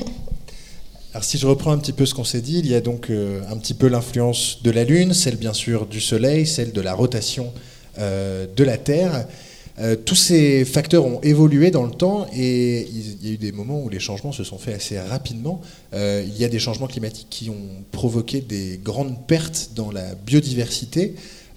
Alors 1.14 1.24
si 1.24 1.38
je 1.38 1.46
reprends 1.46 1.72
un 1.72 1.78
petit 1.78 1.94
peu 1.94 2.06
ce 2.06 2.14
qu'on 2.14 2.22
s'est 2.22 2.42
dit, 2.42 2.58
il 2.58 2.68
y 2.68 2.74
a 2.74 2.80
donc 2.80 3.10
un 3.10 3.56
petit 3.56 3.74
peu 3.74 3.88
l'influence 3.88 4.62
de 4.62 4.70
la 4.70 4.84
Lune, 4.84 5.14
celle 5.14 5.36
bien 5.36 5.54
sûr 5.54 5.86
du 5.86 6.00
Soleil, 6.00 6.46
celle 6.46 6.72
de 6.72 6.80
la 6.80 6.94
rotation 6.94 7.52
de 7.96 8.62
la 8.62 8.76
Terre. 8.76 9.26
Euh, 9.80 9.94
tous 9.94 10.16
ces 10.16 10.64
facteurs 10.64 11.06
ont 11.06 11.20
évolué 11.22 11.70
dans 11.70 11.84
le 11.84 11.92
temps 11.92 12.26
et 12.34 12.88
il 12.88 13.26
y 13.26 13.30
a 13.30 13.34
eu 13.34 13.36
des 13.36 13.52
moments 13.52 13.80
où 13.80 13.88
les 13.88 14.00
changements 14.00 14.32
se 14.32 14.42
sont 14.42 14.58
faits 14.58 14.74
assez 14.74 14.98
rapidement. 14.98 15.60
Euh, 15.94 16.24
il 16.26 16.36
y 16.36 16.44
a 16.44 16.48
des 16.48 16.58
changements 16.58 16.88
climatiques 16.88 17.28
qui 17.30 17.48
ont 17.48 17.84
provoqué 17.92 18.40
des 18.40 18.80
grandes 18.82 19.26
pertes 19.26 19.70
dans 19.76 19.92
la 19.92 20.14
biodiversité. 20.14 21.14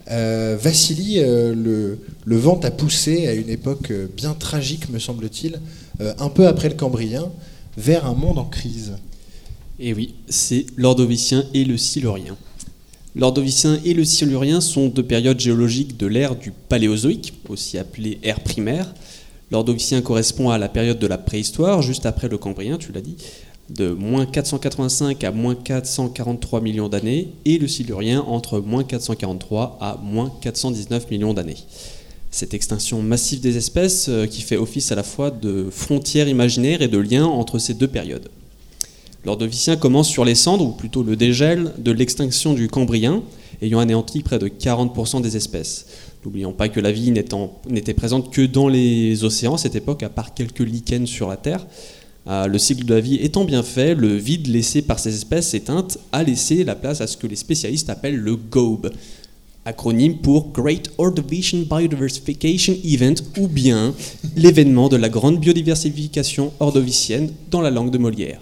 Euh, 0.09 0.55
Vassili, 0.59 1.19
euh, 1.19 1.55
le, 1.55 2.37
vent 2.37 2.59
a 2.63 2.69
poussé 2.69 3.27
à 3.27 3.33
une 3.33 3.49
époque 3.49 3.91
bien 4.15 4.33
tragique, 4.33 4.89
me 4.89 4.99
semble-t-il, 4.99 5.59
un 5.99 6.29
peu 6.29 6.47
après 6.47 6.69
le 6.69 6.75
Cambrien, 6.75 7.31
vers 7.77 8.05
un 8.05 8.15
monde 8.15 8.39
en 8.39 8.45
crise. 8.45 8.93
Et 9.79 9.93
oui, 9.93 10.15
c'est 10.29 10.65
l'Ordovicien 10.77 11.45
et 11.53 11.63
le 11.63 11.77
Silurien. 11.77 12.37
L'Ordovicien 13.13 13.77
et 13.83 13.93
le 13.93 14.05
Silurien 14.05 14.61
sont 14.61 14.87
deux 14.87 15.03
périodes 15.03 15.39
géologiques 15.39 15.97
de 15.97 16.07
l'ère 16.07 16.35
du 16.35 16.51
Paléozoïque, 16.51 17.33
aussi 17.49 17.77
appelée 17.77 18.19
ère 18.23 18.39
primaire. 18.39 18.93
L'Ordovicien 19.51 20.01
correspond 20.01 20.49
à 20.49 20.57
la 20.57 20.69
période 20.69 20.97
de 20.97 21.07
la 21.07 21.17
préhistoire, 21.17 21.81
juste 21.81 22.05
après 22.05 22.29
le 22.29 22.37
Cambrien, 22.37 22.77
tu 22.77 22.93
l'as 22.93 23.01
dit, 23.01 23.17
de 23.69 23.89
moins 23.89 24.25
485 24.25 25.25
à 25.25 25.31
moins 25.31 25.55
443 25.55 26.61
millions 26.61 26.87
d'années, 26.87 27.33
et 27.43 27.57
le 27.57 27.67
Silurien 27.67 28.21
entre 28.21 28.61
moins 28.61 28.85
443 28.85 29.77
à 29.81 29.99
moins 30.01 30.31
419 30.41 31.11
millions 31.11 31.33
d'années. 31.33 31.57
Cette 32.29 32.53
extinction 32.53 33.01
massive 33.01 33.41
des 33.41 33.57
espèces 33.57 34.07
euh, 34.07 34.25
qui 34.25 34.41
fait 34.41 34.55
office 34.55 34.93
à 34.93 34.95
la 34.95 35.03
fois 35.03 35.31
de 35.31 35.67
frontière 35.69 36.29
imaginaire 36.29 36.81
et 36.81 36.87
de 36.87 36.97
lien 36.97 37.25
entre 37.25 37.59
ces 37.59 37.73
deux 37.73 37.89
périodes. 37.89 38.29
L'Ordovicien 39.23 39.75
commence 39.75 40.09
sur 40.09 40.25
les 40.25 40.33
cendres, 40.33 40.65
ou 40.65 40.71
plutôt 40.71 41.03
le 41.03 41.15
dégel, 41.15 41.73
de 41.77 41.91
l'extinction 41.91 42.53
du 42.53 42.67
Cambrien, 42.67 43.21
ayant 43.61 43.79
anéanti 43.79 44.21
près 44.23 44.39
de 44.39 44.47
40% 44.47 45.21
des 45.21 45.37
espèces. 45.37 45.85
N'oublions 46.25 46.53
pas 46.53 46.69
que 46.69 46.79
la 46.79 46.91
vie 46.91 47.11
n'était 47.11 47.93
présente 47.93 48.31
que 48.31 48.41
dans 48.41 48.67
les 48.67 49.23
océans 49.23 49.55
à 49.55 49.57
cette 49.57 49.75
époque, 49.75 50.01
à 50.03 50.09
part 50.09 50.33
quelques 50.33 50.59
lichens 50.59 51.05
sur 51.05 51.27
la 51.27 51.37
Terre. 51.37 51.65
Euh, 52.27 52.47
le 52.47 52.57
cycle 52.59 52.85
de 52.85 52.93
la 52.93 52.99
vie 52.99 53.15
étant 53.15 53.45
bien 53.45 53.63
fait, 53.63 53.95
le 53.95 54.15
vide 54.15 54.47
laissé 54.47 54.81
par 54.81 54.99
ces 54.99 55.13
espèces 55.15 55.53
éteintes 55.53 55.97
a 56.11 56.23
laissé 56.23 56.63
la 56.63 56.75
place 56.75 57.01
à 57.01 57.07
ce 57.07 57.17
que 57.17 57.27
les 57.27 57.35
spécialistes 57.35 57.89
appellent 57.89 58.19
le 58.19 58.35
GOBE, 58.35 58.91
acronyme 59.65 60.17
pour 60.17 60.51
Great 60.51 60.91
Ordovician 60.97 61.63
Biodiversification 61.69 62.75
Event, 62.83 63.15
ou 63.39 63.47
bien 63.47 63.93
l'événement 64.35 64.89
de 64.89 64.97
la 64.97 65.09
grande 65.09 65.39
biodiversification 65.39 66.51
ordovicienne 66.59 67.31
dans 67.49 67.61
la 67.61 67.71
langue 67.71 67.91
de 67.91 67.97
Molière. 67.97 68.41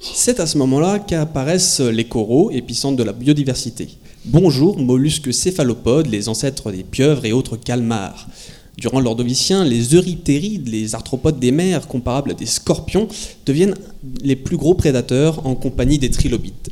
C'est 0.00 0.38
à 0.38 0.46
ce 0.46 0.58
moment-là 0.58 1.00
qu'apparaissent 1.00 1.80
les 1.80 2.04
coraux, 2.04 2.52
épicentres 2.52 2.96
de 2.96 3.02
la 3.02 3.12
biodiversité. 3.12 3.88
Bonjour, 4.24 4.78
mollusques 4.78 5.34
céphalopodes, 5.34 6.06
les 6.06 6.28
ancêtres 6.28 6.70
des 6.70 6.84
pieuvres 6.84 7.24
et 7.24 7.32
autres 7.32 7.56
calmars. 7.56 8.28
Durant 8.76 9.00
l'Ordovicien, 9.00 9.64
les 9.64 9.96
euryptérides, 9.96 10.68
les 10.68 10.94
arthropodes 10.94 11.40
des 11.40 11.50
mers, 11.50 11.88
comparables 11.88 12.30
à 12.30 12.34
des 12.34 12.46
scorpions, 12.46 13.08
deviennent 13.44 13.74
les 14.22 14.36
plus 14.36 14.56
gros 14.56 14.74
prédateurs 14.74 15.44
en 15.44 15.56
compagnie 15.56 15.98
des 15.98 16.10
trilobites. 16.10 16.70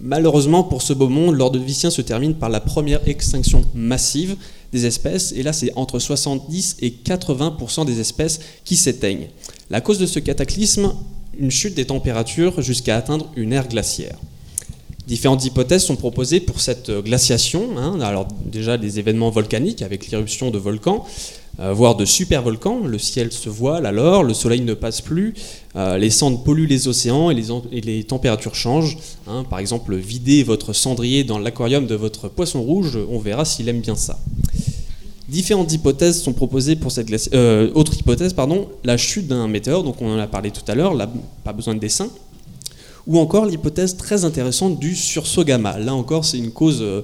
Malheureusement 0.00 0.64
pour 0.64 0.82
ce 0.82 0.92
beau 0.92 1.08
monde, 1.08 1.36
l'Ordovicien 1.36 1.90
se 1.90 2.02
termine 2.02 2.34
par 2.34 2.48
la 2.48 2.60
première 2.60 3.06
extinction 3.06 3.62
massive 3.74 4.36
des 4.72 4.84
espèces, 4.84 5.32
et 5.36 5.44
là 5.44 5.52
c'est 5.52 5.72
entre 5.76 6.00
70 6.00 6.78
et 6.80 6.90
80% 6.90 7.86
des 7.86 8.00
espèces 8.00 8.40
qui 8.64 8.74
s'éteignent. 8.74 9.28
La 9.70 9.80
cause 9.80 9.98
de 9.98 10.06
ce 10.06 10.18
cataclysme, 10.18 10.92
une 11.38 11.50
chute 11.50 11.74
des 11.74 11.86
températures 11.86 12.62
jusqu'à 12.62 12.96
atteindre 12.96 13.30
une 13.36 13.52
ère 13.52 13.68
glaciaire. 13.68 14.18
Différentes 15.06 15.44
hypothèses 15.44 15.84
sont 15.84 15.96
proposées 15.96 16.40
pour 16.40 16.60
cette 16.60 16.88
euh, 16.88 17.02
glaciation. 17.02 17.76
hein. 17.76 18.00
Alors 18.00 18.26
déjà 18.46 18.78
des 18.78 18.98
événements 18.98 19.28
volcaniques 19.28 19.82
avec 19.82 20.10
l'éruption 20.10 20.50
de 20.50 20.56
volcans, 20.56 21.04
euh, 21.60 21.74
voire 21.74 21.94
de 21.94 22.06
supervolcans. 22.06 22.86
Le 22.86 22.98
ciel 22.98 23.30
se 23.30 23.50
voile 23.50 23.84
alors, 23.84 24.22
le 24.24 24.32
soleil 24.32 24.62
ne 24.62 24.72
passe 24.72 25.02
plus, 25.02 25.34
euh, 25.76 25.98
les 25.98 26.08
cendres 26.08 26.42
polluent 26.42 26.66
les 26.66 26.88
océans 26.88 27.30
et 27.30 27.34
les, 27.82 28.04
températures 28.04 28.54
changent. 28.54 28.96
hein. 29.26 29.44
Par 29.50 29.58
exemple, 29.58 29.94
videz 29.94 30.42
votre 30.42 30.72
cendrier 30.72 31.22
dans 31.22 31.38
l'aquarium 31.38 31.86
de 31.86 31.94
votre 31.94 32.28
poisson 32.28 32.62
rouge, 32.62 32.98
on 33.10 33.18
verra 33.18 33.44
s'il 33.44 33.68
aime 33.68 33.80
bien 33.80 33.96
ça. 33.96 34.18
Différentes 35.34 35.72
hypothèses 35.72 36.22
sont 36.22 36.32
proposées 36.32 36.76
pour 36.76 36.92
cette 36.92 37.08
glaciation. 37.08 37.36
Euh, 37.36 37.68
autre 37.74 37.92
hypothèse, 37.98 38.32
pardon, 38.32 38.68
la 38.84 38.96
chute 38.96 39.26
d'un 39.26 39.48
météore, 39.48 39.82
donc 39.82 40.00
on 40.00 40.14
en 40.14 40.18
a 40.20 40.28
parlé 40.28 40.52
tout 40.52 40.62
à 40.68 40.76
l'heure, 40.76 40.94
là, 40.94 41.10
pas 41.42 41.52
besoin 41.52 41.74
de 41.74 41.80
dessin. 41.80 42.08
Ou 43.08 43.18
encore 43.18 43.44
l'hypothèse 43.44 43.96
très 43.96 44.24
intéressante 44.24 44.78
du 44.78 44.94
sursaut 44.94 45.42
gamma. 45.42 45.76
Là 45.80 45.92
encore, 45.92 46.24
c'est 46.24 46.38
une 46.38 46.52
cause 46.52 46.78
euh, 46.82 47.02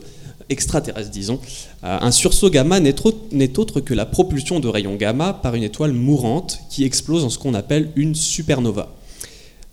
extraterrestre, 0.49 1.11
disons. 1.11 1.41
Euh, 1.83 1.99
un 2.01 2.13
sursaut 2.13 2.51
gamma 2.51 2.79
n'est 2.79 3.59
autre 3.59 3.81
que 3.81 3.95
la 3.95 4.07
propulsion 4.07 4.61
de 4.61 4.69
rayons 4.69 4.95
gamma 4.95 5.33
par 5.33 5.57
une 5.57 5.65
étoile 5.65 5.93
mourante 5.93 6.61
qui 6.71 6.85
explose 6.85 7.25
en 7.25 7.31
ce 7.31 7.39
qu'on 7.39 7.55
appelle 7.55 7.91
une 7.97 8.15
supernova. 8.15 8.95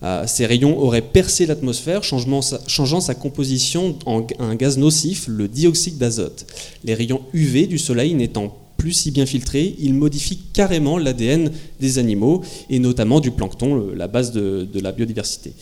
Euh, 0.03 0.25
ces 0.27 0.45
rayons 0.45 0.77
auraient 0.79 1.01
percé 1.01 1.45
l'atmosphère, 1.45 2.03
changeant 2.03 3.01
sa 3.01 3.15
composition 3.15 3.97
en 4.05 4.25
un 4.39 4.55
gaz 4.55 4.77
nocif, 4.77 5.27
le 5.27 5.47
dioxyde 5.47 5.97
d'azote. 5.97 6.45
Les 6.83 6.93
rayons 6.93 7.21
UV 7.33 7.67
du 7.67 7.77
Soleil 7.77 8.13
n'étant 8.13 8.55
plus 8.77 8.93
si 8.93 9.09
bien 9.09 9.25
filtrés, 9.25 9.75
ils 9.79 9.95
modifient 9.95 10.39
carrément 10.53 10.99
l'ADN 10.99 11.51
des 11.79 11.97
animaux, 11.97 12.43
et 12.69 12.77
notamment 12.77 13.19
du 13.19 13.31
plancton, 13.31 13.87
la 13.95 14.07
base 14.07 14.31
de, 14.31 14.67
de 14.71 14.79
la 14.79 14.91
biodiversité. 14.91 15.53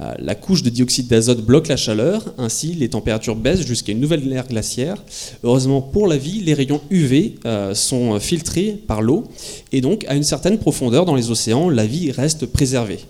Euh, 0.00 0.14
La 0.18 0.34
couche 0.34 0.62
de 0.62 0.70
dioxyde 0.70 1.08
d'azote 1.08 1.44
bloque 1.44 1.68
la 1.68 1.76
chaleur, 1.76 2.32
ainsi 2.38 2.68
les 2.72 2.88
températures 2.88 3.36
baissent 3.36 3.66
jusqu'à 3.66 3.92
une 3.92 4.00
nouvelle 4.00 4.32
ère 4.32 4.48
glaciaire. 4.48 5.04
Heureusement 5.44 5.82
pour 5.82 6.06
la 6.06 6.16
vie, 6.16 6.40
les 6.40 6.54
rayons 6.54 6.80
UV 6.88 7.34
euh, 7.44 7.74
sont 7.74 8.18
filtrés 8.18 8.80
par 8.86 9.02
l'eau, 9.02 9.24
et 9.72 9.82
donc 9.82 10.06
à 10.08 10.14
une 10.14 10.22
certaine 10.22 10.58
profondeur 10.58 11.04
dans 11.04 11.16
les 11.16 11.30
océans, 11.30 11.68
la 11.68 11.84
vie 11.84 12.10
reste 12.12 12.46
préservée 12.46 13.00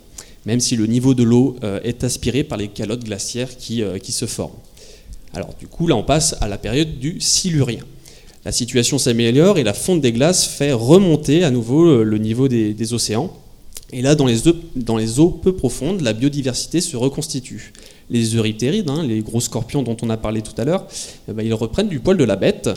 même 0.47 0.61
si 0.61 0.77
le 0.77 0.87
niveau 0.87 1.15
de 1.15 1.23
l'eau 1.23 1.57
euh, 1.63 1.81
est 1.85 2.05
aspiré 2.05 2.45
par 2.45 2.59
les 2.59 2.69
calottes 2.69 3.05
glaciaires 3.05 3.57
qui, 3.57 3.83
euh, 3.83 3.99
qui 3.99 4.13
se 4.13 4.27
forment. 4.27 4.57
Alors 5.35 5.55
du 5.59 5.67
coup, 5.67 5.87
là 5.87 5.97
on 5.97 6.03
passe 6.03 6.37
à 6.41 6.49
la 6.49 6.59
période 6.59 6.99
du 6.99 7.21
Silurien. 7.21 7.85
La 8.45 8.53
situation 8.53 8.99
s'améliore 8.99 9.59
et 9.59 9.65
la 9.65 9.75
fonte 9.75 10.01
des 10.01 10.13
glaces 10.13 10.47
fait 10.47 10.73
remonter 10.73 11.45
à 11.45 11.51
nouveau 11.51 11.87
euh, 11.87 12.03
le 12.03 12.19
niveau 12.19 12.49
des, 12.49 12.93
océans. 12.95 13.33
Et 13.93 14.01
là, 14.03 14.15
dans 14.15 14.27
les, 14.27 15.19
eaux, 15.19 15.31
peu 15.31 15.53
profondes, 15.55 16.03
la 16.03 16.13
biodiversité 16.13 16.81
se 16.81 16.97
reconstitue. 16.97 17.73
Les 18.11 18.37
euryptérides, 18.37 18.89
hein, 18.91 19.03
les 19.03 19.21
gros 19.21 19.41
scorpions 19.41 19.83
dont 19.83 19.97
on 20.03 20.11
a 20.11 20.17
parlé 20.17 20.43
tout 20.43 20.59
à 20.59 20.65
l'heure, 20.65 20.87
eh 21.29 21.33
ben, 21.33 21.45
ils 21.45 21.55
reprennent 21.55 21.89
du 21.89 22.01
poil 22.01 22.17
de 22.17 22.25
la 22.25 22.37
bête. 22.37 22.69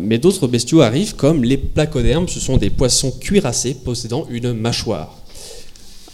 Mais 0.00 0.18
d'autres 0.18 0.46
bestiaux 0.48 0.80
arrivent 0.80 1.14
comme 1.16 1.44
les 1.44 1.56
placodermes, 1.56 2.28
ce 2.28 2.40
sont 2.40 2.56
des 2.56 2.70
poissons 2.70 3.12
cuirassés 3.12 3.74
possédant 3.74 4.26
une 4.30 4.52
mâchoire. 4.52 5.19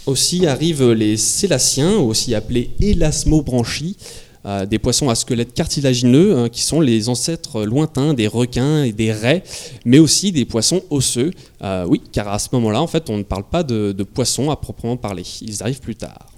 Aussi 0.07 0.47
arrivent 0.47 0.91
les 0.91 1.17
sélaciens, 1.17 1.97
aussi 1.97 2.33
appelés 2.33 2.71
élasmobranchis, 2.79 3.97
euh, 4.45 4.65
des 4.65 4.79
poissons 4.79 5.09
à 5.09 5.15
squelette 5.15 5.53
cartilagineux, 5.53 6.37
hein, 6.37 6.49
qui 6.49 6.61
sont 6.61 6.79
les 6.79 7.09
ancêtres 7.09 7.65
lointains 7.65 8.13
des 8.13 8.27
requins 8.27 8.83
et 8.83 8.93
des 8.93 9.11
raies, 9.11 9.43
mais 9.83 9.99
aussi 9.99 10.31
des 10.31 10.45
poissons 10.45 10.81
osseux. 10.89 11.31
Euh, 11.61 11.85
oui, 11.89 12.01
car 12.13 12.29
à 12.29 12.39
ce 12.39 12.47
moment-là, 12.53 12.81
en 12.81 12.87
fait, 12.87 13.09
on 13.09 13.17
ne 13.17 13.23
parle 13.23 13.43
pas 13.43 13.63
de, 13.63 13.91
de 13.91 14.03
poissons 14.03 14.49
à 14.49 14.55
proprement 14.55 14.95
parler. 14.95 15.23
Ils 15.41 15.61
arrivent 15.61 15.81
plus 15.81 15.97
tard. 15.97 16.31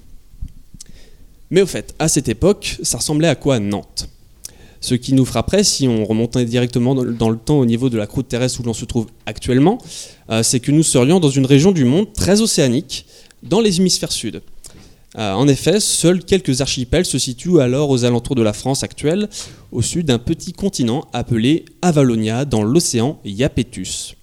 Mais 1.52 1.62
au 1.62 1.68
fait, 1.68 1.94
à 2.00 2.08
cette 2.08 2.28
époque, 2.28 2.80
ça 2.82 2.98
ressemblait 2.98 3.28
à 3.28 3.36
quoi 3.36 3.60
Nantes? 3.60 4.10
Ce 4.82 4.96
qui 4.96 5.14
nous 5.14 5.26
frapperait, 5.26 5.64
si 5.64 5.88
on 5.88 6.06
remontait 6.06 6.46
directement 6.46 6.96
dans 6.96 7.30
le 7.30 7.38
temps 7.38 7.60
au 7.60 7.66
niveau 7.66 7.90
de 7.90 7.98
la 7.98 8.08
croûte 8.08 8.30
terrestre 8.30 8.62
où 8.62 8.64
l'on 8.64 8.74
se 8.74 8.86
trouve 8.86 9.08
actuellement, 9.26 9.78
euh, 10.30 10.42
c'est 10.42 10.60
que 10.60 10.72
nous 10.72 10.84
serions 10.84 11.20
dans 11.20 11.30
une 11.30 11.46
région 11.46 11.72
du 11.72 11.84
monde 11.84 12.14
très 12.14 12.42
océanique, 12.42 13.06
dans 13.44 13.62
les 13.62 13.80
hémisphères 13.80 14.12
sud. 14.12 14.42
Euh, 15.18 15.34
en 15.34 15.48
effet, 15.48 15.80
seuls 15.80 16.24
quelques 16.24 16.62
archipels 16.62 17.06
se 17.06 17.18
situent 17.18 17.60
alors 17.60 17.90
aux 17.90 18.06
alentours 18.06 18.36
de 18.36 18.44
la 18.44 18.54
France 18.54 18.84
actuelle, 18.84 19.28
au 19.72 19.82
sud 19.82 20.06
d'un 20.06 20.20
petit 20.20 20.54
continent 20.54 21.08
appelé 21.14 21.66
Avalonia, 21.82 22.46
dans 22.46 22.62
l'océan 22.62 23.20
Iapetus. 23.26 24.16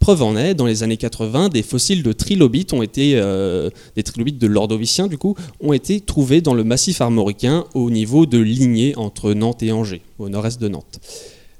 Preuve 0.00 0.22
en 0.22 0.36
est, 0.36 0.54
dans 0.54 0.66
les 0.66 0.82
années 0.82 0.96
80, 0.96 1.48
des 1.48 1.62
fossiles 1.62 2.02
de 2.02 2.12
trilobites 2.12 2.72
ont 2.72 2.82
été, 2.82 3.12
euh, 3.16 3.68
des 3.96 4.02
trilobites 4.02 4.38
de 4.38 4.46
l'ordovicien 4.46 5.08
du 5.08 5.18
coup, 5.18 5.34
ont 5.60 5.72
été 5.72 6.00
trouvés 6.00 6.40
dans 6.40 6.54
le 6.54 6.62
massif 6.62 7.00
armoricain 7.00 7.64
au 7.74 7.90
niveau 7.90 8.24
de 8.26 8.38
Ligné 8.38 8.96
entre 8.96 9.32
Nantes 9.32 9.62
et 9.62 9.72
Angers, 9.72 10.02
au 10.18 10.28
nord-est 10.28 10.60
de 10.60 10.68
Nantes. 10.68 11.00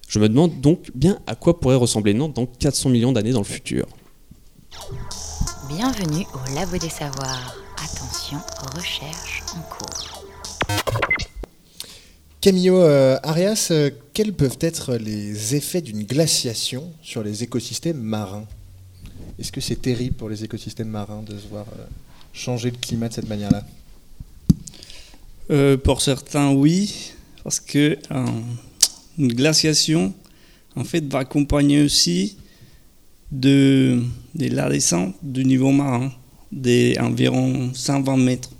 Je 0.08 0.18
me 0.18 0.28
demande 0.28 0.60
donc 0.60 0.90
bien 0.94 1.18
à 1.26 1.34
quoi 1.34 1.58
pourrait 1.58 1.76
ressembler 1.76 2.14
Nantes 2.14 2.34
dans 2.34 2.46
400 2.46 2.90
millions 2.90 3.12
d'années 3.12 3.32
dans 3.32 3.40
le 3.40 3.44
futur. 3.44 3.86
Bienvenue 5.68 6.24
au 6.32 6.54
Labo 6.54 6.78
des 6.78 6.88
Savoirs. 6.88 7.54
Attention, 7.76 8.38
recherche 8.74 9.42
en 9.54 9.60
cours. 9.60 10.24
Camillo 12.40 12.80
euh, 12.80 13.18
Arias, 13.22 13.68
euh, 13.70 13.90
quels 14.14 14.32
peuvent 14.32 14.56
être 14.60 14.94
les 14.94 15.54
effets 15.54 15.82
d'une 15.82 16.04
glaciation 16.04 16.90
sur 17.02 17.22
les 17.22 17.42
écosystèmes 17.42 18.00
marins? 18.00 18.46
Est-ce 19.38 19.52
que 19.52 19.60
c'est 19.60 19.82
terrible 19.82 20.16
pour 20.16 20.30
les 20.30 20.42
écosystèmes 20.42 20.88
marins 20.88 21.22
de 21.22 21.38
se 21.38 21.46
voir 21.48 21.66
euh, 21.78 21.84
changer 22.32 22.70
le 22.70 22.78
climat 22.78 23.10
de 23.10 23.14
cette 23.14 23.28
manière-là? 23.28 23.62
Euh, 25.50 25.76
Pour 25.76 26.00
certains, 26.00 26.50
oui, 26.50 27.12
parce 27.44 27.60
que 27.60 27.98
euh, 28.10 28.26
une 29.18 29.34
glaciation, 29.34 30.14
en 30.76 30.84
fait, 30.84 31.04
va 31.12 31.18
accompagner 31.18 31.82
aussi 31.82 32.38
de, 33.30 34.02
de 34.34 34.48
la 34.48 34.68
descente 34.68 35.14
du 35.22 35.44
niveau 35.44 35.70
marin, 35.70 36.10
d'environ 36.52 37.70
120 37.74 38.16
mètres. 38.16 38.50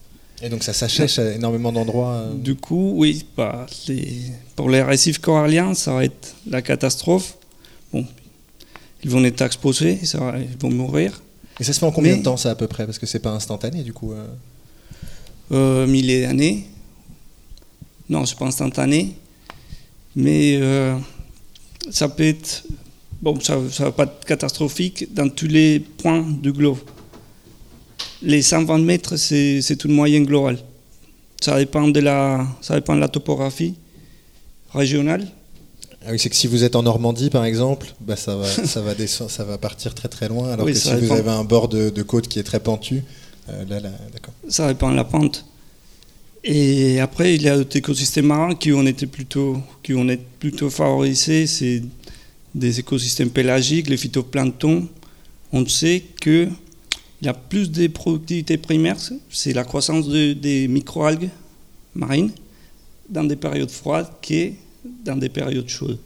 Et 0.43 0.49
donc 0.49 0.63
ça 0.63 0.73
s'achèche 0.73 1.19
à 1.19 1.33
énormément 1.35 1.73
d'endroits. 1.73 2.13
euh, 2.13 2.35
Du 2.35 2.55
coup, 2.55 2.93
oui, 2.97 3.27
bah, 3.37 3.67
les- 3.89 4.23
pour 4.55 4.71
les 4.71 4.83
récifs 4.83 5.19
coralliens, 5.19 5.75
ça 5.75 5.93
va 5.95 6.05
être 6.05 6.35
la 6.49 6.63
catastrophe. 6.63 7.37
Bon, 7.93 8.07
ils 9.03 9.11
vont 9.11 9.25
être 9.25 9.41
exposés, 9.43 9.99
ça 10.05 10.19
va- 10.19 10.39
ils 10.39 10.57
vont 10.61 10.71
mourir. 10.71 11.23
Et 11.59 11.65
ça 11.65 11.73
se 11.73 11.81
fait 11.81 11.87
en 11.87 11.91
combien 11.93 12.13
Mais- 12.13 12.19
de 12.19 12.23
temps 12.25 12.37
ça 12.37 12.51
à 12.51 12.55
peu 12.55 12.69
près? 12.69 12.85
Parce 12.87 12.99
que 13.01 13.07
c'est 13.07 13.19
pas 13.19 13.33
instantané 13.33 13.83
du 13.83 13.93
coup. 13.93 14.13
euh. 14.13 14.27
euh, 15.51 15.87
milliers 15.87 16.23
d'années. 16.23 16.67
Non, 18.11 18.25
c'est 18.27 18.39
pas 18.39 18.45
instantané. 18.47 19.15
Mais 20.15 20.57
euh, 20.61 20.97
ça 21.91 22.09
peut 22.09 22.25
être. 22.25 22.65
Bon, 23.21 23.39
ça 23.41 23.57
ne 23.57 23.69
va 23.69 23.93
pas 23.93 24.05
être 24.05 24.25
catastrophique 24.25 25.13
dans 25.13 25.29
tous 25.29 25.49
les 25.49 25.81
points 25.81 26.25
du 26.43 26.53
globe. 26.53 26.79
Les 28.23 28.43
120 28.43 28.79
mètres, 28.79 29.17
c'est 29.17 29.85
une 29.85 29.93
moyenne 29.93 30.25
globale. 30.25 30.59
Ça 31.41 31.57
dépend, 31.59 31.87
de 31.89 32.01
la, 32.01 32.47
ça 32.61 32.75
dépend 32.75 32.95
de 32.95 33.01
la 33.01 33.09
topographie 33.09 33.75
régionale. 34.73 35.27
Ah 36.05 36.11
oui, 36.13 36.19
c'est 36.19 36.31
que 36.31 36.37
si 36.37 36.47
vous 36.47 36.65
êtes 36.65 36.77
en 36.77 36.83
Normandie 36.83 37.31
par 37.31 37.45
exemple, 37.45 37.93
bah, 38.01 38.17
ça, 38.17 38.37
va, 38.37 38.47
ça, 38.67 38.81
va 38.81 38.95
descendre, 38.95 39.31
ça 39.31 39.45
va 39.45 39.59
partir 39.59 39.95
très 39.95 40.09
très 40.09 40.29
loin. 40.29 40.51
Alors 40.51 40.67
Oui, 40.67 40.73
que 40.73 40.79
si 40.79 40.95
vous 40.95 41.13
avez 41.13 41.31
un 41.31 41.45
bord 41.45 41.69
de, 41.69 41.91
de 41.91 42.03
côte 42.03 42.29
qui 42.29 42.39
est 42.39 42.45
très 42.45 42.61
pentu, 42.61 43.03
euh, 43.51 43.65
là, 43.69 43.81
là, 43.81 43.91
d'accord. 44.13 44.35
Ça 44.49 44.69
dépend 44.69 44.91
de 44.91 44.97
la 44.97 45.05
pente. 45.05 45.45
Et 46.45 47.01
après, 47.01 47.35
il 47.35 47.43
y 47.43 47.49
a 47.49 47.57
d'autres 47.57 47.77
écosystèmes 47.77 48.27
marins 48.27 48.55
qui 48.55 48.73
ont 48.73 48.87
été 48.87 49.07
plutôt, 49.07 49.59
qui 49.83 49.95
ont 49.95 50.09
été 50.09 50.23
plutôt 50.39 50.71
favorisés. 50.71 51.47
C'est 51.47 51.83
des 52.59 52.81
écosystèmes 52.81 53.31
pélagiques, 53.31 53.89
les 53.89 53.97
phytoplanctons. 53.97 54.89
On 55.53 55.67
sait 55.67 56.03
que 56.21 56.49
il 57.21 57.27
y 57.27 57.29
a 57.29 57.35
plus 57.35 57.71
de 57.71 57.87
productivité 57.89 58.59
primaire, 58.59 58.97
c'est 59.31 59.53
la 59.53 59.65
croissance 59.65 60.07
de- 60.09 60.35
des 60.35 60.69
microalgues 60.69 61.31
marines 61.95 62.31
dans 63.09 63.25
des 63.25 63.35
périodes 63.37 63.71
froides 63.71 64.09
que 64.23 64.53
dans 65.05 65.17
des 65.17 65.29
périodes 65.29 65.69
chaudes. 65.69 65.99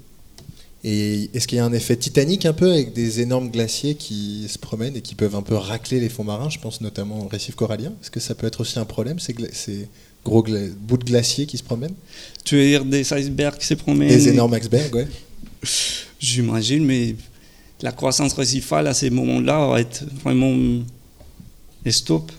Et 0.85 1.31
est-ce 1.33 1.47
qu'il 1.47 1.59
y 1.59 1.61
a 1.61 1.65
un 1.65 1.73
effet 1.73 1.97
titanique 1.97 2.45
un 2.45 2.53
peu 2.53 2.73
avec 2.73 2.93
des 2.93 3.21
énormes 3.21 3.51
glaciers 3.51 3.95
qui 3.95 4.47
se 4.49 4.59
promènent 4.59 4.97
et 4.97 5.01
qui 5.01 5.15
peuvent 5.15 5.37
un 5.37 5.43
peu 5.43 5.55
racler 5.55 6.01
les 6.01 6.09
fonds 6.09 6.25
marins? 6.25 6.51
Je 6.51 6.59
pense 6.59 6.81
notamment 6.81 7.25
au 7.25 7.29
récif 7.29 7.55
corallien. 7.55 7.93
Est-ce 8.03 8.11
que 8.11 8.19
ça 8.19 8.35
peut 8.35 8.47
être 8.49 8.61
aussi 8.61 8.79
un 8.81 8.85
problème, 8.85 9.19
ces, 9.21 9.35
gros 10.25 10.43
bouts 10.43 10.97
de 10.97 11.05
glaciers 11.05 11.47
qui 11.47 11.57
se 11.57 11.62
promènent? 11.62 11.95
Tu 12.45 12.57
veux 12.57 12.65
dire 12.67 12.85
des 12.85 13.12
icebergs 13.12 13.59
qui 13.59 13.67
se 13.67 13.75
promènent 13.75 14.09
Des 14.09 14.29
énormes 14.29 14.55
icebergs, 14.55 14.95
ouais. 14.95 15.07
J'imagine, 16.23 16.85
mais 16.85 17.17
la 17.83 17.91
croissance 17.91 18.35
récifale 18.35 18.87
à 18.87 18.95
ces 18.95 19.11
moments-là 19.11 19.67
va 19.67 19.81
être 19.81 20.05
vraiment 20.23 20.57
stop. 21.91 22.31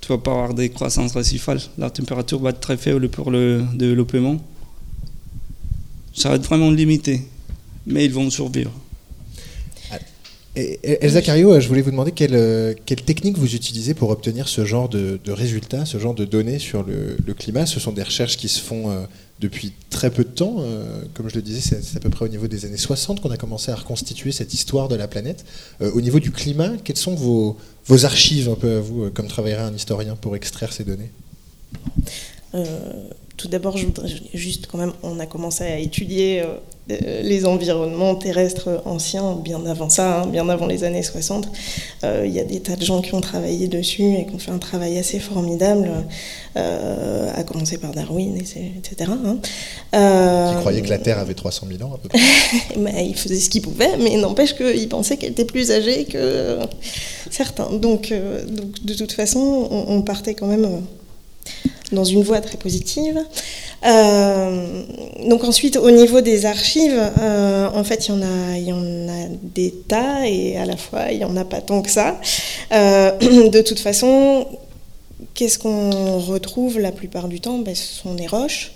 Tu 0.00 0.08
vas 0.08 0.18
pas 0.18 0.32
avoir 0.32 0.52
des 0.52 0.68
croissances 0.68 1.12
récifales. 1.12 1.60
La 1.78 1.90
température 1.90 2.40
va 2.40 2.50
être 2.50 2.58
très 2.58 2.76
faible 2.76 3.08
pour 3.08 3.30
le 3.30 3.64
développement. 3.74 4.38
Ça 6.12 6.28
va 6.28 6.34
être 6.34 6.44
vraiment 6.44 6.72
limité, 6.72 7.22
mais 7.86 8.04
ils 8.04 8.12
vont 8.12 8.28
survivre. 8.30 8.72
Elsa 10.56 11.22
Cario, 11.22 11.58
je 11.60 11.66
voulais 11.66 11.82
vous 11.82 11.90
demander 11.90 12.12
quelle, 12.12 12.76
quelle 12.84 13.02
technique 13.02 13.38
vous 13.38 13.54
utilisez 13.54 13.94
pour 13.94 14.10
obtenir 14.10 14.48
ce 14.48 14.64
genre 14.64 14.88
de, 14.88 15.20
de 15.24 15.32
résultats, 15.32 15.84
ce 15.84 15.98
genre 15.98 16.14
de 16.14 16.24
données 16.24 16.58
sur 16.58 16.82
le, 16.82 17.16
le 17.24 17.34
climat. 17.34 17.66
Ce 17.66 17.78
sont 17.78 17.92
des 17.92 18.04
recherches 18.04 18.36
qui 18.36 18.48
se 18.48 18.60
font 18.60 18.90
euh, 18.90 19.04
depuis 19.44 19.72
très 19.90 20.10
peu 20.10 20.24
de 20.24 20.30
temps. 20.30 20.56
euh, 20.60 21.02
comme 21.12 21.28
je 21.28 21.34
le 21.36 21.42
disais, 21.42 21.60
c'est 21.60 21.96
à 21.96 22.00
peu 22.00 22.08
près 22.08 22.24
au 22.24 22.28
niveau 22.28 22.48
des 22.48 22.64
années 22.64 22.78
60 22.78 23.20
qu'on 23.20 23.30
a 23.30 23.36
commencé 23.36 23.70
à 23.70 23.76
reconstituer 23.76 24.32
cette 24.32 24.54
histoire 24.54 24.88
de 24.88 24.96
la 24.96 25.06
planète. 25.06 25.44
Euh, 25.82 25.90
au 25.92 26.00
niveau 26.00 26.18
du 26.18 26.30
climat, 26.30 26.72
quelles 26.82 26.96
sont 26.96 27.14
vos, 27.14 27.56
vos 27.86 28.04
archives, 28.06 28.48
un 28.48 28.54
peu 28.54 28.78
à 28.78 28.80
vous, 28.80 29.04
euh, 29.04 29.10
comme 29.10 29.28
travaillerait 29.28 29.62
un 29.62 29.74
historien, 29.74 30.16
pour 30.16 30.34
extraire 30.34 30.72
ces 30.72 30.84
données? 30.84 31.10
Tout 33.36 33.48
d'abord, 33.48 33.76
je 33.76 33.86
voudrais 33.86 34.08
juste 34.32 34.68
quand 34.68 34.78
même, 34.78 34.92
on 35.02 35.18
a 35.18 35.26
commencé 35.26 35.64
à 35.64 35.78
étudier 35.78 36.44
les 36.88 37.46
environnements 37.46 38.14
terrestres 38.14 38.82
anciens 38.84 39.36
bien 39.36 39.64
avant 39.64 39.88
ça, 39.88 40.20
hein, 40.20 40.26
bien 40.26 40.46
avant 40.50 40.66
les 40.66 40.84
années 40.84 41.02
60. 41.02 41.48
Euh, 42.04 42.24
Il 42.26 42.32
y 42.32 42.40
a 42.40 42.44
des 42.44 42.60
tas 42.60 42.76
de 42.76 42.84
gens 42.84 43.00
qui 43.00 43.14
ont 43.14 43.22
travaillé 43.22 43.68
dessus 43.68 44.02
et 44.02 44.26
qui 44.26 44.34
ont 44.34 44.38
fait 44.38 44.50
un 44.50 44.58
travail 44.58 44.98
assez 44.98 45.18
formidable, 45.18 45.88
euh, 46.56 47.30
à 47.34 47.42
commencer 47.42 47.78
par 47.78 47.92
Darwin, 47.92 48.36
etc. 48.36 49.10
hein. 49.10 49.38
Euh, 49.94 50.50
Qui 50.52 50.56
croyaient 50.60 50.82
que 50.82 50.90
la 50.90 50.98
Terre 50.98 51.18
avait 51.18 51.32
300 51.34 51.66
000 51.78 51.88
ans 51.90 51.94
à 51.94 51.98
peu 51.98 52.08
près? 52.10 52.18
Mais 52.78 53.06
il 53.08 53.16
faisait 53.16 53.40
ce 53.40 53.48
qu'il 53.48 53.62
pouvait, 53.62 53.96
mais 53.96 54.16
n'empêche 54.16 54.54
qu'il 54.54 54.88
pensait 54.90 55.16
qu'elle 55.16 55.30
était 55.32 55.46
plus 55.46 55.70
âgée 55.70 56.04
que 56.04 56.18
euh, 56.18 56.66
certains. 57.30 57.70
Donc, 57.70 58.12
euh, 58.12 58.44
donc, 58.44 58.84
de 58.84 58.92
toute 58.92 59.12
façon, 59.12 59.40
on, 59.70 59.86
on 59.88 60.02
partait 60.02 60.34
quand 60.34 60.46
même 60.48 60.64
euh, 60.66 60.80
dans 61.94 62.04
une 62.04 62.22
voie 62.22 62.40
très 62.40 62.56
positive. 62.56 63.18
Euh, 63.86 64.82
donc 65.28 65.44
ensuite, 65.44 65.76
au 65.76 65.90
niveau 65.90 66.20
des 66.20 66.46
archives, 66.46 67.00
euh, 67.20 67.68
en 67.72 67.84
fait, 67.84 68.08
il 68.08 68.10
y, 68.10 68.14
en 68.14 68.22
a, 68.22 68.58
y 68.58 68.72
en 68.72 69.08
a 69.08 69.28
des 69.42 69.70
tas 69.70 70.26
et 70.26 70.56
à 70.56 70.66
la 70.66 70.76
fois, 70.76 71.10
il 71.12 71.18
n'y 71.18 71.24
en 71.24 71.36
a 71.36 71.44
pas 71.44 71.60
tant 71.60 71.82
que 71.82 71.90
ça. 71.90 72.20
Euh, 72.72 73.10
de 73.50 73.60
toute 73.62 73.78
façon, 73.78 74.46
qu'est-ce 75.34 75.58
qu'on 75.58 76.18
retrouve 76.18 76.78
la 76.78 76.92
plupart 76.92 77.28
du 77.28 77.40
temps? 77.40 77.58
Ben, 77.58 77.74
Ce 77.74 78.02
sont 78.02 78.14
des 78.14 78.26
roches. 78.26 78.72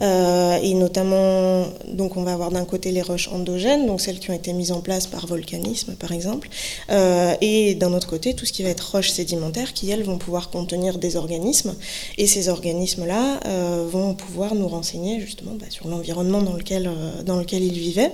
Euh, 0.00 0.58
et 0.62 0.74
notamment, 0.74 1.66
donc 1.88 2.16
on 2.16 2.22
va 2.22 2.32
avoir 2.32 2.50
d'un 2.50 2.64
côté 2.64 2.92
les 2.92 3.02
roches 3.02 3.28
endogènes, 3.28 3.86
donc 3.86 4.00
celles 4.00 4.18
qui 4.18 4.30
ont 4.30 4.34
été 4.34 4.52
mises 4.52 4.72
en 4.72 4.80
place 4.80 5.06
par 5.06 5.26
volcanisme 5.26 5.94
par 5.94 6.12
exemple, 6.12 6.48
euh, 6.90 7.34
et 7.40 7.74
d'un 7.74 7.92
autre 7.92 8.06
côté 8.06 8.34
tout 8.34 8.46
ce 8.46 8.52
qui 8.52 8.62
va 8.62 8.70
être 8.70 8.92
roches 8.92 9.10
sédimentaires 9.10 9.72
qui 9.72 9.90
elles 9.90 10.04
vont 10.04 10.18
pouvoir 10.18 10.50
contenir 10.50 10.98
des 10.98 11.16
organismes, 11.16 11.74
et 12.16 12.26
ces 12.26 12.48
organismes-là 12.48 13.40
euh, 13.46 13.86
vont 13.90 14.14
pouvoir 14.14 14.54
nous 14.54 14.68
renseigner 14.68 15.20
justement 15.20 15.54
bah, 15.54 15.66
sur 15.68 15.88
l'environnement 15.88 16.42
dans 16.42 16.54
lequel, 16.54 16.90
dans 17.24 17.36
lequel 17.36 17.64
ils 17.64 17.78
vivaient. 17.78 18.12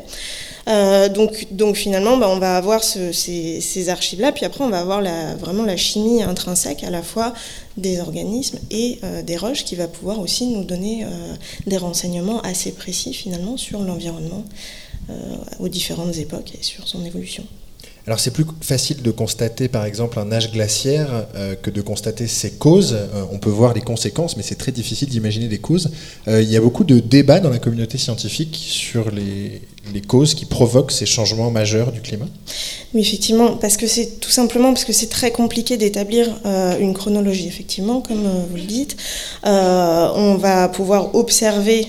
Euh, 0.69 1.09
donc, 1.09 1.47
finalement, 1.77 2.17
bah, 2.17 2.29
on 2.31 2.39
va 2.39 2.57
avoir 2.57 2.83
ce- 2.85 3.13
ces, 3.13 3.89
archives-là, 3.89 4.33
puis 4.33 4.45
après 4.47 4.65
on 4.65 4.71
va 4.71 4.81
avoir 4.81 5.03
vraiment 5.39 5.65
la 5.65 5.77
chimie 5.77 6.23
intrinsèque 6.23 6.85
à 6.85 6.91
la 6.91 7.03
fois 7.03 7.35
des 7.77 8.01
organismes 8.01 8.59
et 8.71 8.99
euh, 9.05 9.23
des 9.23 9.37
roches 9.37 9.65
qui 9.65 9.77
va 9.77 9.89
pouvoir 9.89 10.21
aussi 10.21 10.47
nous 10.47 10.65
donner 10.65 11.05
euh, 11.05 11.09
des 11.67 11.77
renseignements 11.77 12.41
assez 12.41 12.73
précis 12.73 13.13
finalement 13.13 13.57
sur 13.57 13.81
l'environnement 13.81 14.45
aux 15.61 15.69
différentes 15.69 16.17
époques 16.17 16.53
et 16.59 16.63
sur 16.63 16.89
son 16.89 17.05
évolution. 17.05 17.45
Alors 18.07 18.21
c'est 18.21 18.33
plus 18.33 18.45
facile 18.61 19.01
de 19.01 19.11
constater 19.11 19.69
par 19.69 19.87
exemple 19.87 20.19
un 20.19 20.31
âge 20.31 20.53
glaciaire 20.53 21.27
euh, 21.37 21.55
que 21.55 21.71
de 21.71 21.81
constater 21.81 22.27
ses 22.27 22.51
causes. 22.51 22.93
Euh, 22.93 23.25
on 23.33 23.39
peut 23.39 23.49
voir 23.49 23.73
les 23.73 23.81
conséquences, 23.81 24.37
mais 24.37 24.43
c'est 24.43 24.57
très 24.57 24.73
difficile 24.73 25.09
d'imaginer 25.09 25.49
les 25.49 25.59
causes. 25.59 25.91
Euh, 26.29 26.43
il 26.43 26.51
y 26.51 26.57
a 26.57 26.61
beaucoup 26.61 26.85
de 26.85 26.99
débats 26.99 27.41
dans 27.41 27.49
la 27.49 27.59
communauté 27.59 27.97
scientifique 27.97 28.59
sur 28.61 29.11
les, 29.11 29.63
causes 30.07 30.35
qui 30.35 30.45
provoquent 30.45 30.93
ces 30.93 31.07
changements 31.07 31.51
majeurs 31.51 31.93
du 31.93 32.03
climat. 32.03 32.27
Oui, 32.93 33.01
effectivement, 33.01 33.57
parce 33.57 33.79
que 33.79 33.87
c'est 33.87 34.21
tout 34.21 34.31
simplement 34.31 34.73
parce 34.73 34.85
que 34.85 34.93
c'est 34.93 35.09
très 35.09 35.31
compliqué 35.31 35.77
d'établir 35.77 36.29
une 36.81 36.95
chronologie, 36.95 37.47
effectivement, 37.47 38.01
comme 38.01 38.23
vous 38.51 38.57
le 38.57 38.63
dites. 38.63 38.97
On 39.45 40.37
va 40.37 40.69
pouvoir 40.69 41.15
observer 41.15 41.87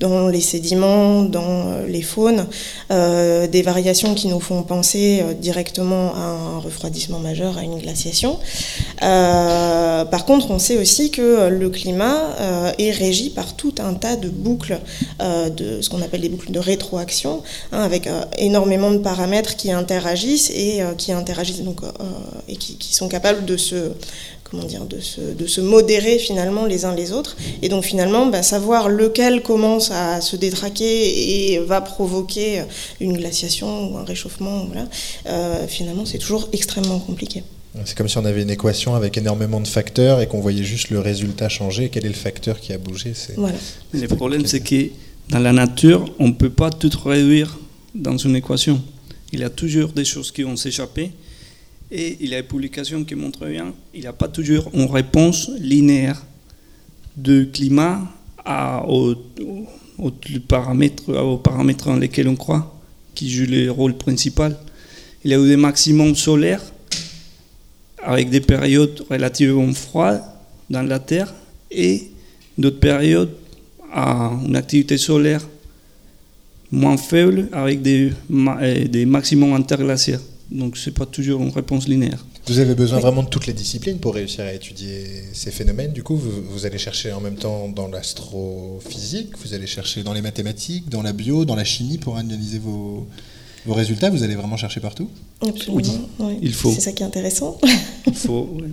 dans 0.00 0.28
les 0.28 0.40
sédiments, 0.40 1.22
dans 1.22 1.68
euh, 1.68 1.86
les 1.86 2.02
faunes, 2.02 2.46
euh, 2.90 3.46
des 3.46 3.62
variations 3.62 4.14
qui 4.14 4.28
nous 4.28 4.40
font 4.40 4.62
penser 4.62 5.20
euh, 5.22 5.32
directement 5.32 6.14
à 6.14 6.18
un 6.18 6.58
refroidissement 6.58 7.18
majeur, 7.18 7.56
à 7.56 7.62
une 7.62 7.78
glaciation. 7.78 8.38
Par 9.00 10.24
contre, 10.24 10.50
on 10.50 10.58
sait 10.58 10.78
aussi 10.78 11.10
que 11.10 11.48
le 11.48 11.70
climat 11.70 12.36
est 12.78 12.90
régi 12.90 13.30
par 13.30 13.54
tout 13.54 13.74
un 13.78 13.94
tas 13.94 14.16
de 14.16 14.28
boucles, 14.28 14.78
de 15.20 15.80
ce 15.80 15.90
qu'on 15.90 16.02
appelle 16.02 16.20
des 16.20 16.28
boucles 16.28 16.50
de 16.50 16.58
rétroaction, 16.58 17.42
hein, 17.72 17.82
avec 17.82 18.08
énormément 18.38 18.90
de 18.90 18.98
paramètres 18.98 19.56
qui 19.56 19.70
interagissent 19.72 20.50
et 20.50 20.80
qui 20.96 21.12
interagissent 21.12 21.62
donc 21.62 21.80
et 22.48 22.56
qui 22.56 22.94
sont 22.94 23.08
capables 23.08 23.44
de 23.44 23.56
se 23.56 23.92
comment 24.50 24.64
dire, 24.64 24.84
de 24.84 25.00
se, 25.00 25.20
de 25.20 25.46
se 25.46 25.60
modérer 25.60 26.18
finalement 26.18 26.66
les 26.66 26.84
uns 26.84 26.94
les 26.94 27.12
autres. 27.12 27.36
Et 27.62 27.68
donc 27.68 27.84
finalement, 27.84 28.26
bah, 28.26 28.42
savoir 28.42 28.88
lequel 28.88 29.42
commence 29.42 29.90
à 29.90 30.20
se 30.20 30.36
détraquer 30.36 31.52
et 31.52 31.58
va 31.58 31.80
provoquer 31.80 32.62
une 33.00 33.16
glaciation 33.16 33.90
ou 33.90 33.98
un 33.98 34.04
réchauffement, 34.04 34.66
voilà, 34.66 34.88
euh, 35.26 35.66
finalement 35.66 36.04
c'est 36.04 36.18
toujours 36.18 36.48
extrêmement 36.52 36.98
compliqué. 36.98 37.42
C'est 37.84 37.96
comme 37.96 38.08
si 38.08 38.16
on 38.16 38.24
avait 38.24 38.42
une 38.42 38.50
équation 38.50 38.94
avec 38.94 39.18
énormément 39.18 39.60
de 39.60 39.68
facteurs 39.68 40.20
et 40.20 40.26
qu'on 40.26 40.40
voyait 40.40 40.64
juste 40.64 40.88
le 40.88 41.00
résultat 41.00 41.48
changer. 41.48 41.90
Quel 41.90 42.06
est 42.06 42.08
le 42.08 42.14
facteur 42.14 42.58
qui 42.58 42.72
a 42.72 42.78
bougé. 42.78 43.12
Voilà. 43.36 43.56
Le 43.92 44.06
problème, 44.08 44.46
c'est 44.46 44.60
que 44.60 44.90
dans 45.28 45.40
la 45.40 45.52
nature, 45.52 46.06
on 46.18 46.28
ne 46.28 46.32
peut 46.32 46.50
pas 46.50 46.70
tout 46.70 46.90
réduire 47.04 47.58
dans 47.94 48.16
une 48.16 48.34
équation. 48.34 48.80
Il 49.32 49.40
y 49.40 49.44
a 49.44 49.50
toujours 49.50 49.90
des 49.90 50.04
choses 50.04 50.30
qui 50.32 50.42
vont 50.42 50.56
s'échapper. 50.56 51.10
Et 51.90 52.16
il 52.20 52.30
y 52.30 52.34
a 52.34 52.42
des 52.42 52.46
publications 52.48 53.04
qui 53.04 53.14
montrent 53.14 53.46
bien 53.46 53.72
il 53.94 54.00
n'y 54.00 54.06
a 54.06 54.12
pas 54.12 54.28
toujours 54.28 54.70
une 54.74 54.86
réponse 54.90 55.50
linéaire 55.58 56.22
du 57.16 57.48
climat 57.52 58.02
aux, 58.88 59.14
aux 59.98 60.12
paramètres, 60.48 61.12
aux 61.14 61.38
paramètres 61.38 61.86
dans 61.86 61.96
lesquels 61.96 62.28
on 62.28 62.36
croit, 62.36 62.78
qui 63.14 63.30
jouent 63.30 63.50
le 63.50 63.70
rôle 63.70 63.96
principal. 63.96 64.56
Il 65.24 65.30
y 65.30 65.34
a 65.34 65.38
eu 65.38 65.48
des 65.48 65.56
maximums 65.56 66.14
solaires 66.14 66.62
avec 68.02 68.30
des 68.30 68.40
périodes 68.40 69.04
relativement 69.08 69.72
froides 69.72 70.22
dans 70.68 70.82
la 70.82 70.98
Terre 70.98 71.32
et 71.70 72.10
d'autres 72.58 72.78
périodes 72.80 73.32
à 73.92 74.32
une 74.46 74.56
activité 74.56 74.98
solaire 74.98 75.46
moins 76.70 76.96
faible 76.96 77.48
avec 77.52 77.80
des, 77.82 78.12
euh, 78.30 78.88
des 78.88 79.06
maximums 79.06 79.54
interglaciaires. 79.54 80.20
Donc 80.50 80.76
ce 80.76 80.88
n'est 80.88 80.94
pas 80.94 81.06
toujours 81.06 81.42
une 81.42 81.50
réponse 81.50 81.88
linéaire. 81.88 82.24
Vous 82.46 82.60
avez 82.60 82.74
besoin 82.74 83.00
vraiment 83.00 83.24
de 83.24 83.28
toutes 83.28 83.46
les 83.46 83.52
disciplines 83.52 83.98
pour 83.98 84.14
réussir 84.14 84.44
à 84.44 84.52
étudier 84.52 85.24
ces 85.32 85.50
phénomènes. 85.50 85.92
Du 85.92 86.04
coup, 86.04 86.16
vous, 86.16 86.30
vous 86.50 86.66
allez 86.66 86.78
chercher 86.78 87.12
en 87.12 87.20
même 87.20 87.34
temps 87.36 87.68
dans 87.68 87.88
l'astrophysique, 87.88 89.36
vous 89.38 89.54
allez 89.54 89.66
chercher 89.66 90.04
dans 90.04 90.12
les 90.12 90.22
mathématiques, 90.22 90.88
dans 90.88 91.02
la 91.02 91.12
bio, 91.12 91.44
dans 91.44 91.56
la 91.56 91.64
chimie 91.64 91.98
pour 91.98 92.16
analyser 92.16 92.60
vos, 92.60 93.06
vos 93.64 93.74
résultats. 93.74 94.10
Vous 94.10 94.22
allez 94.22 94.36
vraiment 94.36 94.56
chercher 94.56 94.80
partout? 94.80 95.10
Absolument. 95.40 95.82
oui. 96.20 96.38
il 96.40 96.54
faut. 96.54 96.70
C'est 96.72 96.80
ça 96.80 96.92
qui 96.92 97.02
est 97.02 97.06
intéressant. 97.06 97.58
Il 98.06 98.14
faut. 98.14 98.56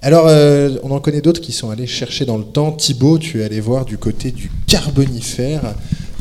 Alors, 0.00 0.28
euh, 0.28 0.76
on 0.84 0.92
en 0.92 1.00
connaît 1.00 1.20
d'autres 1.20 1.40
qui 1.40 1.50
sont 1.50 1.70
allés 1.70 1.88
chercher 1.88 2.24
dans 2.24 2.36
le 2.36 2.44
temps. 2.44 2.70
Thibaut, 2.70 3.18
tu 3.18 3.40
es 3.40 3.44
allé 3.44 3.58
voir 3.58 3.84
du 3.84 3.98
côté 3.98 4.30
du 4.30 4.48
Carbonifère. 4.68 5.74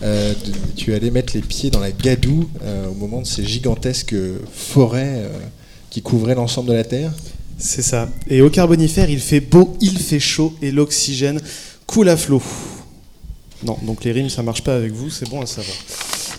Euh, 0.04 0.34
tu 0.76 0.94
allé 0.94 1.10
mettre 1.10 1.34
les 1.34 1.42
pieds 1.42 1.72
dans 1.72 1.80
la 1.80 1.92
gadoue 1.92 2.48
euh, 2.64 2.88
au 2.88 2.94
moment 2.94 3.22
de 3.22 3.26
ces 3.26 3.44
gigantesques 3.44 4.16
forêts 4.54 5.24
euh, 5.24 5.30
qui 5.90 6.02
couvraient 6.02 6.36
l'ensemble 6.36 6.70
de 6.70 6.74
la 6.74 6.84
Terre. 6.84 7.12
C'est 7.58 7.82
ça. 7.82 8.10
Et 8.28 8.42
au 8.42 8.50
Carbonifère, 8.50 9.10
il 9.10 9.20
fait 9.20 9.40
beau, 9.40 9.76
il 9.82 9.98
fait 9.98 10.20
chaud 10.20 10.54
et 10.62 10.72
l'oxygène 10.72 11.42
coule 11.88 12.10
à 12.10 12.18
flot. 12.18 12.44
Non, 13.64 13.78
donc 13.82 14.04
les 14.04 14.12
rimes, 14.12 14.30
ça 14.30 14.44
marche 14.44 14.62
pas 14.62 14.76
avec 14.76 14.92
vous, 14.92 15.10
c'est 15.10 15.28
bon 15.28 15.42
à 15.42 15.48
savoir. 15.48 15.76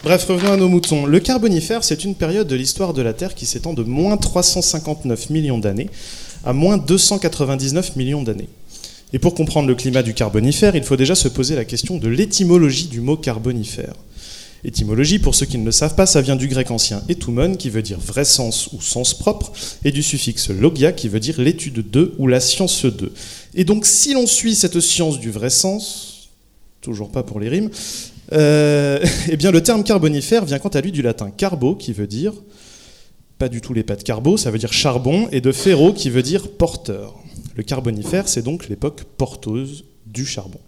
Bref, 0.05 0.27
revenons 0.29 0.53
à 0.53 0.57
nos 0.57 0.68
moutons. 0.68 1.07
Le 1.07 1.18
Carbonifère, 1.18 1.83
c'est 1.83 2.05
une 2.05 2.14
période 2.14 2.47
de 2.47 2.55
l'histoire 2.55 2.94
de 2.94 3.03
la 3.03 3.12
Terre 3.12 3.35
qui 3.35 3.47
s'étend 3.47 3.75
de 3.75 3.83
moins 3.83 4.16
359 4.16 5.31
millions 5.31 5.59
d'années 5.59 5.90
à 6.44 6.53
moins 6.53 6.79
299 6.79 7.97
millions 7.97 8.23
d'années. 8.23 8.49
Et 9.12 9.18
pour 9.18 9.35
comprendre 9.35 9.68
le 9.68 9.75
climat 9.75 10.03
du 10.03 10.12
Carbonifère, 10.12 10.77
il 10.77 10.83
faut 10.83 10.97
déjà 10.97 11.14
se 11.14 11.29
poser 11.29 11.57
la 11.57 11.64
question 11.64 11.97
de 11.97 12.09
l'étymologie 12.09 12.88
du 12.88 13.01
mot 13.01 13.16
Carbonifère. 13.16 13.94
Étymologie, 14.64 15.18
pour 15.18 15.35
ceux 15.35 15.47
qui 15.47 15.57
ne 15.57 15.64
le 15.64 15.73
savent 15.73 15.94
pas, 15.94 16.05
ça 16.05 16.21
vient 16.21 16.37
du 16.37 16.49
grec 16.49 16.71
ancien 16.71 17.03
etumon, 17.09 17.55
qui 17.55 17.71
veut 17.71 17.81
dire 17.81 17.99
vrai 18.01 18.25
sens 18.25 18.68
ou 18.73 18.81
sens 18.81 19.14
propre, 19.14 19.53
et 19.85 19.92
du 19.92 20.03
suffixe 20.03 20.51
logia, 20.51 20.92
qui 20.92 21.09
veut 21.09 21.21
dire 21.21 21.40
l'étude 21.40 21.88
de 21.90 22.14
ou 22.18 22.27
la 22.27 22.40
science 22.40 22.85
de. 22.85 23.12
Et 23.55 23.64
donc, 23.64 23.87
si 23.87 24.14
l'on 24.14 24.27
suit 24.27 24.55
cette 24.55 24.81
science 24.81 25.21
du 25.21 25.31
vrai 25.31 25.51
sens, 25.51 26.29
toujours 26.81 27.11
pas 27.11 27.23
pour 27.23 27.38
les 27.38 27.49
rimes, 27.49 27.71
euh, 28.33 29.03
eh 29.31 29.37
bien 29.37 29.53
le 29.53 29.62
terme 29.62 29.85
carbonifère 29.85 30.44
vient 30.44 30.59
quant 30.59 30.68
à 30.68 30.81
lui 30.81 30.92
du 30.92 31.03
latin 31.03 31.31
carbo, 31.31 31.77
qui 31.77 31.92
veut 31.92 32.09
dire 32.09 32.35
pas 33.38 33.49
du 33.49 33.61
tout 33.61 33.73
les 33.73 33.85
pâtes 33.85 34.03
carbo, 34.03 34.37
ça 34.37 34.51
veut 34.51 34.59
dire 34.59 34.73
charbon, 34.73 35.29
et 35.31 35.40
de 35.40 35.53
ferro, 35.53 35.92
qui 35.92 36.11
veut 36.11 36.23
dire 36.23 36.51
porteur. 36.51 37.14
Le 37.59 37.64
carbonifère, 37.64 38.29
c'est 38.29 38.42
donc 38.42 38.68
l'époque 38.68 39.03
porteuse 39.16 39.85
du 40.07 40.25
charbon. 40.25 40.61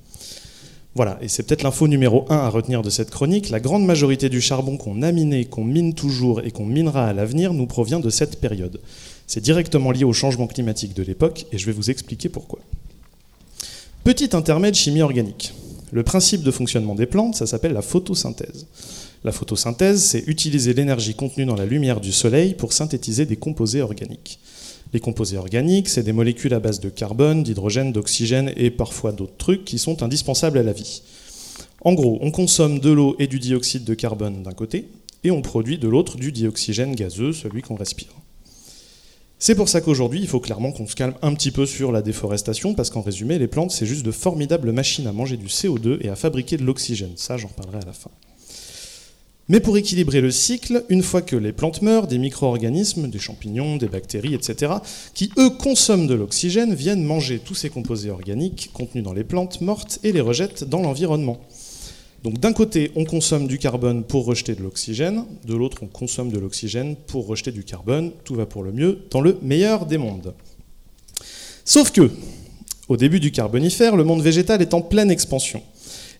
Voilà, 0.96 1.18
et 1.22 1.28
c'est 1.28 1.44
peut-être 1.44 1.62
l'info 1.62 1.86
numéro 1.86 2.26
1 2.28 2.36
à 2.36 2.48
retenir 2.48 2.82
de 2.82 2.90
cette 2.90 3.10
chronique. 3.10 3.50
La 3.50 3.60
grande 3.60 3.86
majorité 3.86 4.28
du 4.28 4.40
charbon 4.40 4.76
qu'on 4.76 5.02
a 5.02 5.12
miné, 5.12 5.44
qu'on 5.44 5.62
mine 5.62 5.94
toujours 5.94 6.40
et 6.40 6.50
qu'on 6.50 6.66
minera 6.66 7.06
à 7.06 7.12
l'avenir 7.12 7.54
nous 7.54 7.66
provient 7.66 8.00
de 8.00 8.10
cette 8.10 8.40
période. 8.40 8.80
C'est 9.28 9.40
directement 9.40 9.92
lié 9.92 10.02
au 10.02 10.12
changement 10.12 10.48
climatique 10.48 10.92
de 10.92 11.04
l'époque 11.04 11.46
et 11.52 11.58
je 11.58 11.66
vais 11.66 11.70
vous 11.70 11.90
expliquer 11.90 12.28
pourquoi. 12.28 12.58
Petit 14.02 14.34
intermède 14.34 14.74
chimie 14.74 15.02
organique. 15.02 15.54
Le 15.92 16.02
principe 16.02 16.42
de 16.42 16.50
fonctionnement 16.50 16.96
des 16.96 17.06
plantes, 17.06 17.36
ça 17.36 17.46
s'appelle 17.46 17.72
la 17.72 17.82
photosynthèse. 17.82 18.66
La 19.22 19.30
photosynthèse, 19.30 20.02
c'est 20.02 20.24
utiliser 20.26 20.74
l'énergie 20.74 21.14
contenue 21.14 21.46
dans 21.46 21.54
la 21.54 21.66
lumière 21.66 22.00
du 22.00 22.10
soleil 22.10 22.54
pour 22.54 22.72
synthétiser 22.72 23.26
des 23.26 23.36
composés 23.36 23.80
organiques. 23.80 24.40
Les 24.92 25.00
composés 25.00 25.36
organiques, 25.36 25.88
c'est 25.88 26.02
des 26.02 26.12
molécules 26.12 26.54
à 26.54 26.60
base 26.60 26.80
de 26.80 26.88
carbone, 26.88 27.44
d'hydrogène, 27.44 27.92
d'oxygène 27.92 28.52
et 28.56 28.70
parfois 28.70 29.12
d'autres 29.12 29.36
trucs 29.36 29.64
qui 29.64 29.78
sont 29.78 30.02
indispensables 30.02 30.58
à 30.58 30.64
la 30.64 30.72
vie. 30.72 31.02
En 31.82 31.94
gros, 31.94 32.18
on 32.20 32.30
consomme 32.30 32.80
de 32.80 32.90
l'eau 32.90 33.14
et 33.18 33.26
du 33.26 33.38
dioxyde 33.38 33.84
de 33.84 33.94
carbone 33.94 34.42
d'un 34.42 34.52
côté, 34.52 34.88
et 35.22 35.30
on 35.30 35.42
produit 35.42 35.78
de 35.78 35.88
l'autre 35.88 36.16
du 36.16 36.32
dioxygène 36.32 36.94
gazeux, 36.94 37.32
celui 37.32 37.62
qu'on 37.62 37.76
respire. 37.76 38.08
C'est 39.38 39.54
pour 39.54 39.68
ça 39.68 39.80
qu'aujourd'hui, 39.80 40.20
il 40.20 40.28
faut 40.28 40.40
clairement 40.40 40.72
qu'on 40.72 40.86
se 40.86 40.94
calme 40.94 41.14
un 41.22 41.34
petit 41.34 41.50
peu 41.50 41.64
sur 41.64 41.92
la 41.92 42.02
déforestation, 42.02 42.74
parce 42.74 42.90
qu'en 42.90 43.00
résumé, 43.00 43.38
les 43.38 43.48
plantes, 43.48 43.70
c'est 43.70 43.86
juste 43.86 44.04
de 44.04 44.10
formidables 44.10 44.72
machines 44.72 45.06
à 45.06 45.12
manger 45.12 45.36
du 45.36 45.46
CO2 45.46 45.98
et 46.02 46.08
à 46.08 46.16
fabriquer 46.16 46.56
de 46.56 46.64
l'oxygène. 46.64 47.12
Ça, 47.16 47.36
j'en 47.36 47.48
parlerai 47.48 47.78
à 47.78 47.86
la 47.86 47.92
fin. 47.92 48.10
Mais 49.50 49.58
pour 49.58 49.76
équilibrer 49.76 50.20
le 50.20 50.30
cycle, 50.30 50.84
une 50.90 51.02
fois 51.02 51.22
que 51.22 51.34
les 51.34 51.50
plantes 51.50 51.82
meurent, 51.82 52.06
des 52.06 52.18
micro-organismes, 52.18 53.10
des 53.10 53.18
champignons, 53.18 53.78
des 53.78 53.88
bactéries, 53.88 54.32
etc., 54.32 54.74
qui 55.12 55.32
eux 55.38 55.50
consomment 55.50 56.06
de 56.06 56.14
l'oxygène, 56.14 56.72
viennent 56.72 57.02
manger 57.02 57.40
tous 57.40 57.56
ces 57.56 57.68
composés 57.68 58.12
organiques 58.12 58.70
contenus 58.72 59.02
dans 59.02 59.12
les 59.12 59.24
plantes 59.24 59.60
mortes 59.60 59.98
et 60.04 60.12
les 60.12 60.20
rejettent 60.20 60.62
dans 60.62 60.82
l'environnement. 60.82 61.40
Donc 62.22 62.38
d'un 62.38 62.52
côté, 62.52 62.92
on 62.94 63.04
consomme 63.04 63.48
du 63.48 63.58
carbone 63.58 64.04
pour 64.04 64.24
rejeter 64.24 64.54
de 64.54 64.62
l'oxygène, 64.62 65.24
de 65.44 65.56
l'autre, 65.56 65.78
on 65.82 65.88
consomme 65.88 66.30
de 66.30 66.38
l'oxygène 66.38 66.94
pour 67.08 67.26
rejeter 67.26 67.50
du 67.50 67.64
carbone. 67.64 68.12
Tout 68.22 68.36
va 68.36 68.46
pour 68.46 68.62
le 68.62 68.70
mieux 68.70 69.00
dans 69.10 69.20
le 69.20 69.36
meilleur 69.42 69.84
des 69.84 69.98
mondes. 69.98 70.32
Sauf 71.64 71.90
que, 71.90 72.08
au 72.86 72.96
début 72.96 73.18
du 73.18 73.32
Carbonifère, 73.32 73.96
le 73.96 74.04
monde 74.04 74.22
végétal 74.22 74.62
est 74.62 74.74
en 74.74 74.80
pleine 74.80 75.10
expansion. 75.10 75.60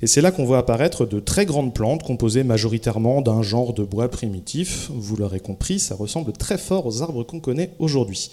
Et 0.03 0.07
c'est 0.07 0.23
là 0.23 0.31
qu'on 0.31 0.45
voit 0.45 0.59
apparaître 0.59 1.05
de 1.05 1.21
très 1.21 1.45
grandes 1.45 1.75
plantes 1.75 2.03
composées 2.03 2.43
majoritairement 2.43 3.21
d'un 3.21 3.43
genre 3.43 3.75
de 3.75 3.85
bois 3.85 4.09
primitif. 4.09 4.91
Vous 4.95 5.17
l'aurez 5.17 5.41
compris, 5.41 5.79
ça 5.79 5.95
ressemble 5.95 6.33
très 6.33 6.57
fort 6.57 6.87
aux 6.87 7.03
arbres 7.03 7.23
qu'on 7.23 7.41
connaît 7.41 7.73
aujourd'hui. 7.79 8.31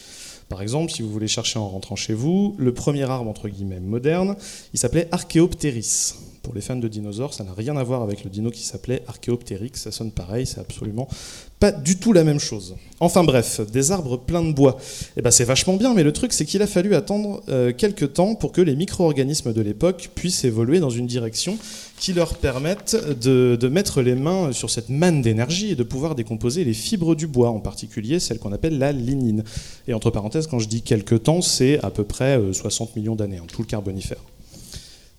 Par 0.48 0.62
exemple, 0.62 0.94
si 0.94 1.02
vous 1.02 1.12
voulez 1.12 1.28
chercher 1.28 1.60
en 1.60 1.68
rentrant 1.68 1.98
chez 1.98 2.14
vous, 2.14 2.56
le 2.58 2.74
premier 2.74 3.04
arbre 3.04 3.30
entre 3.30 3.50
guillemets 3.50 3.82
moderne, 3.82 4.38
il 4.74 4.80
s'appelait 4.80 5.10
Archaeopteris. 5.12 6.14
Pour 6.42 6.56
les 6.56 6.62
fans 6.62 6.78
de 6.78 6.88
dinosaures, 6.88 7.34
ça 7.34 7.44
n'a 7.44 7.54
rien 7.54 7.76
à 7.76 7.84
voir 7.84 8.02
avec 8.02 8.24
le 8.24 8.30
dino 8.30 8.50
qui 8.50 8.64
s'appelait 8.64 9.04
Archéoptérix, 9.08 9.82
ça 9.82 9.92
sonne 9.92 10.12
pareil, 10.12 10.46
c'est 10.46 10.62
absolument 10.62 11.10
pas 11.60 11.72
du 11.72 11.98
tout 11.98 12.14
la 12.14 12.24
même 12.24 12.40
chose. 12.40 12.76
Enfin 13.00 13.24
bref, 13.24 13.62
des 13.72 13.92
arbres 13.92 14.18
pleins 14.18 14.44
de 14.44 14.52
bois, 14.52 14.78
eh 15.18 15.22
ben 15.22 15.32
c'est 15.32 15.44
vachement 15.44 15.76
bien, 15.76 15.94
mais 15.94 16.04
le 16.04 16.14
truc 16.14 16.34
c'est 16.34 16.46
qu'il 16.46 16.62
a 16.62 16.68
fallu 16.68 16.96
attendre 16.96 17.44
euh, 17.50 17.72
quelques 17.72 18.14
temps 18.14 18.36
pour 18.36 18.52
que 18.52 18.62
les 18.62 18.76
micro-organismes 18.76 19.54
de 19.54 19.62
l'époque 19.62 20.10
puissent 20.16 20.44
évoluer 20.44 20.80
dans 20.80 20.90
une 20.90 21.08
direction 21.08 21.58
qui 22.00 22.14
leur 22.14 22.36
permette 22.36 22.96
de, 23.22 23.68
mettre 23.68 24.02
les 24.02 24.16
mains 24.16 24.52
sur 24.52 24.70
cette 24.70 24.90
manne 24.90 25.22
d'énergie 25.22 25.72
et 25.72 25.76
de 25.76 25.84
pouvoir 25.84 26.16
décomposer 26.16 26.64
les 26.64 26.74
fibres 26.74 27.16
du 27.16 27.28
bois, 27.28 27.50
en 27.50 27.60
particulier 27.60 28.20
celle 28.20 28.40
qu'on 28.40 28.54
appelle 28.54 28.78
la 28.78 28.92
lignine. 28.92 29.44
Et 29.88 29.94
entre 29.94 30.12
parenthèses, 30.12 30.48
quand 30.48 30.60
je 30.60 30.68
dis 30.68 30.82
quelques 30.82 31.24
temps, 31.24 31.42
c'est 31.42 31.84
à 31.84 31.90
peu 31.90 32.04
près 32.04 32.38
euh, 32.38 32.54
60 32.54 32.96
millions 32.96 33.16
d'années, 33.16 33.42
tout 33.52 33.62
le 33.62 33.68
carbonifère. 33.68 34.24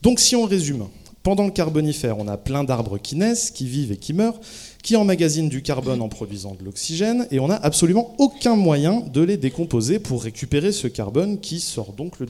Donc 0.03 0.20
si 0.20 0.37
on 0.37 0.44
résume, 0.44 0.87
pendant 1.29 1.45
le 1.45 1.51
carbonifère, 1.51 2.17
on 2.17 2.27
a 2.27 2.38
plein 2.38 2.64
d'arbres 2.64 2.97
qui 2.97 3.14
naissent, 3.14 3.51
qui 3.51 3.67
vivent 3.67 3.93
et 3.93 3.99
qui 3.99 4.14
meurent, 4.14 4.41
qui 4.83 4.97
emmagasinent 4.97 5.51
du 5.51 5.61
carbone 5.61 6.01
en 6.01 6.09
produisant 6.09 6.55
de 6.59 6.64
l'oxygène, 6.64 7.29
et 7.31 7.38
on 7.38 7.49
n'a 7.49 7.57
absolument 7.57 8.14
aucun 8.17 8.57
moyen 8.57 9.01
de 9.12 9.21
les 9.21 9.37
décomposer 9.37 9.99
pour 9.99 10.23
récupérer 10.23 10.73
ce 10.73 10.87
carbone 10.87 11.38
qui 11.38 11.61
sort 11.61 11.93
donc, 11.93 12.23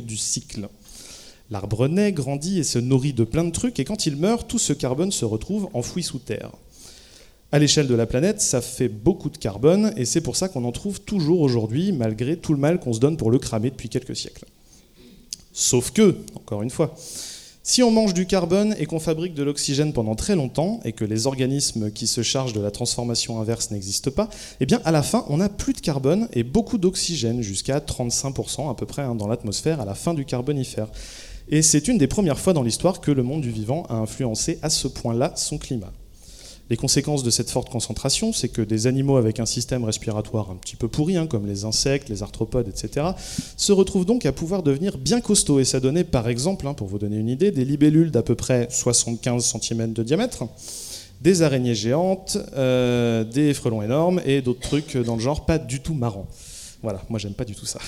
du 0.00 0.16
cycle. 0.16 0.68
L'arbre 1.52 1.86
naît, 1.86 2.10
grandit 2.10 2.58
et 2.58 2.64
se 2.64 2.80
nourrit 2.80 3.12
de 3.12 3.22
plein 3.22 3.44
de 3.44 3.52
trucs, 3.52 3.78
et 3.78 3.84
quand 3.84 4.06
il 4.06 4.16
meurt, 4.16 4.48
tout 4.48 4.58
ce 4.58 4.72
carbone 4.72 5.12
se 5.12 5.24
retrouve 5.24 5.68
enfoui 5.72 6.02
sous 6.02 6.18
terre. 6.18 6.50
À 7.52 7.60
l'échelle 7.60 7.86
de 7.86 7.94
la 7.94 8.06
planète, 8.06 8.40
ça 8.40 8.60
fait 8.60 8.88
beaucoup 8.88 9.30
de 9.30 9.38
carbone, 9.38 9.94
et 9.96 10.04
c'est 10.04 10.20
pour 10.20 10.34
ça 10.34 10.48
qu'on 10.48 10.64
en 10.64 10.72
trouve 10.72 11.00
toujours 11.00 11.42
aujourd'hui, 11.42 11.92
malgré 11.92 12.36
tout 12.38 12.54
le 12.54 12.58
mal 12.58 12.80
qu'on 12.80 12.92
se 12.92 12.98
donne 12.98 13.16
pour 13.16 13.30
le 13.30 13.38
cramer 13.38 13.70
depuis 13.70 13.88
quelques 13.88 14.16
siècles. 14.16 14.46
Sauf 15.52 15.92
que, 15.92 16.16
encore 16.34 16.64
une 16.64 16.70
fois, 16.70 16.96
si 17.66 17.82
on 17.82 17.90
mange 17.90 18.12
du 18.12 18.26
carbone 18.26 18.76
et 18.78 18.84
qu'on 18.84 19.00
fabrique 19.00 19.32
de 19.32 19.42
l'oxygène 19.42 19.94
pendant 19.94 20.14
très 20.14 20.36
longtemps 20.36 20.80
et 20.84 20.92
que 20.92 21.06
les 21.06 21.26
organismes 21.26 21.90
qui 21.90 22.06
se 22.06 22.22
chargent 22.22 22.52
de 22.52 22.60
la 22.60 22.70
transformation 22.70 23.40
inverse 23.40 23.70
n'existent 23.70 24.10
pas, 24.10 24.28
eh 24.60 24.66
bien 24.66 24.82
à 24.84 24.92
la 24.92 25.02
fin 25.02 25.24
on 25.30 25.38
n'a 25.38 25.48
plus 25.48 25.72
de 25.72 25.80
carbone 25.80 26.28
et 26.34 26.42
beaucoup 26.42 26.76
d'oxygène, 26.76 27.40
jusqu'à 27.40 27.78
35% 27.78 28.70
à 28.70 28.74
peu 28.74 28.84
près 28.84 29.00
hein, 29.00 29.14
dans 29.14 29.26
l'atmosphère 29.26 29.80
à 29.80 29.86
la 29.86 29.94
fin 29.94 30.12
du 30.12 30.26
carbonifère. 30.26 30.88
Et 31.48 31.62
c'est 31.62 31.88
une 31.88 31.96
des 31.96 32.06
premières 32.06 32.38
fois 32.38 32.52
dans 32.52 32.62
l'histoire 32.62 33.00
que 33.00 33.10
le 33.10 33.22
monde 33.22 33.40
du 33.40 33.50
vivant 33.50 33.84
a 33.88 33.94
influencé 33.94 34.58
à 34.60 34.68
ce 34.68 34.86
point-là 34.86 35.32
son 35.34 35.56
climat. 35.56 35.92
Les 36.70 36.76
conséquences 36.76 37.22
de 37.22 37.30
cette 37.30 37.50
forte 37.50 37.68
concentration, 37.68 38.32
c'est 38.32 38.48
que 38.48 38.62
des 38.62 38.86
animaux 38.86 39.16
avec 39.16 39.38
un 39.38 39.44
système 39.44 39.84
respiratoire 39.84 40.50
un 40.50 40.56
petit 40.56 40.76
peu 40.76 40.88
pourri, 40.88 41.16
hein, 41.16 41.26
comme 41.26 41.46
les 41.46 41.66
insectes, 41.66 42.08
les 42.08 42.22
arthropodes, 42.22 42.68
etc., 42.68 43.08
se 43.56 43.72
retrouvent 43.72 44.06
donc 44.06 44.24
à 44.24 44.32
pouvoir 44.32 44.62
devenir 44.62 44.96
bien 44.96 45.20
costauds. 45.20 45.60
Et 45.60 45.64
ça 45.64 45.78
donnait 45.78 46.04
par 46.04 46.26
exemple, 46.26 46.66
hein, 46.66 46.72
pour 46.72 46.86
vous 46.86 46.98
donner 46.98 47.18
une 47.18 47.28
idée, 47.28 47.50
des 47.50 47.66
libellules 47.66 48.10
d'à 48.10 48.22
peu 48.22 48.34
près 48.34 48.68
75 48.70 49.44
cm 49.60 49.92
de 49.92 50.02
diamètre, 50.02 50.44
des 51.20 51.42
araignées 51.42 51.74
géantes, 51.74 52.38
euh, 52.56 53.24
des 53.24 53.52
frelons 53.52 53.82
énormes 53.82 54.22
et 54.24 54.40
d'autres 54.40 54.60
trucs 54.60 54.96
dans 54.96 55.16
le 55.16 55.20
genre 55.20 55.44
pas 55.44 55.58
du 55.58 55.80
tout 55.80 55.94
marrants. 55.94 56.26
Voilà, 56.82 57.02
moi 57.10 57.18
j'aime 57.18 57.34
pas 57.34 57.44
du 57.44 57.54
tout 57.54 57.66
ça. 57.66 57.80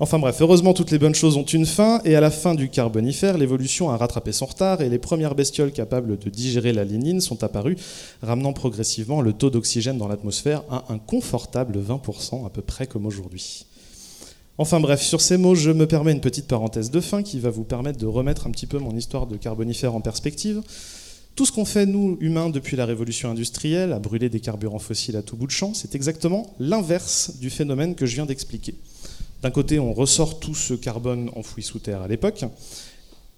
Enfin 0.00 0.20
bref, 0.20 0.36
heureusement 0.40 0.74
toutes 0.74 0.92
les 0.92 0.98
bonnes 0.98 1.16
choses 1.16 1.36
ont 1.36 1.44
une 1.44 1.66
fin, 1.66 2.00
et 2.04 2.14
à 2.14 2.20
la 2.20 2.30
fin 2.30 2.54
du 2.54 2.68
carbonifère, 2.68 3.36
l'évolution 3.36 3.90
a 3.90 3.96
rattrapé 3.96 4.30
son 4.30 4.46
retard, 4.46 4.80
et 4.80 4.88
les 4.88 4.98
premières 4.98 5.34
bestioles 5.34 5.72
capables 5.72 6.16
de 6.18 6.30
digérer 6.30 6.72
la 6.72 6.84
lignine 6.84 7.20
sont 7.20 7.42
apparues, 7.42 7.76
ramenant 8.22 8.52
progressivement 8.52 9.20
le 9.20 9.32
taux 9.32 9.50
d'oxygène 9.50 9.98
dans 9.98 10.06
l'atmosphère 10.06 10.62
à 10.70 10.84
un 10.90 10.98
confortable 10.98 11.80
20%, 11.80 12.46
à 12.46 12.48
peu 12.48 12.62
près 12.62 12.86
comme 12.86 13.06
aujourd'hui. 13.06 13.66
Enfin 14.56 14.78
bref, 14.78 15.02
sur 15.02 15.20
ces 15.20 15.36
mots, 15.36 15.56
je 15.56 15.70
me 15.70 15.88
permets 15.88 16.12
une 16.12 16.20
petite 16.20 16.46
parenthèse 16.46 16.92
de 16.92 17.00
fin 17.00 17.24
qui 17.24 17.40
va 17.40 17.50
vous 17.50 17.64
permettre 17.64 17.98
de 17.98 18.06
remettre 18.06 18.46
un 18.46 18.52
petit 18.52 18.66
peu 18.66 18.78
mon 18.78 18.94
histoire 18.94 19.26
de 19.26 19.36
carbonifère 19.36 19.96
en 19.96 20.00
perspective. 20.00 20.62
Tout 21.34 21.44
ce 21.44 21.50
qu'on 21.50 21.64
fait, 21.64 21.86
nous, 21.86 22.16
humains, 22.20 22.50
depuis 22.50 22.76
la 22.76 22.86
révolution 22.86 23.30
industrielle, 23.30 23.92
à 23.92 23.98
brûler 23.98 24.28
des 24.28 24.40
carburants 24.40 24.78
fossiles 24.78 25.16
à 25.16 25.22
tout 25.22 25.36
bout 25.36 25.46
de 25.46 25.52
champ, 25.52 25.74
c'est 25.74 25.96
exactement 25.96 26.54
l'inverse 26.60 27.32
du 27.40 27.50
phénomène 27.50 27.96
que 27.96 28.06
je 28.06 28.14
viens 28.14 28.26
d'expliquer. 28.26 28.74
D'un 29.42 29.50
côté, 29.50 29.78
on 29.78 29.92
ressort 29.92 30.40
tout 30.40 30.54
ce 30.54 30.74
carbone 30.74 31.30
enfoui 31.36 31.62
sous 31.62 31.78
terre 31.78 32.02
à 32.02 32.08
l'époque, 32.08 32.44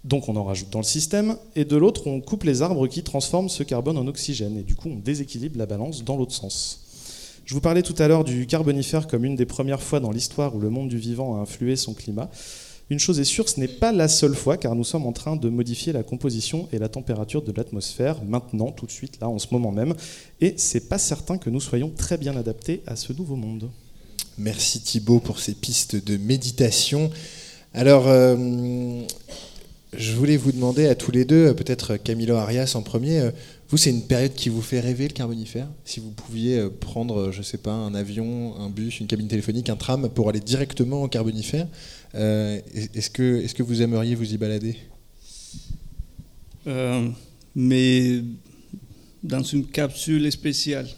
donc 0.02 0.30
on 0.30 0.36
en 0.36 0.44
rajoute 0.44 0.70
dans 0.70 0.78
le 0.78 0.84
système, 0.84 1.36
et 1.56 1.66
de 1.66 1.76
l'autre, 1.76 2.06
on 2.06 2.22
coupe 2.22 2.44
les 2.44 2.62
arbres 2.62 2.86
qui 2.86 3.02
transforment 3.02 3.50
ce 3.50 3.62
carbone 3.62 3.98
en 3.98 4.06
oxygène, 4.06 4.56
et 4.56 4.62
du 4.62 4.74
coup, 4.74 4.88
on 4.88 4.96
déséquilibre 4.96 5.58
la 5.58 5.66
balance 5.66 6.02
dans 6.02 6.16
l'autre 6.16 6.32
sens. 6.32 6.80
Je 7.44 7.52
vous 7.52 7.60
parlais 7.60 7.82
tout 7.82 7.94
à 7.98 8.08
l'heure 8.08 8.24
du 8.24 8.46
carbonifère 8.46 9.08
comme 9.08 9.26
une 9.26 9.36
des 9.36 9.44
premières 9.44 9.82
fois 9.82 10.00
dans 10.00 10.10
l'histoire 10.10 10.54
où 10.54 10.60
le 10.60 10.70
monde 10.70 10.88
du 10.88 10.96
vivant 10.96 11.36
a 11.36 11.40
influé 11.40 11.76
son 11.76 11.92
climat. 11.92 12.30
Une 12.88 12.98
chose 12.98 13.20
est 13.20 13.24
sûre, 13.24 13.48
ce 13.48 13.60
n'est 13.60 13.68
pas 13.68 13.92
la 13.92 14.08
seule 14.08 14.34
fois, 14.34 14.56
car 14.56 14.74
nous 14.74 14.84
sommes 14.84 15.06
en 15.06 15.12
train 15.12 15.36
de 15.36 15.48
modifier 15.50 15.92
la 15.92 16.02
composition 16.02 16.66
et 16.72 16.78
la 16.78 16.88
température 16.88 17.42
de 17.42 17.52
l'atmosphère, 17.52 18.24
maintenant, 18.24 18.72
tout 18.72 18.86
de 18.86 18.90
suite, 18.90 19.20
là, 19.20 19.28
en 19.28 19.38
ce 19.38 19.48
moment 19.52 19.70
même, 19.70 19.94
et 20.40 20.54
c'est 20.56 20.88
pas 20.88 20.98
certain 20.98 21.36
que 21.36 21.50
nous 21.50 21.60
soyons 21.60 21.90
très 21.90 22.16
bien 22.16 22.36
adaptés 22.36 22.82
à 22.86 22.96
ce 22.96 23.12
nouveau 23.12 23.36
monde. 23.36 23.68
Merci 24.40 24.80
Thibaut 24.80 25.20
pour 25.20 25.38
ces 25.38 25.52
pistes 25.52 26.02
de 26.02 26.16
méditation. 26.16 27.10
Alors, 27.74 28.08
euh, 28.08 29.02
je 29.94 30.12
voulais 30.14 30.38
vous 30.38 30.50
demander 30.50 30.86
à 30.86 30.94
tous 30.94 31.10
les 31.10 31.26
deux, 31.26 31.54
peut-être 31.54 31.98
Camilo 31.98 32.36
Arias 32.36 32.72
en 32.74 32.80
premier, 32.80 33.20
euh, 33.20 33.30
vous, 33.68 33.76
c'est 33.76 33.90
une 33.90 34.06
période 34.06 34.32
qui 34.32 34.48
vous 34.48 34.62
fait 34.62 34.80
rêver 34.80 35.08
le 35.08 35.12
carbonifère 35.12 35.68
Si 35.84 36.00
vous 36.00 36.10
pouviez 36.10 36.58
euh, 36.58 36.70
prendre, 36.70 37.30
je 37.32 37.42
sais 37.42 37.58
pas, 37.58 37.72
un 37.72 37.94
avion, 37.94 38.58
un 38.58 38.70
bus, 38.70 38.98
une 39.00 39.08
cabine 39.08 39.28
téléphonique, 39.28 39.68
un 39.68 39.76
tram 39.76 40.08
pour 40.08 40.30
aller 40.30 40.40
directement 40.40 41.02
au 41.02 41.08
carbonifère, 41.08 41.68
euh, 42.14 42.60
est-ce 42.94 43.10
que, 43.10 43.44
est 43.44 43.54
que 43.54 43.62
vous 43.62 43.82
aimeriez 43.82 44.14
vous 44.14 44.32
y 44.32 44.38
balader? 44.38 44.76
Euh, 46.66 47.10
mais 47.54 48.22
dans 49.22 49.42
une 49.42 49.66
capsule 49.66 50.32
spéciale 50.32 50.88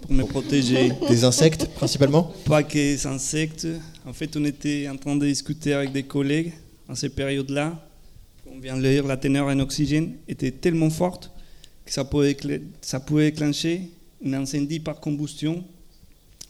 pour 0.00 0.12
me 0.12 0.24
protéger. 0.24 0.92
Des 1.08 1.24
insectes 1.24 1.66
principalement 1.74 2.32
Pas 2.44 2.62
que 2.62 2.74
des 2.74 3.06
insectes. 3.06 3.66
En 4.06 4.12
fait, 4.12 4.36
on 4.36 4.44
était 4.44 4.88
en 4.88 4.96
train 4.96 5.16
de 5.16 5.26
discuter 5.26 5.72
avec 5.74 5.92
des 5.92 6.02
collègues 6.02 6.52
en 6.88 6.94
ces 6.94 7.08
périodes-là. 7.08 7.86
On 8.52 8.58
vient 8.58 8.76
de 8.76 8.82
lire, 8.82 9.06
la 9.06 9.16
teneur 9.16 9.46
en 9.46 9.58
oxygène 9.60 10.14
était 10.28 10.50
tellement 10.50 10.90
forte 10.90 11.30
que 11.84 11.92
ça 11.92 12.04
pouvait, 12.04 12.36
ça 12.80 13.00
pouvait 13.00 13.30
déclencher 13.30 13.90
un 14.24 14.32
incendie 14.34 14.80
par 14.80 14.98
combustion 15.00 15.64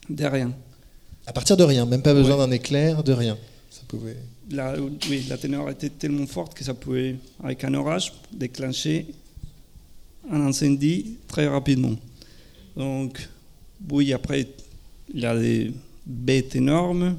de 0.09 0.25
rien. 0.25 0.53
À 1.27 1.33
partir 1.33 1.57
de 1.57 1.63
rien, 1.65 1.85
même 1.87 2.03
pas 2.03 2.15
besoin 2.15 2.37
Ouais. 2.37 2.47
d'un 2.47 2.51
éclair, 2.53 3.03
de 3.05 3.13
rien. 3.13 3.37
Ça 3.71 3.83
pouvait... 3.87 4.17
La, 4.51 4.75
oui, 5.09 5.25
la 5.29 5.37
teneur 5.39 5.71
était 5.71 5.91
tellement 5.91 6.27
forte 6.27 6.55
que 6.55 6.65
ça 6.65 6.75
pouvait, 6.75 7.17
avec 7.45 7.63
un 7.63 7.73
orage, 7.75 8.13
déclencher 8.33 9.07
un 10.29 10.41
incendie 10.41 11.19
très 11.29 11.47
rapidement. 11.47 11.95
Donc, 12.77 13.21
oui, 13.91 14.13
après, 14.13 14.47
il 15.15 15.21
y 15.21 15.27
a 15.27 15.37
des 15.39 15.73
bêtes 16.07 16.57
énormes. 16.57 17.17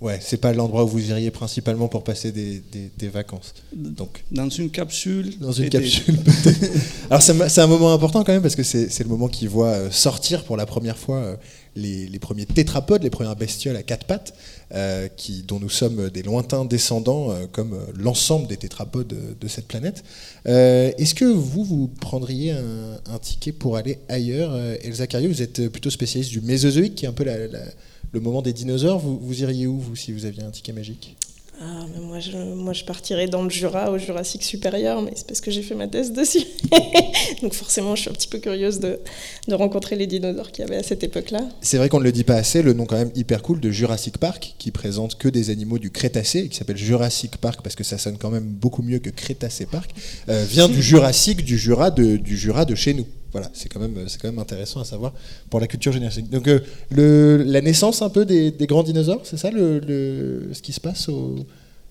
Ouais, 0.00 0.18
c'est 0.20 0.36
pas 0.36 0.52
l'endroit 0.52 0.84
où 0.84 0.88
vous 0.88 1.08
iriez 1.10 1.30
principalement 1.30 1.88
pour 1.88 2.04
passer 2.04 2.30
des, 2.30 2.60
des- 2.70 2.90
des 2.98 3.08
vacances. 3.08 3.54
Donc, 3.72 4.22
Dans 4.30 4.50
une 4.50 4.68
capsule. 4.70 5.38
dans 5.38 5.52
une 5.52 5.64
des- 5.64 5.70
capsule. 5.70 6.18
Alors 7.10 7.22
c'est 7.22 7.58
un- 7.60 7.66
moment 7.66 7.92
important 7.94 8.22
quand 8.22 8.32
même 8.32 8.42
parce 8.42 8.56
que 8.56 8.62
c'est 8.64 8.98
le 9.02 9.08
moment 9.08 9.28
qui 9.28 9.46
voit 9.46 9.68
euh, 9.70 9.90
sortir 9.90 10.44
pour 10.44 10.58
la 10.58 10.66
première 10.66 10.98
fois 10.98 11.16
euh, 11.18 11.36
les, 11.76 12.18
premiers 12.18 12.46
tétrapodes, 12.46 13.02
les 13.02 13.10
premières 13.10 13.36
bestioles 13.36 13.76
à 13.76 13.82
quatre 13.82 14.06
pattes, 14.06 14.34
euh, 14.72 15.08
dont 15.46 15.60
nous 15.60 15.68
sommes 15.68 16.10
des 16.10 16.22
lointains 16.22 16.64
descendants, 16.64 17.30
euh, 17.30 17.46
comme 17.50 17.74
euh, 17.74 17.86
l'ensemble 17.96 18.46
des 18.46 18.56
tétrapodes 18.56 19.14
de, 19.40 19.48
cette 19.48 19.66
planète. 19.66 20.04
Est-ce 20.46 21.14
que 21.14 21.24
vous, 21.24 21.64
vous 21.64 21.88
prendriez 21.88 22.52
un, 22.52 23.18
ticket 23.20 23.52
pour 23.52 23.76
aller 23.76 23.98
ailleurs 24.08 24.56
Elsa 24.82 25.06
Cario, 25.06 25.28
vous 25.28 25.42
êtes 25.42 25.68
plutôt 25.68 25.90
spécialiste 25.90 26.30
du 26.30 26.40
Mésozoïque, 26.40 26.94
qui 26.96 27.04
est 27.04 27.08
un 27.08 27.12
peu 27.12 27.24
le 27.24 28.20
moment 28.20 28.42
des 28.42 28.52
dinosaures. 28.52 28.98
Vous, 28.98 29.18
vous 29.18 29.42
iriez 29.42 29.66
où, 29.66 29.78
vous, 29.78 29.96
si 29.96 30.12
vous 30.12 30.24
aviez 30.24 30.42
un 30.42 30.50
ticket 30.50 30.72
magique? 30.72 31.16
Ah, 31.60 31.86
mais 31.94 32.00
moi, 32.00 32.18
je, 32.18 32.36
moi, 32.36 32.72
je 32.72 32.84
partirais 32.84 33.28
dans 33.28 33.42
le 33.42 33.50
Jura, 33.50 33.90
au 33.90 33.98
Jurassique 33.98 34.42
supérieur, 34.42 35.02
mais 35.02 35.12
c'est 35.14 35.26
parce 35.26 35.40
que 35.40 35.50
j'ai 35.50 35.62
fait 35.62 35.74
ma 35.74 35.86
thèse 35.86 36.12
dessus. 36.12 36.44
Donc 37.42 37.54
forcément, 37.54 37.94
je 37.94 38.02
suis 38.02 38.10
un 38.10 38.12
petit 38.12 38.26
peu 38.26 38.38
curieuse 38.38 38.80
de, 38.80 38.98
de 39.46 39.54
rencontrer 39.54 39.94
les 39.94 40.06
dinosaures 40.06 40.50
qu'il 40.50 40.64
y 40.64 40.68
avait 40.68 40.78
à 40.78 40.82
cette 40.82 41.04
époque-là. 41.04 41.48
C'est 41.60 41.76
vrai 41.78 41.88
qu'on 41.88 42.00
ne 42.00 42.04
le 42.04 42.12
dit 42.12 42.24
pas 42.24 42.34
assez, 42.34 42.62
le 42.62 42.72
nom 42.72 42.86
quand 42.86 42.96
même 42.96 43.12
hyper 43.14 43.42
cool 43.42 43.60
de 43.60 43.70
Jurassic 43.70 44.18
Park, 44.18 44.56
qui 44.58 44.72
présente 44.72 45.16
que 45.16 45.28
des 45.28 45.50
animaux 45.50 45.78
du 45.78 45.90
Crétacé, 45.90 46.40
et 46.40 46.48
qui 46.48 46.56
s'appelle 46.56 46.76
Jurassic 46.76 47.36
Park 47.36 47.60
parce 47.62 47.76
que 47.76 47.84
ça 47.84 47.98
sonne 47.98 48.18
quand 48.18 48.30
même 48.30 48.44
beaucoup 48.46 48.82
mieux 48.82 48.98
que 48.98 49.10
Crétacé 49.10 49.66
Park, 49.66 49.90
euh, 50.28 50.44
vient 50.48 50.68
du 50.68 50.82
Jurassique, 50.82 51.44
du 51.44 51.56
Jura 51.56 51.90
de, 51.90 52.16
du 52.16 52.36
Jura 52.36 52.64
de 52.64 52.74
chez 52.74 52.94
nous. 52.94 53.06
Voilà, 53.34 53.50
c'est 53.52 53.68
quand, 53.68 53.80
même- 53.80 54.08
c'est 54.08 54.20
quand 54.20 54.28
même 54.28 54.38
intéressant 54.38 54.80
à 54.80 54.84
savoir 54.84 55.12
pour 55.50 55.58
la 55.58 55.66
culture 55.66 55.92
génétique. 55.92 56.30
Donc 56.30 56.48
euh, 56.48 57.44
la 57.44 57.60
naissance 57.60 58.00
un 58.00 58.08
peu 58.08 58.24
des, 58.24 58.52
grands 58.60 58.84
dinosaures, 58.84 59.22
c'est 59.24 59.36
ça 59.36 59.50
le, 59.50 60.50
ce 60.52 60.62
qui 60.62 60.72
se 60.72 60.80
passe 60.80 61.10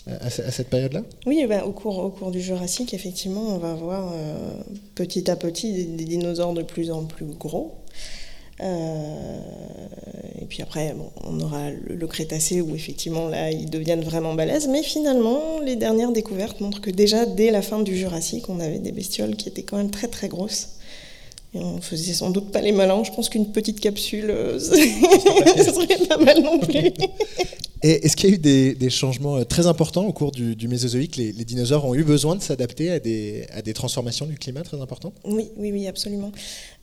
à, 0.08 0.30
cette 0.30 0.70
période-là? 0.70 1.02
Oui, 1.26 1.46
bah, 1.48 1.66
au, 1.66 1.72
cours, 1.72 2.00
au 2.00 2.10
cours 2.10 2.32
du 2.32 2.42
Jurassique, 2.42 2.94
effectivement, 2.94 3.56
on 3.56 3.58
va 3.58 3.74
voir 3.74 4.12
euh, 4.14 4.54
petit 4.96 5.30
à 5.30 5.36
petit 5.36 5.74
des, 5.74 5.84
des 5.84 6.06
dinosaures 6.06 6.54
de 6.54 6.64
plus 6.64 6.92
en 6.92 7.04
plus 7.04 7.26
gros. 7.26 7.76
Euh, 8.62 9.40
et 10.42 10.46
puis 10.46 10.62
après, 10.62 10.94
bon, 10.94 11.10
on 11.24 11.40
aura 11.40 11.72
le, 11.72 11.96
le 11.96 12.08
Crétacé 12.08 12.62
où 12.62 12.76
effectivement 12.76 13.28
là 13.28 13.52
ils 13.52 13.70
deviennent 13.70 14.04
vraiment 14.04 14.34
balèzes. 14.34 14.68
Mais 14.68 14.84
finalement, 14.84 15.60
les 15.60 15.76
dernières 15.76 16.12
découvertes 16.12 16.62
montrent 16.62 16.82
que 16.82 16.92
déjà 16.92 17.26
dès 17.26 17.52
la 17.52 17.62
fin 17.62 17.82
du 17.82 17.98
Jurassique, 17.98 18.50
on 18.50 18.60
avait 18.60 18.80
des 18.80 18.92
bestioles 18.92 19.36
qui 19.36 19.50
étaient 19.50 19.64
quand 19.64 19.78
même 19.78 19.92
très 19.92 20.08
très 20.08 20.28
grosses. 20.28 20.70
Et 21.56 21.60
on 21.60 21.82
faisait 21.82 22.14
sans 22.14 22.32
doute 22.32 22.52
pas 22.52 22.62
les 22.62 22.72
malins. 22.72 23.04
Je 23.04 23.12
pense 23.12 23.30
qu'une 23.30 23.52
petite 23.52 23.80
capsule, 23.80 24.30
euh, 24.30 24.60
ce 24.60 24.74
serait 25.72 26.08
pas 26.08 26.18
mal 26.18 26.42
non 26.42 26.60
plus. 26.60 26.92
Et 27.86 28.06
est-ce 28.06 28.16
qu'il 28.16 28.30
y 28.30 28.32
a 28.32 28.36
eu 28.36 28.40
des, 28.40 28.76
des 28.76 28.90
changements 28.90 29.36
euh, 29.36 29.44
très 29.44 29.68
importants 29.68 30.06
au 30.06 30.14
cours 30.14 30.32
du, 30.32 30.56
du 30.56 30.70
Mésozoïque? 30.70 31.18
Les, 31.18 31.34
les 31.34 31.44
dinosaures 31.44 31.84
ont 31.84 31.94
eu 31.94 32.06
besoin 32.06 32.38
de 32.38 32.42
s'adapter 32.42 32.90
à 32.92 33.00
des, 33.00 33.46
à 33.54 33.62
des 33.62 33.74
transformations 33.74 34.26
du 34.26 34.38
climat 34.38 34.62
très 34.62 34.80
importantes? 34.80 35.14
Oui, 35.26 35.50
oui, 35.58 35.72
oui, 35.74 35.86
absolument. 35.88 36.32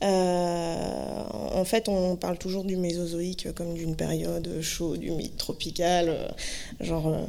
Euh, 0.03 1.23
en 1.53 1.63
fait, 1.63 1.87
on 1.89 2.15
parle 2.15 2.37
toujours 2.37 2.63
du 2.63 2.75
Mésozoïque 2.75 3.53
comme 3.53 3.73
d'une 3.75 3.95
période 3.95 4.49
chaude, 4.61 5.03
humide, 5.03 5.35
tropicale, 5.37 6.09
euh, 6.09 6.27
genre. 6.79 7.07
euh, 7.07 7.25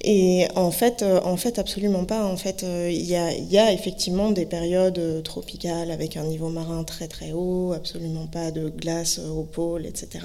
et 0.00 0.46
en 0.56 0.70
fait, 0.70 1.04
en 1.24 1.36
fait, 1.36 1.58
absolument 1.58 2.04
pas. 2.04 2.24
En 2.24 2.36
fait, 2.36 2.64
il 2.64 3.04
y, 3.04 3.16
a, 3.16 3.72
effectivement 3.72 4.30
des 4.30 4.46
périodes 4.46 5.22
tropicales 5.22 5.90
avec 5.90 6.16
un 6.16 6.24
niveau 6.24 6.48
marin 6.48 6.84
très 6.84 7.08
très 7.08 7.32
haut, 7.32 7.72
absolument 7.72 8.26
pas 8.26 8.50
de 8.50 8.68
glace 8.68 9.18
au 9.18 9.42
pôle, 9.42 9.86
etc. 9.86 10.24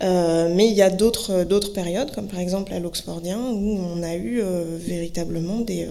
Mais 0.00 0.68
il 0.68 0.74
y 0.74 0.82
a 0.82 0.90
d'autres 0.90 1.44
d'autres 1.44 1.72
périodes, 1.72 2.10
comme 2.12 2.28
par 2.28 2.40
exemple 2.40 2.72
à 2.72 2.78
l'Oxfordien, 2.78 3.38
où 3.38 3.78
on 3.78 4.02
a 4.02 4.14
eu 4.14 4.42
véritablement 4.78 5.60
des, 5.60 5.88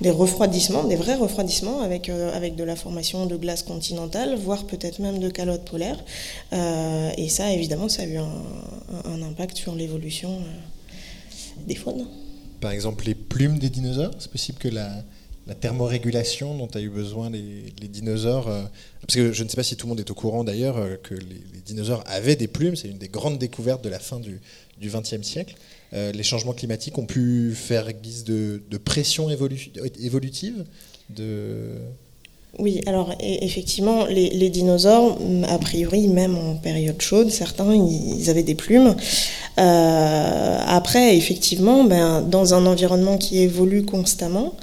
des 0.00 0.10
refroidissements, 0.10 0.84
des 0.84 0.96
vrais 0.96 1.16
refroidissements 1.16 1.80
avec, 1.80 2.08
avec 2.08 2.56
de 2.56 2.64
la 2.64 2.76
formation 2.76 3.26
de 3.26 3.36
glace 3.36 3.62
continentale, 3.62 4.36
voire 4.48 4.64
peut-être 4.64 4.98
même 4.98 5.18
de 5.18 5.28
calottes 5.28 5.66
polaires. 5.66 6.02
Euh, 6.54 7.10
et 7.18 7.28
ça, 7.28 7.52
évidemment, 7.52 7.90
ça 7.90 8.02
a 8.02 8.06
eu 8.06 8.16
un, 8.16 9.22
impact 9.22 9.58
sur 9.58 9.74
l'évolution 9.74 10.30
euh, 10.30 11.64
des 11.66 11.74
faunes. 11.74 12.06
Par 12.62 12.70
exemple, 12.70 13.04
les 13.04 13.14
plumes 13.14 13.58
des 13.58 13.68
dinosaures 13.68 14.14
C'est 14.18 14.30
possible 14.30 14.56
que 14.56 14.68
la, 14.68 14.90
la 15.46 15.54
thermorégulation 15.54 16.56
dont 16.56 16.70
a 16.74 16.80
eu 16.80 16.88
besoin 16.88 17.28
les, 17.28 17.88
dinosaures. 17.88 18.48
euh, 18.48 18.62
parce 19.02 19.16
que 19.16 19.32
je 19.34 19.44
ne 19.44 19.50
sais 19.50 19.56
pas 19.56 19.62
si 19.62 19.76
tout 19.76 19.86
le 19.86 19.90
monde 19.90 20.00
est 20.00 20.10
au 20.10 20.14
courant 20.14 20.44
d'ailleurs 20.44 20.78
que 21.02 21.14
les, 21.14 21.60
dinosaures 21.66 22.02
avaient 22.06 22.36
des 22.36 22.48
plumes. 22.48 22.74
C'est 22.74 22.88
une 22.88 22.96
des 22.96 23.08
grandes 23.08 23.38
découvertes 23.38 23.84
de 23.84 23.90
la 23.90 23.98
fin 23.98 24.18
du 24.18 24.40
XXe 24.80 25.20
siècle. 25.22 25.56
Les 25.92 26.22
changements 26.22 26.54
climatiques 26.54 26.96
ont 26.96 27.06
pu 27.06 27.52
faire 27.54 27.92
guise 27.92 28.24
de, 28.24 28.78
pression 28.82 29.28
évolu- 29.28 29.70
évolutive 30.00 30.64
de... 31.10 31.74
Oui, 32.58 32.80
alors 32.86 33.10
e- 33.10 33.14
effectivement, 33.20 34.06
les, 34.06 34.50
dinosaures, 34.50 35.18
a 35.48 35.58
priori, 35.58 36.08
même 36.08 36.36
en 36.36 36.54
période 36.54 37.00
chaude, 37.00 37.30
certains, 37.30 37.74
ils 37.74 38.30
avaient 38.30 38.42
des 38.42 38.56
plumes. 38.56 38.96
Euh, 39.58 40.58
après, 40.66 41.16
effectivement, 41.16 41.84
ben, 41.84 42.22
dans 42.22 42.54
un 42.54 42.66
environnement 42.66 43.16
qui 43.16 43.42
évolue 43.42 43.84
constamment, 43.84 44.54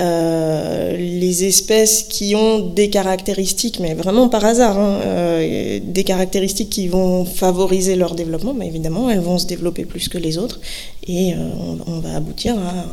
euh, 0.00 0.96
les 0.96 1.44
espèces 1.44 2.04
qui 2.04 2.34
ont 2.34 2.58
des 2.58 2.90
caractéristiques, 2.90 3.80
mais 3.80 3.94
vraiment 3.94 4.28
par 4.28 4.44
hasard, 4.44 4.78
hein, 4.78 5.00
euh, 5.04 5.80
des 5.82 6.04
caractéristiques 6.04 6.70
qui 6.70 6.86
vont 6.88 7.24
favoriser 7.24 7.96
leur 7.96 8.14
développement, 8.14 8.52
ben, 8.52 8.66
évidemment, 8.66 9.08
elles 9.08 9.20
vont 9.20 9.38
se 9.38 9.46
développer 9.46 9.84
plus 9.84 10.08
que 10.08 10.18
les 10.18 10.38
autres, 10.38 10.60
et 11.06 11.34
on, 11.86 12.00
va 12.00 12.16
aboutir 12.16 12.58
à 12.58 12.84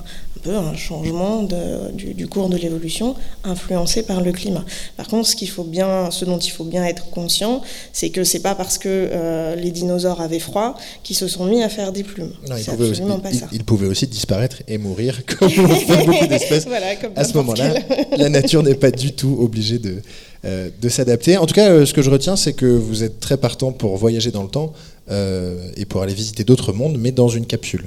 peu 0.46 0.56
un 0.56 0.76
changement 0.76 1.42
de- 1.44 1.92
du, 1.92 2.14
du 2.14 2.28
cours 2.28 2.50
de 2.50 2.58
l'évolution 2.58 3.16
influencé 3.44 4.04
par 4.04 4.22
le 4.22 4.32
climat. 4.32 4.64
Par 4.96 5.08
contre, 5.08 5.28
ce, 5.28 5.36
qu'il 5.36 5.50
faut 5.50 5.64
bien, 5.64 6.12
ce 6.12 6.24
dont 6.24 6.38
il 6.38 6.52
faut 6.52 6.64
bien 6.64 6.84
être 6.86 7.10
conscient, 7.10 7.62
c'est 7.94 8.10
que 8.12 8.24
c'est 8.24 8.40
pas 8.40 8.54
parce 8.56 8.78
que 8.78 8.88
euh, 8.90 9.56
les 9.56 9.72
dinosaures 9.72 10.22
avaient 10.22 10.40
froid 10.40 10.76
qu'ils 11.04 11.16
se 11.16 11.28
sont 11.28 11.46
mis 11.46 11.64
à 11.64 11.70
faire 11.70 11.92
des 11.92 12.04
plumes. 12.04 12.32
Non, 12.48 12.56
ils 12.58 12.64
pouvaient, 12.66 12.90
aussi, 12.90 13.02
pas 13.02 13.30
ils- 13.32 13.40
ça. 13.40 13.48
ils 13.52 13.64
pouvaient 13.64 13.88
aussi 13.88 14.08
disparaître 14.08 14.58
et 14.68 14.78
mourir, 14.78 15.24
comme 15.40 15.50
l'ont 15.50 15.68
fait 15.76 16.06
beaucoup 16.06 16.28
d'espèces. 16.28 16.66
Voilà, 16.68 16.88
à 17.16 17.24
ce 17.24 17.34
moment-là, 17.38 17.74
la 18.18 18.30
nature 18.30 18.62
n'est 18.64 18.76
pas 18.76 18.92
du 18.92 19.14
tout 19.14 19.38
obligée 19.42 19.80
de, 19.80 19.96
euh, 20.46 20.70
de 20.82 20.90
s'adapter. 20.90 21.38
En 21.38 21.46
tout 21.48 21.56
cas, 21.56 21.70
euh, 21.72 21.86
ce 21.88 21.94
que 21.94 22.02
je 22.04 22.10
retiens, 22.12 22.36
c'est 22.36 22.54
que 22.54 22.66
vous 22.68 23.04
êtes 23.04 23.20
très 23.20 23.38
partant 23.38 23.72
pour 23.72 23.98
voyager 23.98 24.30
dans 24.32 24.44
le 24.44 24.50
temps 24.50 24.74
euh, 25.10 25.68
et 25.76 25.86
pour 25.86 26.02
aller 26.04 26.14
visiter 26.14 26.44
d'autres 26.44 26.72
mondes, 26.74 26.98
mais 27.00 27.12
dans 27.12 27.30
une 27.30 27.46
capsule. 27.48 27.86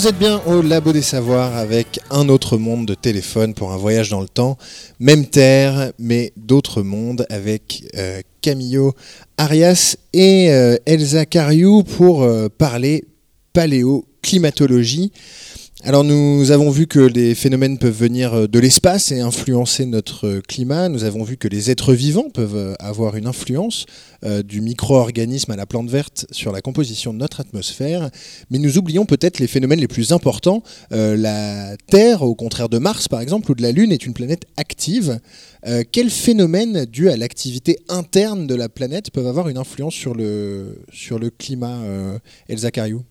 Vous 0.00 0.08
êtes 0.08 0.18
bien 0.18 0.40
au 0.46 0.62
Labo 0.62 0.94
des 0.94 1.02
Savoirs 1.02 1.54
avec 1.54 2.00
un 2.10 2.30
autre 2.30 2.56
monde 2.56 2.86
de 2.86 2.94
téléphone 2.94 3.52
pour 3.52 3.70
un 3.70 3.76
voyage 3.76 4.08
dans 4.08 4.22
le 4.22 4.28
temps. 4.28 4.56
Même 4.98 5.26
terre, 5.26 5.92
mais 5.98 6.32
d'autres 6.38 6.80
mondes 6.80 7.26
avec 7.28 7.84
euh, 7.98 8.22
Camillo 8.40 8.94
Arias 9.36 9.98
et 10.14 10.50
euh, 10.52 10.78
Elsa 10.86 11.26
Cariou 11.26 11.82
pour 11.82 12.22
euh, 12.22 12.48
parler 12.48 13.04
paléoclimatologie. 13.52 15.12
Alors 15.82 16.04
nous 16.04 16.50
avons 16.50 16.68
vu 16.68 16.86
que 16.86 16.98
les 17.00 17.34
phénomènes 17.34 17.78
peuvent 17.78 17.96
venir 17.96 18.34
euh, 18.34 18.46
de 18.46 18.58
l'espace 18.58 19.12
et 19.12 19.20
influencer 19.20 19.86
notre 19.86 20.26
euh, 20.26 20.40
climat. 20.46 20.90
Nous 20.90 21.04
avons 21.04 21.24
vu 21.24 21.38
que 21.38 21.48
les 21.48 21.70
êtres 21.70 21.94
vivants 21.94 22.28
peuvent 22.28 22.54
euh, 22.54 22.74
avoir 22.80 23.16
une 23.16 23.26
influence 23.26 23.86
du 24.44 24.60
micro-organisme 24.60 25.50
à 25.50 25.56
la 25.56 25.64
plante 25.64 25.88
verte 25.88 26.26
sur 26.30 26.52
la 26.52 26.60
composition 26.60 27.14
de 27.14 27.18
notre 27.18 27.40
atmosphère. 27.40 28.10
Mais 28.50 28.58
nous 28.58 28.76
oublions 28.76 29.06
peut-être 29.06 29.38
les 29.38 29.46
phénomènes 29.46 29.80
les 29.80 29.88
plus 29.88 30.12
importants. 30.12 30.62
La 30.90 31.74
Terre, 31.86 32.20
au 32.20 32.34
contraire 32.34 32.68
de 32.68 32.76
Mars 32.76 33.08
par 33.08 33.22
exemple, 33.22 33.50
ou 33.50 33.54
de 33.54 33.62
la 33.62 33.72
Lune, 33.72 33.92
est 33.92 34.04
une 34.04 34.12
planète 34.12 34.44
active. 34.58 35.20
Quels 35.90 36.10
phénomènes 36.10 36.84
dus 36.84 37.08
à 37.08 37.16
l'activité 37.16 37.78
interne 37.88 38.46
de 38.46 38.54
la 38.54 38.68
planète 38.68 39.10
peuvent 39.10 39.26
avoir 39.26 39.48
une 39.48 39.56
influence 39.56 39.94
sur 39.94 40.12
le, 40.12 40.82
sur 40.92 41.18
le 41.18 41.30
climat, 41.30 41.80
Elsa 42.46 42.70
Cariou 42.70 43.02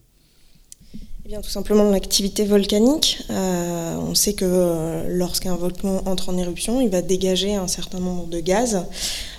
bien, 1.29 1.41
tout 1.41 1.49
simplement 1.51 1.83
l'activité 1.91 2.43
volcanique. 2.43 3.19
Euh, 3.29 3.95
on 3.97 4.15
sait 4.15 4.33
que 4.33 4.45
euh, 4.47 5.03
lorsqu'un 5.09 5.55
volcan 5.55 6.01
entre 6.07 6.29
en 6.29 6.37
éruption, 6.39 6.81
il 6.81 6.89
va 6.89 7.03
dégager 7.03 7.53
un 7.53 7.67
certain 7.67 7.99
nombre 7.99 8.25
de 8.25 8.39
gaz. 8.39 8.83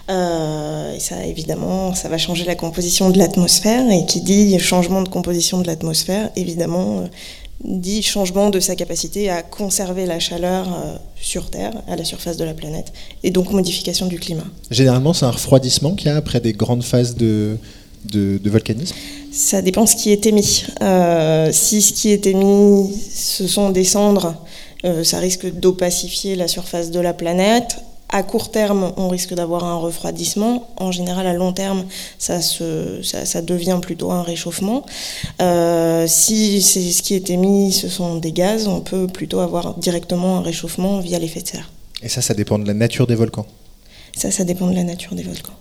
Euh, 0.09 0.95
et 0.95 1.01
ça, 1.01 1.26
évidemment, 1.26 1.93
ça 1.97 2.09
va 2.09 2.16
changer 2.16 2.45
la 2.45 2.55
composition 2.55 3.11
de 3.11 3.18
l'atmosphère. 3.18 3.91
Et 3.91 4.07
qui 4.07 4.20
dit 4.20 4.57
changement 4.61 5.03
de 5.03 5.09
composition 5.09 5.61
de 5.62 5.66
l'atmosphère, 5.66 6.30
évidemment, 6.36 7.09
dit 7.64 8.03
changement 8.03 8.51
de 8.51 8.61
sa 8.61 8.76
capacité 8.76 9.28
à 9.28 9.43
conserver 9.43 10.07
la 10.07 10.20
chaleur 10.20 10.68
sur 11.20 11.51
Terre, 11.51 11.72
à 11.88 11.97
la 11.97 12.05
surface 12.05 12.36
de 12.36 12.45
la 12.45 12.55
planète, 12.55 12.93
et 13.24 13.32
donc 13.32 13.51
modification 13.51 14.07
du 14.07 14.20
climat. 14.20 14.47
Généralement, 14.70 15.12
c'est 15.12 15.26
un 15.26 15.32
refroidissement 15.32 15.97
qu'il 15.97 16.07
y 16.07 16.11
a 16.11 16.16
après 16.16 16.38
des 16.38 16.53
grandes 16.53 16.84
phases 16.84 17.16
de, 17.16 17.59
de 18.05 18.49
volcanisme? 18.49 18.95
Ça 19.33 19.62
dépend 19.62 19.87
ce 19.87 19.95
qui 19.95 20.11
est 20.11 20.26
émis. 20.26 20.64
Euh, 20.83 21.51
si 21.53 21.83
ce 21.83 21.93
qui 21.93 22.11
est 22.11 22.26
émis, 22.26 22.93
ce 23.14 23.47
sont 23.47 23.70
des 23.70 23.85
cendres, 23.85 24.35
euh, 24.85 25.05
ça 25.05 25.18
risque 25.18 25.47
d'opacifier 25.53 26.35
la 26.35 26.49
surface 26.49 26.91
de 26.91 26.99
la 27.01 27.12
planète. 27.12 27.76
À 28.09 28.24
court 28.24 28.51
terme, 28.51 28.93
on 28.97 29.09
risque 29.09 29.35
d'avoir 29.35 29.64
un 29.64 29.76
refroidissement. 29.76 30.68
En 30.76 30.91
général, 30.91 31.28
à 31.28 31.33
long 31.33 31.53
terme, 31.53 31.85
ça, 32.18 32.41
se, 32.41 33.03
ça, 33.05 33.24
ça 33.24 33.41
devient 33.41 33.78
plutôt 33.81 34.11
un 34.11 34.22
réchauffement. 34.22 34.85
Euh, 35.41 36.09
si 36.09 36.61
c'est 36.61 36.91
ce 36.91 37.03
qui 37.03 37.14
est 37.14 37.31
émis, 37.31 37.72
ce 37.72 37.89
sont 37.89 38.16
des 38.16 38.33
gaz, 38.33 38.66
on 38.66 38.81
peut 38.81 39.07
plutôt 39.07 39.39
avoir 39.39 39.74
directement 39.74 40.39
un 40.39 40.43
réchauffement 40.43 40.99
via 40.99 41.20
l'effet 41.20 41.43
de 41.43 41.47
serre. 41.47 41.70
Et 42.03 42.09
ça, 42.09 42.20
ça 42.20 42.35
dépend 42.35 42.59
de 42.59 42.66
la 42.66 42.74
nature 42.74 43.07
des 43.07 43.14
volcans. 43.14 43.47
Ça, 44.16 44.33
ça 44.33 44.43
dépend 44.43 44.66
de 44.66 44.74
la 44.74 44.83
nature 44.83 45.14
des 45.14 45.22
volcans. 45.22 45.53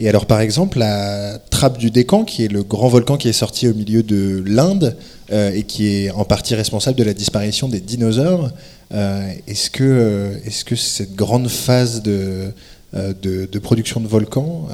Et 0.00 0.08
alors, 0.08 0.26
par 0.26 0.40
exemple, 0.40 0.78
la 0.78 1.38
trappe 1.50 1.76
du 1.76 1.90
Décan, 1.90 2.24
qui 2.24 2.44
est 2.44 2.48
le 2.48 2.62
grand 2.62 2.88
volcan 2.88 3.16
qui 3.16 3.28
est 3.28 3.32
sorti 3.32 3.66
au 3.66 3.74
milieu 3.74 4.04
de 4.04 4.42
l'Inde 4.46 4.96
euh, 5.32 5.50
et 5.52 5.64
qui 5.64 5.88
est 5.88 6.10
en 6.10 6.24
partie 6.24 6.54
responsable 6.54 6.96
de 6.96 7.02
la 7.02 7.14
disparition 7.14 7.68
des 7.68 7.80
dinosaures, 7.80 8.50
euh, 8.94 9.32
est-ce 9.48 9.70
que, 9.70 9.82
euh, 9.82 10.36
est 10.44 10.62
que 10.62 10.76
cette 10.76 11.16
grande 11.16 11.48
phase 11.48 12.02
de, 12.02 12.52
de, 12.92 13.58
production 13.58 14.00
de 14.00 14.06
volcans 14.06 14.68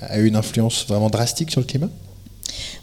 a 0.00 0.18
eu 0.18 0.26
une 0.26 0.36
influence 0.36 0.86
vraiment 0.88 1.10
drastique 1.10 1.50
sur 1.50 1.60
le 1.60 1.66
climat? 1.66 1.90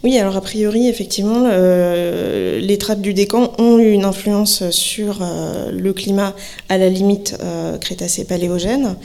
Oui, 0.02 0.16
alors 0.18 0.34
a 0.34 0.40
priori, 0.40 0.88
effectivement, 0.88 1.42
euh, 1.44 2.58
les 2.58 2.78
trappes 2.78 3.02
du 3.02 3.12
Décan 3.12 3.52
ont 3.58 3.78
eu 3.78 3.90
une 3.90 4.06
influence 4.06 4.70
sur 4.70 5.18
euh, 5.20 5.70
le 5.70 5.92
climat 5.92 6.34
à 6.70 6.78
la 6.78 6.88
limite 6.88 7.36
euh, 7.42 7.76
crétacé-paléogène. 7.76 8.96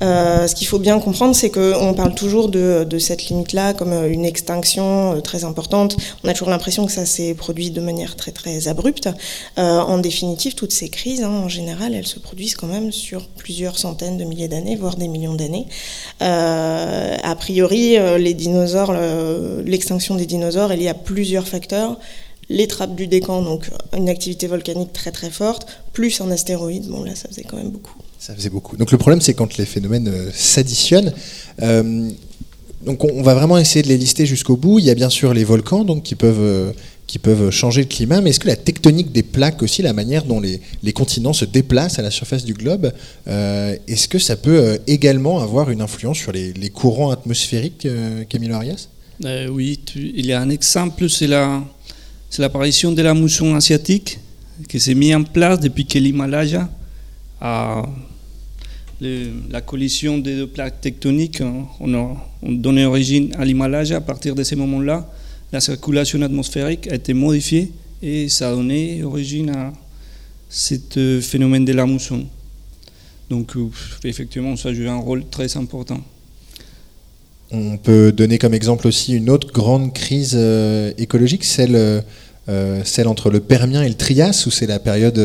Ce 0.00 0.54
qu'il 0.54 0.66
faut 0.66 0.80
bien 0.80 0.98
comprendre, 0.98 1.36
c'est 1.36 1.50
qu'on 1.50 1.94
parle 1.94 2.14
toujours 2.14 2.48
de, 2.48 2.98
cette 2.98 3.26
limite-là 3.26 3.74
comme 3.74 3.92
une 3.92 4.24
extinction 4.24 5.20
très 5.22 5.44
importante. 5.44 5.96
On 6.24 6.28
a 6.28 6.32
toujours 6.32 6.50
l'impression 6.50 6.84
que 6.86 6.92
ça 6.92 7.04
s'est 7.06 7.34
produit 7.34 7.70
de 7.70 7.80
manière 7.80 8.16
très 8.16 8.32
très 8.32 8.66
abrupte. 8.66 9.08
En 9.56 9.98
définitive, 9.98 10.54
toutes 10.54 10.72
ces 10.72 10.88
crises, 10.88 11.22
hein, 11.22 11.28
en 11.28 11.48
général, 11.48 11.94
elles 11.94 12.06
se 12.06 12.18
produisent 12.18 12.54
quand 12.54 12.66
même 12.66 12.92
sur 12.92 13.28
plusieurs 13.28 13.78
centaines 13.78 14.16
de 14.16 14.24
milliers 14.24 14.48
d'années, 14.48 14.74
voire 14.74 14.96
des 14.96 15.08
millions 15.08 15.34
d'années. 15.34 15.66
A 16.20 17.34
priori, 17.36 17.96
les 18.18 18.34
dinosaures, 18.34 18.92
le- 18.92 19.62
des 20.16 20.26
dinosaures, 20.26 20.72
il 20.72 20.82
y 20.82 20.88
a 20.88 20.94
plusieurs 20.94 21.46
facteurs. 21.46 21.98
Les 22.48 22.66
trappes 22.66 22.96
du 22.96 23.06
Décan, 23.06 23.42
donc 23.42 23.70
une 23.96 24.08
activité 24.08 24.48
volcanique 24.48 24.92
très 24.92 25.12
très 25.12 25.30
forte, 25.30 25.66
plus 25.92 26.20
un 26.20 26.30
astéroïde, 26.30 26.88
bon 26.88 27.04
là 27.04 27.14
ça 27.14 27.28
faisait 27.28 27.44
quand 27.44 27.56
même 27.56 27.70
beaucoup. 27.70 27.94
Ça 28.20 28.34
faisait 28.34 28.50
beaucoup. 28.50 28.76
Donc 28.76 28.92
le 28.92 28.98
problème, 28.98 29.22
c'est 29.22 29.32
quand 29.32 29.56
les 29.56 29.64
phénomènes 29.64 30.08
euh, 30.08 30.30
s'additionnent. 30.34 31.14
Euh, 31.62 32.10
donc 32.84 33.02
on, 33.04 33.22
va 33.22 33.34
vraiment 33.34 33.56
essayer 33.56 33.82
de 33.82 33.88
les 33.88 33.96
lister 33.96 34.26
jusqu'au 34.26 34.56
bout. 34.56 34.78
Il 34.78 34.84
y 34.84 34.90
a 34.90 34.94
bien 34.94 35.08
sûr 35.08 35.32
les 35.32 35.44
volcans 35.44 35.84
donc, 35.84 36.02
qui, 36.02 36.14
peuvent, 36.16 36.36
euh, 36.38 36.72
qui 37.06 37.18
peuvent 37.18 37.50
changer 37.50 37.80
le 37.80 37.86
climat, 37.86 38.20
mais 38.20 38.30
est-ce 38.30 38.40
que 38.40 38.48
la 38.48 38.56
tectonique 38.56 39.10
des 39.10 39.22
plaques 39.22 39.62
aussi, 39.62 39.80
la 39.80 39.94
manière 39.94 40.24
dont 40.24 40.38
les, 40.38 40.60
les 40.82 40.92
continents 40.92 41.32
se 41.32 41.46
déplacent 41.46 41.98
à 41.98 42.02
la 42.02 42.10
surface 42.10 42.44
du 42.44 42.52
globe, 42.52 42.92
est-ce 43.26 44.08
que 44.08 44.18
ça 44.18 44.36
peut 44.36 44.78
également 44.86 45.40
avoir 45.40 45.70
une 45.70 45.80
influence 45.80 46.18
sur 46.18 46.32
les, 46.32 46.52
les 46.52 46.70
courants 46.70 47.10
atmosphériques, 47.10 47.86
euh, 47.86 48.24
Camilo 48.24 48.54
Arias? 48.54 48.88
Euh, 49.24 49.48
oui, 49.48 49.78
tu- 49.84 50.12
il 50.14 50.26
y 50.26 50.32
a 50.32 50.40
un 50.40 50.48
exemple, 50.50 51.08
c'est 51.08 51.26
la, 51.26 51.62
c'est 52.30 52.40
l'apparition 52.40 52.92
de 52.92 53.02
la 53.02 53.12
mousson 53.14 53.54
asiatique 53.54 54.18
qui 54.68 54.80
s'est 54.80 54.94
mise 54.94 55.14
en 55.14 55.24
place 55.24 55.60
depuis 55.60 55.84
que 55.86 55.98
l'Himalaya 55.98 56.68
a 57.40 57.82
la 59.00 59.62
collision 59.62 60.18
des 60.18 60.36
deux 60.36 60.46
plaques 60.46 60.80
tectoniques 60.82 61.40
euh, 61.40 61.62
on 61.80 61.94
a, 61.94 62.16
on 62.42 62.52
donné 62.52 62.84
origine 62.84 63.34
à 63.38 63.44
l'Himalaya. 63.46 63.96
À 63.96 64.00
partir 64.02 64.34
de 64.34 64.42
ce 64.42 64.54
moment-là, 64.56 65.10
la 65.52 65.60
circulation 65.60 66.20
atmosphérique 66.20 66.86
a 66.88 66.94
été 66.96 67.14
modifiée 67.14 67.72
et 68.02 68.28
ça 68.28 68.50
a 68.50 68.54
donné 68.54 69.02
origine 69.02 69.50
à 69.50 69.72
ce 70.50 70.74
euh, 70.98 71.20
phénomène 71.22 71.64
de 71.64 71.72
la 71.72 71.86
mousson. 71.86 72.26
Donc, 73.30 73.56
euh, 73.56 73.68
effectivement, 74.04 74.54
ça 74.56 74.72
joue 74.74 74.88
un 74.88 74.96
rôle 74.98 75.24
très 75.30 75.56
important. 75.56 76.00
On 77.52 77.76
peut 77.78 78.12
donner 78.12 78.38
comme 78.38 78.54
exemple 78.54 78.86
aussi 78.86 79.12
une 79.14 79.28
autre 79.28 79.52
grande 79.52 79.92
crise 79.92 80.34
euh, 80.36 80.92
écologique, 80.98 81.44
celle, 81.44 81.74
euh, 81.74 82.00
euh, 82.48 82.82
celle 82.84 83.08
entre 83.08 83.28
le 83.30 83.40
Permien 83.40 83.82
et 83.82 83.88
le 83.88 83.94
Trias, 83.96 84.44
où 84.46 84.50
c'est 84.50 84.66
la 84.66 84.78
période, 84.78 85.18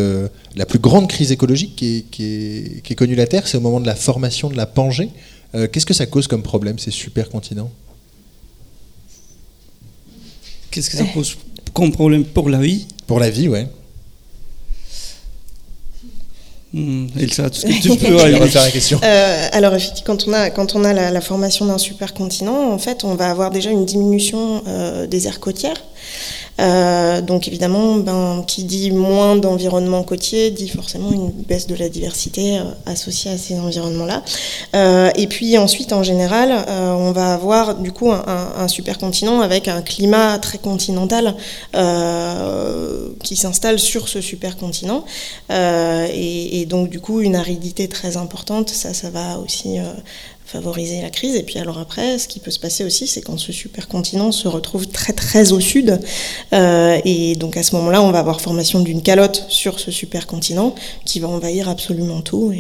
la 0.56 0.66
plus 0.66 0.80
grande 0.80 1.08
crise 1.08 1.32
écologique 1.32 1.76
qui 1.76 1.98
est, 1.98 2.02
qui 2.10 2.24
est- 2.26 2.82
qui 2.84 2.94
est 2.94 2.96
connue 2.96 3.16
la 3.16 3.28
Terre, 3.28 3.48
c'est 3.48 3.58
au 3.58 3.62
moment 3.62 3.80
de 3.80 3.86
la 3.86 3.96
formation 3.96 4.50
de 4.50 4.58
la 4.58 4.66
Pangée. 4.66 5.10
Qu'est-ce 5.72 5.86
que 5.86 5.94
ça 5.94 6.06
cause 6.06 6.28
comme 6.28 6.42
problème, 6.44 6.80
ces 6.80 6.92
supercontinents? 6.92 7.72
Qu'est-ce 10.72 10.90
que 10.90 10.98
ça 10.98 11.06
pose 11.14 11.38
comme 11.74 11.92
problème 11.94 12.26
pour 12.26 12.50
la 12.50 12.60
vie? 12.60 12.88
Pour 13.08 13.20
la 13.20 13.30
vie, 13.30 13.48
ouais. 13.48 13.68
Hmm, 16.76 17.08
Elsa, 17.18 17.50
tout 17.50 17.62
ce 17.62 17.66
que 17.68 17.82
tu 17.82 17.98
peux 17.98 18.16
refaire 18.16 18.64
la 18.64 18.70
question. 18.70 19.00
Euh, 19.06 19.48
alors 19.54 19.74
effectivement, 19.76 20.18
quand 20.18 20.28
on 20.28 20.34
a, 20.34 20.50
quand 20.50 20.76
on 20.76 20.84
a 20.84 20.92
la, 20.92 21.10
la 21.10 21.22
formation 21.22 21.66
d'un 21.66 21.78
supercontinent, 21.78 22.72
en 22.72 22.78
fait, 22.78 23.04
on 23.04 23.16
va 23.16 23.30
avoir 23.30 23.50
déjà 23.50 23.70
une 23.70 23.86
diminution 23.86 24.62
euh, 24.68 25.08
des 25.08 25.28
aires 25.28 25.40
côtières. 25.40 25.78
Euh, 26.60 27.22
donc 27.22 27.48
évidemment, 27.48 27.96
ben, 27.96 28.44
qui 28.48 28.64
dit 28.64 28.92
moins 28.92 29.36
d'environnement 29.36 30.04
côtier 30.04 30.52
dit 30.52 30.70
forcément 30.70 31.12
une 31.12 31.30
baisse 31.30 31.68
de 31.68 31.76
la 31.76 31.90
diversité 31.90 32.60
euh, 32.60 32.64
associée 32.86 33.32
à 33.32 33.38
ces 33.38 33.60
environnements-là. 33.60 34.24
Euh, 34.76 35.12
et 35.16 35.28
puis 35.28 35.58
ensuite, 35.58 35.92
en 35.94 36.04
général, 36.04 36.54
on 36.68 37.12
va 37.12 37.34
avoir 37.34 37.76
du 37.76 37.92
coup 37.92 38.12
un, 38.12 38.68
supercontinent 38.68 39.42
avec 39.42 39.68
un 39.68 39.82
climat 39.82 40.40
très 40.40 40.58
continental 40.58 41.36
qui 43.24 43.36
s'installe 43.36 43.80
sur 43.80 44.08
ce 44.08 44.22
supercontinent. 44.22 45.04
Et, 45.50 46.62
et 46.62 46.66
donc 46.66 46.90
du 46.90 47.00
coup, 47.00 47.22
une 47.22 47.36
aridité 47.36 47.88
très 47.88 48.18
importante, 48.18 48.70
ça, 48.70 48.94
ça 48.94 49.10
va 49.10 49.40
aussi 49.40 49.78
favoriser 50.46 51.02
la 51.02 51.10
crise. 51.10 51.36
Et 51.36 51.44
puis 51.44 51.58
alors 51.58 51.80
après, 51.80 52.18
ce 52.20 52.28
qui 52.28 52.40
peut 52.40 52.52
se 52.52 52.60
passer 52.60 52.84
aussi, 52.84 53.08
c'est 53.08 53.22
quand 53.22 53.38
ce 53.38 53.52
supercontinent 53.52 54.32
se 54.32 54.48
retrouve 54.48 54.88
très 54.88 55.14
très 55.14 55.52
au 55.52 55.60
sud. 55.60 56.00
Euh, 56.54 57.00
et 57.04 57.36
donc 57.36 57.58
à 57.58 57.64
ce 57.64 57.76
moment-là, 57.76 58.02
on 58.02 58.12
va 58.12 58.20
avoir 58.20 58.42
formation 58.42 58.82
d'une 58.82 59.02
calotte 59.02 59.46
sur 59.50 59.80
ce 59.80 59.92
supercontinent 59.92 60.76
qui 61.06 61.20
va 61.20 61.28
envahir 61.28 61.68
absolument 61.68 62.22
tout. 62.22 62.54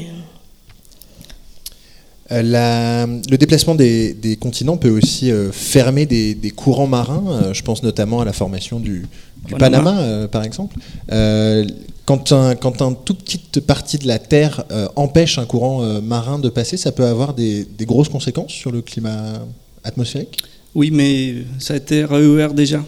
Euh, 2.31 3.05
le 3.29 3.37
déplacement 3.37 3.75
des, 3.75 4.37
continents 4.41 4.77
peut 4.77 4.89
aussi 4.89 5.31
euh, 5.31 5.51
fermer 5.51 6.07
des, 6.07 6.51
courants 6.55 6.87
marins. 6.87 7.53
Je 7.53 7.61
pense 7.61 7.83
notamment 7.83 8.21
à 8.21 8.25
la 8.25 8.33
formation 8.33 8.79
du, 8.79 9.05
du 9.45 9.53
Panama. 9.53 9.83
Panama, 9.83 10.01
euh, 10.01 10.27
par 10.27 10.43
exemple. 10.43 10.77
Euh, 11.11 11.65
quand, 12.05 12.31
un, 12.31 12.55
quand 12.55 12.81
un 12.81 12.93
tout 12.93 13.15
petite 13.15 13.59
partie 13.61 13.97
de 13.97 14.07
la 14.07 14.19
Terre 14.19 14.63
euh, 14.71 14.87
empêche 14.95 15.37
un 15.37 15.45
courant 15.45 15.83
euh, 15.83 16.01
marin 16.01 16.39
de 16.39 16.49
passer, 16.49 16.77
ça 16.77 16.91
peut 16.91 17.05
avoir 17.05 17.33
des, 17.33 17.65
des 17.65 17.85
grosses 17.85 18.09
conséquences 18.09 18.51
sur 18.51 18.71
le 18.71 18.81
climat 18.81 19.39
atmosphérique? 19.83 20.37
Oui, 20.73 20.91
mais 20.91 21.35
ça 21.59 21.73
a 21.73 21.77
été 21.77 22.05
réouvert 22.05 22.53
déjà 22.53 22.83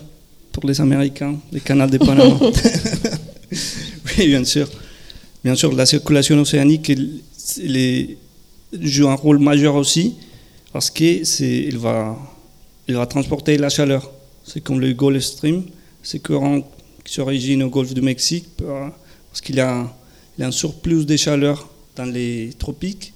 pour 0.51 0.67
les 0.67 0.79
Américains, 0.81 1.35
le 1.51 1.59
canal 1.59 1.89
de 1.89 1.97
Panama. 1.97 2.37
oui, 3.51 4.27
bien 4.27 4.43
sûr. 4.43 4.67
Bien 5.43 5.55
sûr, 5.55 5.73
la 5.73 5.85
circulation 5.85 6.37
océanique 6.39 6.89
elle, 6.89 7.09
elle 7.63 8.17
joue 8.73 9.07
un 9.07 9.15
rôle 9.15 9.39
majeur 9.39 9.75
aussi 9.75 10.15
parce 10.73 10.89
qu'il 10.89 11.77
va, 11.77 12.17
il 12.87 12.95
va 12.95 13.05
transporter 13.05 13.57
la 13.57 13.69
chaleur. 13.69 14.11
C'est 14.43 14.61
comme 14.61 14.79
le 14.79 14.93
Gulf 14.93 15.23
Stream, 15.23 15.63
ce 16.07 16.15
courant 16.19 16.61
qui 17.03 17.13
s'origine 17.13 17.63
au 17.63 17.69
Golfe 17.69 17.93
du 17.93 18.01
Mexique 18.01 18.45
euh, 18.61 18.87
parce 19.29 19.41
qu'il 19.41 19.57
y 19.57 19.59
a, 19.59 19.93
un 20.39 20.51
surplus 20.51 21.03
de 21.05 21.17
chaleur 21.17 21.67
dans 21.97 22.05
les 22.05 22.53
tropiques. 22.57 23.11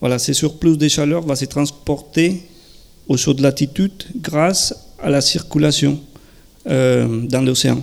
Voilà, 0.00 0.18
ce 0.18 0.32
surplus 0.32 0.78
de 0.78 0.88
chaleur 0.88 1.26
va 1.26 1.36
se 1.36 1.44
transporter 1.44 2.40
au 3.06 3.18
saut 3.18 3.34
de 3.34 3.42
latitude 3.42 4.02
grâce 4.16 4.74
à 4.98 5.10
la 5.10 5.20
circulation 5.20 6.00
euh, 6.68 7.26
dans 7.26 7.42
l'océan. 7.42 7.82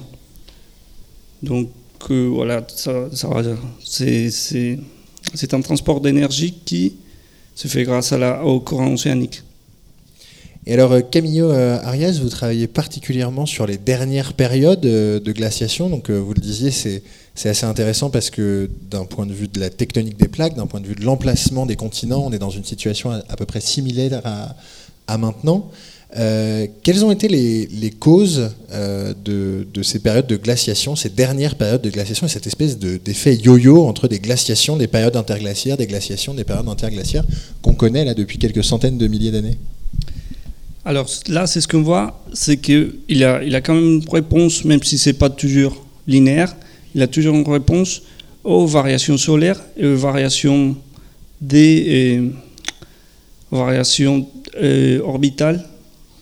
Donc 1.44 1.70
euh, 2.10 2.28
voilà, 2.34 2.66
c'est, 3.84 4.32
c'est- 4.32 4.80
c'est 5.36 5.54
un 5.54 5.62
transport 5.62 6.02
d'énergie 6.02 6.56
qui 6.66 6.96
se 7.54 7.68
fait 7.68 7.84
grâce 7.84 8.12
au 8.44 8.60
courant 8.62 8.94
océanique. 8.94 9.44
Et 10.68 10.74
alors, 10.74 10.92
euh, 10.92 11.02
Camillo 11.02 11.50
euh, 11.50 11.80
Arias, 11.84 12.20
vous 12.22 12.30
travaillez 12.30 12.68
particulièrement 12.68 13.48
sur 13.48 13.66
les 13.66 13.78
dernières 13.78 14.34
périodes 14.34 14.86
euh, 14.86 15.20
de 15.20 15.32
glaciation. 15.32 15.90
Donc, 15.90 16.12
vous 16.12 16.34
le 16.34 16.40
disiez, 16.40 16.70
c'est 16.70 17.50
assez 17.50 17.66
intéressant 17.66 18.12
parce 18.12 18.30
que 18.30 18.70
d'un 18.90 19.06
point 19.06 19.26
de 19.26 19.34
vue 19.34 19.48
de 19.48 19.60
la 19.60 19.72
tectonique 19.72 20.18
des 20.18 20.28
plaques, 20.28 20.56
d'un 20.56 20.68
point 20.68 20.80
de 20.80 20.88
vue 20.88 20.96
de 20.96 21.04
l'emplacement 21.04 21.66
des 21.66 21.76
continents, 21.76 22.24
on 22.26 22.32
est 22.32 22.40
dans 22.40 22.52
une 22.52 22.64
situation 22.64 23.12
à, 23.12 23.36
peu 23.36 23.46
près 23.46 23.62
similaire 23.62 24.22
à, 25.08 25.18
maintenant. 25.18 25.72
Quelles 26.14 27.04
ont 27.04 27.12
été 27.12 27.28
les, 27.28 27.90
causes 27.90 28.52
de, 28.70 29.66
ces 29.82 30.00
périodes 30.00 30.28
de 30.28 30.38
glaciation, 30.38 30.96
ces 30.96 31.10
dernières 31.10 31.56
périodes 31.56 31.82
de 31.82 31.90
glaciation 31.90 32.28
et 32.28 32.30
cette 32.30 32.48
espèce 32.48 32.78
de- 32.78 32.98
d'effet 32.98 33.36
yo-yo 33.36 33.86
entre 33.88 34.08
des 34.08 34.20
glaciations, 34.20 34.78
des 34.78 34.88
périodes 34.88 35.16
interglaciaires, 35.16 35.78
des 35.78 35.88
glaciations, 35.88 36.34
des 36.34 36.44
périodes 36.44 36.70
interglaciaires 36.70 37.26
qu'on 37.62 37.74
connaît 37.74 38.06
là 38.06 38.14
depuis 38.14 38.38
quelques 38.38 38.64
centaines 38.64 38.98
de 38.98 39.08
milliers 39.08 39.32
d'années? 39.32 39.58
Alors 40.84 41.08
là, 41.28 41.46
c'est 41.46 41.62
ce 41.62 41.68
qu'on 41.68 41.84
voit, 41.84 42.24
c'est 42.34 42.58
qu'il 42.58 43.24
a, 43.24 43.44
il 43.44 43.56
a 43.56 43.62
quand 43.62 43.76
même 43.76 44.02
une 44.02 44.10
réponse, 44.10 44.66
même 44.66 44.82
si 44.82 44.98
ce 44.98 45.10
n'est 45.10 45.14
pas 45.14 45.30
toujours 45.30 45.86
linéaire, 46.08 46.56
il 46.96 47.02
a 47.04 47.08
toujours 47.08 47.36
une 47.36 47.48
réponse 47.48 48.02
aux 48.44 48.66
variations 48.66 49.18
solaires 49.18 49.62
et 49.78 49.86
aux 49.86 49.96
variations, 49.96 50.76
des, 51.40 51.86
euh, 52.18 52.30
variations 53.52 54.28
euh, 54.60 55.00
orbitales 55.02 55.64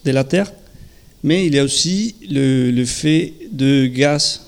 de 0.03 0.11
la 0.11 0.25
Terre. 0.25 0.51
Mais 1.23 1.45
il 1.45 1.55
y 1.55 1.59
a 1.59 1.63
aussi 1.63 2.15
le, 2.29 2.83
fait 2.85 3.33
de 3.51 3.87
gaz 3.87 4.41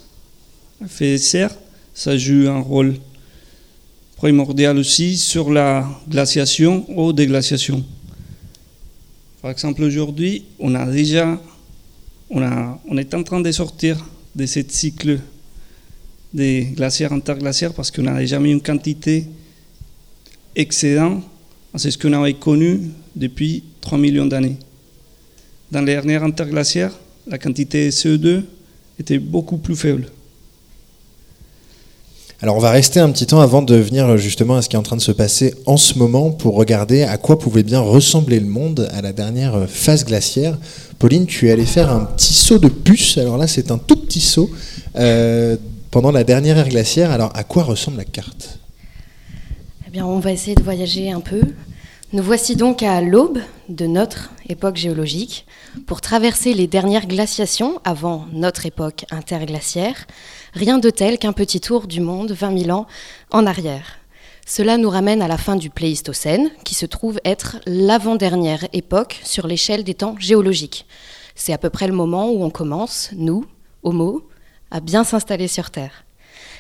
à 0.82 0.86
effet 0.86 1.14
de 1.14 1.18
serre, 1.18 1.56
ça 1.94 2.18
joue 2.18 2.50
un 2.50 2.60
rôle 2.60 2.96
primordial 4.18 4.78
aussi 4.78 5.18
sur 5.18 5.52
la 5.52 5.88
glaciation 6.10 6.86
ou 6.90 7.14
déglaciation. 7.14 7.84
Par 9.42 9.50
exemple, 9.50 9.82
aujourd'hui, 9.82 10.44
on 10.60 10.76
a 10.76 10.86
déjà, 10.86 11.42
est 12.30 13.14
en 13.16 13.24
train 13.24 13.42
de 13.42 13.52
sortir 13.52 14.06
de 14.36 14.46
ce 14.46 14.60
cycle 14.68 15.20
des 16.32 16.74
glaciaires 16.76 17.12
interglaciaires 17.12 17.74
parce 17.74 17.90
qu'on 17.90 18.06
a 18.06 18.20
déjà 18.20 18.40
mis 18.40 18.52
une 18.52 18.62
quantité 18.62 19.26
excédent 20.56 21.24
à 21.74 21.80
ce 21.80 21.98
qu'on 21.98 22.14
avait 22.14 22.36
connu 22.36 22.92
depuis 23.16 23.64
3 23.82 23.98
millions 23.98 24.28
d'années. 24.28 24.58
Dans 25.72 25.80
les 25.80 25.94
dernières 25.94 26.24
interglaciaires, 26.24 26.94
la 27.26 27.40
quantité 27.40 27.88
de 27.88 27.92
CO2 27.92 28.44
était 29.00 29.18
beaucoup 29.18 29.58
plus 29.58 29.76
faible. 29.76 30.06
Alors 32.44 32.56
on 32.56 32.60
va 32.60 32.72
rester 32.72 33.00
un 33.00 33.12
petit 33.12 33.28
temps 33.28 33.40
avant 33.40 33.62
de 33.62 33.76
venir 33.76 34.18
justement 34.18 34.56
à 34.56 34.64
ce 34.64 34.70
qui 34.70 34.76
est 34.76 34.80
en 34.80 34.82
train 34.82 34.96
de 34.96 35.02
se 35.02 35.12
passer 35.12 35.54
en 35.68 35.78
ce 35.78 36.00
moment 36.00 36.32
pour 36.32 36.56
regarder 36.56 37.04
à 37.04 37.18
quoi 37.18 37.38
pouvait 37.38 37.62
bien 37.62 37.80
ressembler 37.80 38.40
le 38.40 38.48
monde 38.48 38.90
à 38.94 39.04
la 39.04 39.14
dernière 39.14 39.70
phase 39.70 40.06
glaciaire. 40.06 40.58
Pauline, 40.98 41.28
tu 41.28 41.48
es 41.48 41.52
allée 41.52 41.68
faire 41.68 41.92
un 41.92 42.06
petit 42.06 42.34
saut 42.34 42.58
de 42.58 42.68
puce. 42.68 43.20
Alors 43.20 43.38
là, 43.38 43.46
c'est 43.46 43.70
un 43.70 43.78
tout 43.78 43.96
petit 43.96 44.22
saut 44.22 44.50
euh, 44.96 45.56
pendant 45.92 46.12
la 46.12 46.24
dernière 46.24 46.58
ère 46.58 46.70
glaciaire. 46.70 47.12
Alors 47.12 47.32
à 47.36 47.44
quoi 47.44 47.62
ressemble 47.62 47.98
la 47.98 48.06
carte? 48.06 48.58
Eh 49.88 49.92
bien, 49.92 50.04
on 50.08 50.18
va 50.18 50.32
essayer 50.32 50.56
de 50.56 50.64
voyager 50.64 51.12
un 51.12 51.22
peu. 51.22 51.42
Nous 52.14 52.24
voici 52.24 52.58
donc 52.58 52.84
à 52.84 53.00
l'aube 53.00 53.40
de 53.70 53.86
notre 53.86 54.32
époque 54.50 54.76
géologique 54.76 55.46
pour 55.88 56.02
traverser 56.02 56.54
les 56.54 56.68
dernières 56.68 57.08
glaciations 57.08 57.80
avant 57.86 58.26
notre 58.34 58.66
époque 58.66 59.06
interglaciaire. 59.12 60.08
Rien 60.54 60.78
de 60.78 60.90
tel 60.90 61.18
qu'un 61.18 61.32
petit 61.32 61.62
tour 61.62 61.88
du 61.88 62.02
monde 62.02 62.34
20 62.34 62.64
000 62.66 62.78
ans 62.78 62.86
en 63.32 63.46
arrière. 63.46 64.00
Cela 64.46 64.76
nous 64.76 64.90
ramène 64.90 65.22
à 65.22 65.30
la 65.30 65.38
fin 65.38 65.56
du 65.56 65.70
Pléistocène, 65.70 66.50
qui 66.66 66.76
se 66.76 66.86
trouve 66.86 67.18
être 67.24 67.60
l'avant-dernière 67.66 68.68
époque 68.74 69.22
sur 69.24 69.48
l'échelle 69.48 69.86
des 69.86 69.94
temps 69.94 70.18
géologiques. 70.20 70.88
C'est 71.36 71.54
à 71.54 71.58
peu 71.58 71.70
près 71.70 71.88
le 71.88 71.94
moment 71.94 72.30
où 72.30 72.44
on 72.44 72.50
commence, 72.50 73.12
nous, 73.14 73.46
Homo, 73.84 74.28
à 74.70 74.82
bien 74.82 75.06
s'installer 75.06 75.48
sur 75.48 75.72
Terre. 75.72 76.04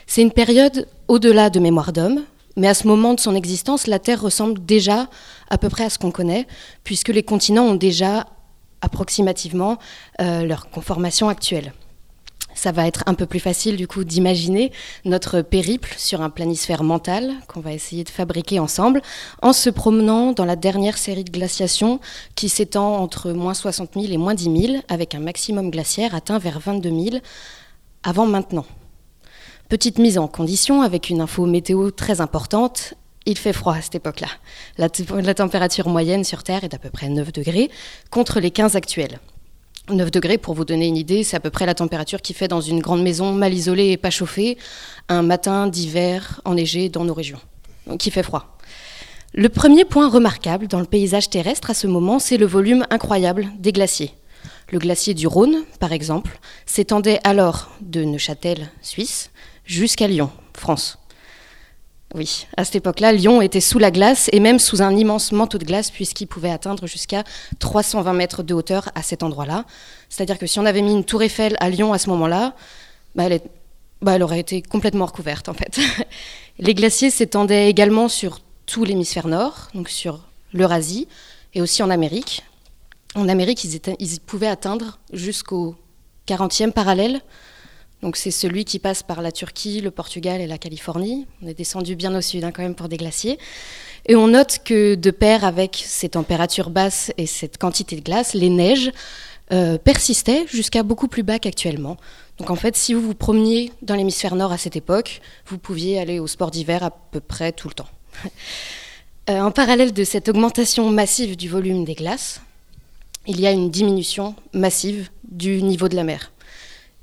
C'est 0.07 0.21
une 0.21 0.31
période 0.31 0.87
au-delà 1.09 1.49
de 1.49 1.59
mémoire 1.59 1.91
d'homme, 1.91 2.23
mais 2.55 2.67
à 2.67 2.73
ce 2.73 2.87
moment 2.87 3.13
de 3.13 3.19
son 3.19 3.35
existence, 3.35 3.87
la 3.87 3.99
Terre 3.99 4.21
ressemble 4.21 4.65
déjà 4.65 5.09
à 5.51 5.57
peu 5.57 5.69
près 5.69 5.83
à 5.83 5.89
ce 5.89 5.99
qu'on 5.99 6.11
connaît, 6.11 6.47
puisque 6.83 7.09
les 7.09 7.23
continents 7.23 7.65
ont 7.65 7.75
déjà 7.75 8.25
approximativement 8.81 9.77
euh, 10.21 10.43
leur 10.45 10.69
conformation 10.69 11.29
actuelle. 11.29 11.73
Ça 12.53 12.71
va 12.71 12.87
être 12.87 13.03
un 13.05 13.13
peu 13.13 13.25
plus 13.25 13.39
facile 13.39 13.75
du 13.77 13.87
coup 13.87 14.03
d'imaginer 14.03 14.71
notre 15.05 15.41
périple 15.41 15.93
sur 15.97 16.21
un 16.21 16.29
planisphère 16.29 16.83
mental 16.83 17.33
qu'on 17.47 17.61
va 17.61 17.73
essayer 17.73 18.03
de 18.03 18.09
fabriquer 18.09 18.59
ensemble 18.59 19.01
en 19.41 19.53
se 19.53 19.69
promenant 19.69 20.33
dans 20.33 20.45
la 20.45 20.55
dernière 20.55 20.97
série 20.97 21.23
de 21.23 21.31
glaciations 21.31 21.99
qui 22.35 22.49
s'étend 22.49 22.97
entre 22.97 23.31
moins 23.31 23.53
60 23.53 23.91
000 23.93 24.05
et 24.07 24.17
moins 24.17 24.33
10 24.33 24.67
000 24.67 24.83
avec 24.89 25.15
un 25.15 25.19
maximum 25.19 25.71
glaciaire 25.71 26.13
atteint 26.13 26.39
vers 26.39 26.59
22 26.59 26.89
000 26.89 27.23
avant 28.03 28.25
maintenant. 28.25 28.65
Petite 29.69 29.99
mise 29.99 30.17
en 30.17 30.27
condition 30.27 30.81
avec 30.81 31.09
une 31.09 31.21
info 31.21 31.45
météo 31.45 31.91
très 31.91 32.19
importante. 32.19 32.95
Il 33.25 33.37
fait 33.37 33.53
froid 33.53 33.75
à 33.75 33.81
cette 33.81 33.95
époque-là. 33.95 34.27
La, 34.77 34.89
température 35.33 35.87
moyenne 35.89 36.23
sur 36.23 36.43
Terre 36.43 36.63
est 36.63 36.69
d'à 36.69 36.79
peu 36.79 36.89
près 36.89 37.07
9 37.07 37.31
degrés 37.31 37.69
contre 38.09 38.39
les 38.39 38.49
15 38.49 38.75
actuels. 38.75 39.19
9 39.89 40.09
degrés, 40.09 40.37
pour 40.37 40.55
vous 40.55 40.65
donner 40.65 40.87
une 40.87 40.97
idée, 40.97 41.23
c'est 41.23 41.35
à 41.35 41.39
peu 41.39 41.49
près 41.49 41.65
la 41.65 41.75
température 41.75 42.21
qui 42.21 42.33
fait 42.33 42.47
dans 42.47 42.61
une 42.61 42.79
grande 42.79 43.03
maison 43.03 43.31
mal 43.31 43.53
isolée 43.53 43.89
et 43.89 43.97
pas 43.97 44.09
chauffée 44.09 44.57
un 45.09 45.21
matin 45.21 45.67
d'hiver 45.67 46.41
enneigé 46.45 46.89
dans 46.89 47.03
nos 47.03 47.13
régions. 47.13 47.39
Donc 47.87 48.05
il 48.05 48.11
fait 48.11 48.23
froid. 48.23 48.57
Le 49.33 49.49
premier 49.49 49.85
point 49.85 50.09
remarquable 50.09 50.67
dans 50.67 50.79
le 50.79 50.85
paysage 50.85 51.29
terrestre 51.29 51.69
à 51.69 51.73
ce 51.73 51.87
moment, 51.87 52.19
c'est 52.19 52.37
le 52.37 52.45
volume 52.45 52.85
incroyable 52.89 53.47
des 53.59 53.71
glaciers. 53.71 54.13
Le 54.71 54.79
glacier 54.79 55.13
du 55.13 55.27
Rhône, 55.27 55.63
par 55.79 55.91
exemple, 55.91 56.39
s'étendait 56.65 57.19
alors 57.23 57.71
de 57.81 58.03
Neuchâtel, 58.03 58.69
Suisse, 58.81 59.31
jusqu'à 59.65 60.07
Lyon, 60.07 60.31
France. 60.53 60.97
Oui, 62.13 62.45
à 62.57 62.65
cette 62.65 62.75
époque-là, 62.75 63.13
Lyon 63.13 63.41
était 63.41 63.61
sous 63.61 63.79
la 63.79 63.89
glace 63.89 64.29
et 64.33 64.41
même 64.41 64.59
sous 64.59 64.81
un 64.81 64.95
immense 64.95 65.31
manteau 65.31 65.57
de 65.57 65.63
glace 65.63 65.91
puisqu'il 65.91 66.27
pouvait 66.27 66.51
atteindre 66.51 66.85
jusqu'à 66.85 67.23
320 67.59 68.13
mètres 68.13 68.43
de 68.43 68.53
hauteur 68.53 68.89
à 68.95 69.01
cet 69.01 69.23
endroit-là. 69.23 69.65
C'est-à-dire 70.09 70.37
que 70.37 70.45
si 70.45 70.59
on 70.59 70.65
avait 70.65 70.81
mis 70.81 70.91
une 70.91 71.05
tour 71.05 71.23
Eiffel 71.23 71.55
à 71.61 71.69
Lyon 71.69 71.93
à 71.93 71.97
ce 71.97 72.09
moment-là, 72.09 72.53
bah 73.15 73.23
elle, 73.25 73.39
bah 74.01 74.19
aurait 74.19 74.41
été 74.41 74.61
complètement 74.61 75.05
recouverte 75.05 75.47
en 75.47 75.53
fait. 75.53 75.79
Les 76.59 76.73
glaciers 76.73 77.11
s'étendaient 77.11 77.69
également 77.69 78.09
sur 78.09 78.39
tout 78.65 78.83
l'hémisphère 78.83 79.27
nord, 79.27 79.69
donc 79.73 79.87
sur 79.87 80.19
l'Eurasie 80.53 81.07
et 81.53 81.61
aussi 81.61 81.81
en 81.81 81.89
Amérique. 81.89 82.43
En 83.15 83.29
Amérique, 83.29 83.63
ils, 83.63 83.79
ils 83.99 84.19
pouvaient 84.19 84.47
atteindre 84.47 84.99
jusqu'au 85.13 85.75
40e 86.27 86.71
parallèle 86.71 87.21
donc 88.01 88.17
c'est 88.17 88.31
celui 88.31 88.65
qui 88.65 88.79
passe 88.79 89.03
par 89.03 89.21
la 89.21 89.31
Turquie, 89.31 89.79
le 89.79 89.91
Portugal 89.91 90.41
et 90.41 90.47
la 90.47 90.57
Californie. 90.57 91.27
On 91.43 91.47
est 91.47 91.53
descendu 91.53 91.95
bien 91.95 92.15
au 92.15 92.21
sud 92.21 92.43
hein, 92.43 92.51
quand 92.51 92.63
même 92.63 92.75
pour 92.75 92.89
des 92.89 92.97
glaciers. 92.97 93.37
Et 94.07 94.15
on 94.15 94.27
note 94.27 94.59
que 94.65 94.95
de 94.95 95.11
pair 95.11 95.45
avec 95.45 95.81
ces 95.85 96.09
températures 96.09 96.71
basses 96.71 97.11
et 97.17 97.27
cette 97.27 97.59
quantité 97.59 97.95
de 97.95 98.01
glace, 98.01 98.33
les 98.33 98.49
neiges 98.49 98.91
euh, 99.51 99.77
persistaient 99.77 100.45
jusqu'à 100.47 100.81
beaucoup 100.81 101.07
plus 101.07 101.21
bas 101.21 101.37
qu'actuellement. 101.37 101.97
Donc 102.39 102.49
en 102.49 102.55
fait, 102.55 102.75
si 102.75 102.95
vous 102.95 103.01
vous 103.01 103.13
promeniez 103.13 103.71
dans 103.83 103.93
l'hémisphère 103.93 104.35
nord 104.35 104.51
à 104.51 104.57
cette 104.57 104.75
époque, 104.75 105.21
vous 105.45 105.59
pouviez 105.59 105.99
aller 105.99 106.17
au 106.19 106.25
sport 106.25 106.49
d'hiver 106.49 106.83
à 106.83 106.89
peu 106.89 107.19
près 107.19 107.51
tout 107.51 107.67
le 107.67 107.75
temps. 107.75 107.89
euh, 109.29 109.41
en 109.41 109.51
parallèle 109.51 109.93
de 109.93 110.03
cette 110.03 110.27
augmentation 110.27 110.89
massive 110.89 111.37
du 111.37 111.47
volume 111.47 111.85
des 111.85 111.93
glaces, 111.93 112.41
il 113.27 113.39
y 113.39 113.45
a 113.45 113.51
une 113.51 113.69
diminution 113.69 114.33
massive 114.53 115.09
du 115.29 115.61
niveau 115.61 115.87
de 115.87 115.95
la 115.95 116.03
mer. 116.03 116.31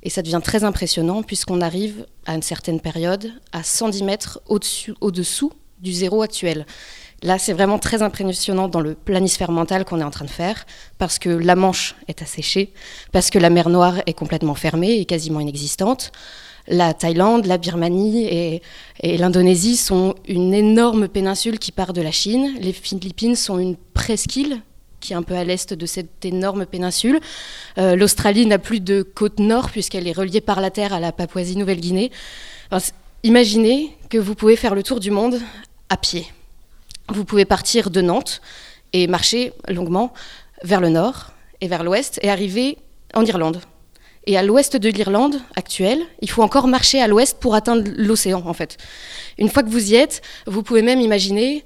Et 0.09 0.11
ça 0.11 0.23
devient 0.23 0.41
très 0.43 0.65
impressionnant 0.65 1.23
puisqu'on 1.23 1.61
arrive 1.61 2.07
à 2.25 2.35
une 2.35 2.41
certaine 2.41 2.81
période 2.81 3.31
à 3.53 3.63
110 3.63 4.05
mètres 4.05 4.41
au-dessous, 4.49 5.53
du 5.81 5.93
zéro 5.93 6.23
actuel, 6.23 6.65
Là, 7.23 7.39
c'est 7.39 7.53
vraiment 7.53 7.79
très 7.79 8.01
impressionnant 8.01 8.69
dans 8.69 8.81
le 8.81 8.95
planisphère 8.95 9.51
mental 9.51 9.85
qu'on 9.85 10.01
est 10.01 10.05
en 10.05 10.11
train 10.11 10.25
de 10.25 10.31
faire, 10.31 10.65
parce 10.97 11.19
que 11.19 11.29
la 11.29 11.57
Manche 11.57 11.95
est 12.07 12.23
asséchée, 12.23 12.73
parce 13.13 13.29
que 13.29 13.39
la 13.39 13.51
mer 13.51 13.69
Noire 13.69 13.97
est 14.07 14.15
complètement 14.15 14.55
fermée 14.55 14.99
et 14.99 15.05
quasiment 15.05 15.41
inexistante. 15.41 16.11
La 16.69 16.95
Thaïlande, 16.95 17.45
la 17.45 17.59
Birmanie 17.59 18.25
et, 18.27 18.63
et 19.01 19.19
l'Indonésie 19.19 19.77
sont 19.77 20.15
une 20.27 20.55
énorme 20.55 21.09
péninsule 21.09 21.59
qui 21.59 21.73
part 21.73 21.93
de 21.93 22.01
la 22.01 22.13
Chine. 22.13 22.55
Les 22.61 22.73
Philippines 22.73 23.37
sont 23.37 23.59
une 23.59 23.77
presqu'île 23.77 24.63
qui 25.01 25.13
est 25.13 25.17
un 25.17 25.23
peu 25.23 25.35
à 25.35 25.45
l'est 25.45 25.75
de 25.75 25.87
cette 25.87 26.25
énorme 26.25 26.67
péninsule. 26.67 27.21
Euh, 27.79 27.97
L'Australie 27.97 28.47
n'a 28.47 28.59
plus 28.59 28.81
de 28.81 29.03
côte 29.03 29.39
nord 29.39 29.71
puisqu'elle 29.71 30.07
est 30.07 30.13
reliée 30.13 30.41
par 30.41 30.61
la 30.61 30.71
terre 30.71 30.93
à 30.93 31.01
la 31.01 31.13
Papouasie-Nouvelle-Guinée. 31.13 32.11
Imaginez 33.25 33.97
que 34.11 34.19
vous 34.19 34.35
pouvez 34.35 34.55
faire 34.55 34.75
le 34.75 34.83
tour 34.83 35.01
du 35.01 35.11
monde 35.11 35.41
à 35.89 35.97
pied. 35.97 36.27
Vous 37.09 37.25
pouvez 37.25 37.45
partir 37.45 37.91
de 37.91 38.01
Nantes 38.01 38.41
et 38.93 39.07
marcher 39.07 39.53
longuement 39.69 40.13
vers 40.63 40.81
le 40.81 40.89
nord 40.89 41.33
et 41.61 41.69
vers 41.69 41.83
l'ouest 41.83 42.21
et 42.23 42.31
arriver 42.31 42.79
en 43.15 43.25
Irlande. 43.25 43.61
Et 44.27 44.37
à 44.37 44.43
l'ouest 44.43 44.77
de 44.77 44.89
l'Irlande 44.91 45.41
actuelle, 45.57 46.01
il 46.21 46.31
faut 46.31 46.43
encore 46.43 46.69
marcher 46.69 47.01
à 47.01 47.09
l'ouest 47.09 47.39
pour 47.41 47.55
atteindre 47.55 47.91
l'océan 47.97 48.43
en 48.47 48.53
fait. 48.53 48.77
Une 49.39 49.49
fois 49.49 49.63
que 49.63 49.71
vous 49.71 49.91
y 49.91 49.95
êtes, 49.95 50.23
vous 50.47 50.63
pouvez 50.63 50.83
même 50.83 51.01
imaginer 51.01 51.65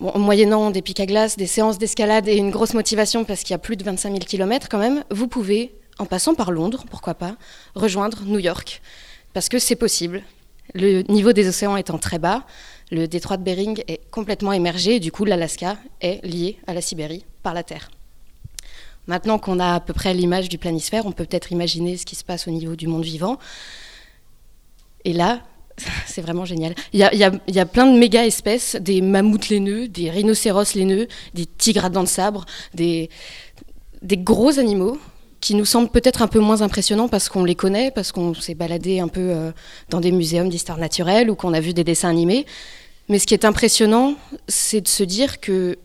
En 0.00 0.18
moyennant 0.18 0.70
des 0.70 0.82
pics 0.82 0.98
à 1.00 1.06
glace, 1.06 1.36
des 1.36 1.46
séances 1.46 1.78
d'escalade 1.78 2.26
et 2.26 2.36
une 2.36 2.50
grosse 2.50 2.74
motivation 2.74 3.24
parce 3.24 3.42
qu'il 3.42 3.52
y 3.52 3.54
a 3.54 3.58
plus 3.58 3.76
de 3.76 3.84
25 3.84 4.10
000 4.10 4.18
km 4.20 4.68
quand 4.68 4.78
même, 4.78 5.04
vous 5.10 5.28
pouvez, 5.28 5.74
en 5.98 6.06
passant 6.06 6.34
par 6.34 6.50
Londres, 6.50 6.84
pourquoi 6.90 7.14
pas, 7.14 7.36
rejoindre 7.76 8.22
New 8.24 8.40
York. 8.40 8.82
Parce 9.32 9.48
que 9.48 9.58
c'est 9.58 9.76
possible. 9.76 10.22
Le 10.74 11.02
niveau 11.02 11.32
des 11.32 11.46
océans 11.46 11.76
étant 11.76 11.98
très 11.98 12.18
bas, 12.18 12.44
le 12.90 13.06
détroit 13.06 13.36
de 13.36 13.44
Bering 13.44 13.82
est 13.86 14.00
complètement 14.10 14.52
émergé 14.52 14.96
et 14.96 15.00
du 15.00 15.12
coup 15.12 15.24
l'Alaska 15.24 15.76
est 16.00 16.24
lié 16.24 16.58
à 16.66 16.74
la 16.74 16.80
Sibérie 16.80 17.24
par 17.42 17.54
la 17.54 17.62
Terre. 17.62 17.90
Maintenant 19.06 19.38
qu'on 19.38 19.60
a 19.60 19.74
à 19.74 19.80
peu 19.80 19.92
près 19.92 20.14
l'image 20.14 20.48
du 20.48 20.58
planisphère, 20.58 21.06
on 21.06 21.12
peut 21.12 21.24
peut-être 21.24 21.52
imaginer 21.52 21.96
ce 21.96 22.06
qui 22.06 22.16
se 22.16 22.24
passe 22.24 22.48
au 22.48 22.50
niveau 22.50 22.74
du 22.74 22.86
monde 22.86 23.04
vivant. 23.04 23.38
Et 25.04 25.12
là, 25.12 25.42
c'est 26.06 26.20
vraiment 26.20 26.44
génial. 26.44 26.74
Il 26.92 27.00
y, 27.00 27.58
a, 27.58 27.66
plein 27.66 27.86
de 27.86 27.98
méga 27.98 28.26
espèces, 28.26 28.76
des 28.76 29.00
mammouths 29.00 29.48
laineux, 29.48 29.88
des 29.88 30.10
rhinocéros 30.10 30.74
laineux, 30.74 31.08
des 31.34 31.46
tigres 31.46 31.84
à 31.84 31.90
dents 31.90 32.02
de 32.02 32.08
sabre, 32.08 32.44
des, 32.74 33.10
des 34.02 34.16
gros 34.16 34.58
animaux 34.58 34.98
qui 35.40 35.54
nous 35.54 35.66
semblent 35.66 35.90
peut-être 35.90 36.22
un 36.22 36.28
peu 36.28 36.40
moins 36.40 36.62
impressionnants 36.62 37.08
parce 37.08 37.28
qu'on 37.28 37.44
les 37.44 37.54
connaît, 37.54 37.90
parce 37.90 38.12
qu'on 38.12 38.32
s'est 38.34 38.54
baladé 38.54 39.00
un 39.00 39.08
peu 39.08 39.20
euh, 39.20 39.52
dans 39.90 40.00
des 40.00 40.10
muséums 40.10 40.48
d'histoire 40.48 40.78
naturelle 40.78 41.30
ou 41.30 41.34
qu'on 41.34 41.52
a 41.52 41.60
vu 41.60 41.74
des 41.74 41.84
dessins 41.84 42.08
animés. 42.08 42.46
Mais 43.08 43.18
ce 43.18 43.26
qui 43.26 43.34
est 43.34 43.44
impressionnant, 43.44 44.14
c'est 44.48 44.80
de 44.80 44.88
se 44.88 45.02
dire 45.02 45.40
que 45.40 45.76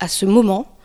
à 0.00 0.08
ce 0.08 0.26
moment, 0.26 0.76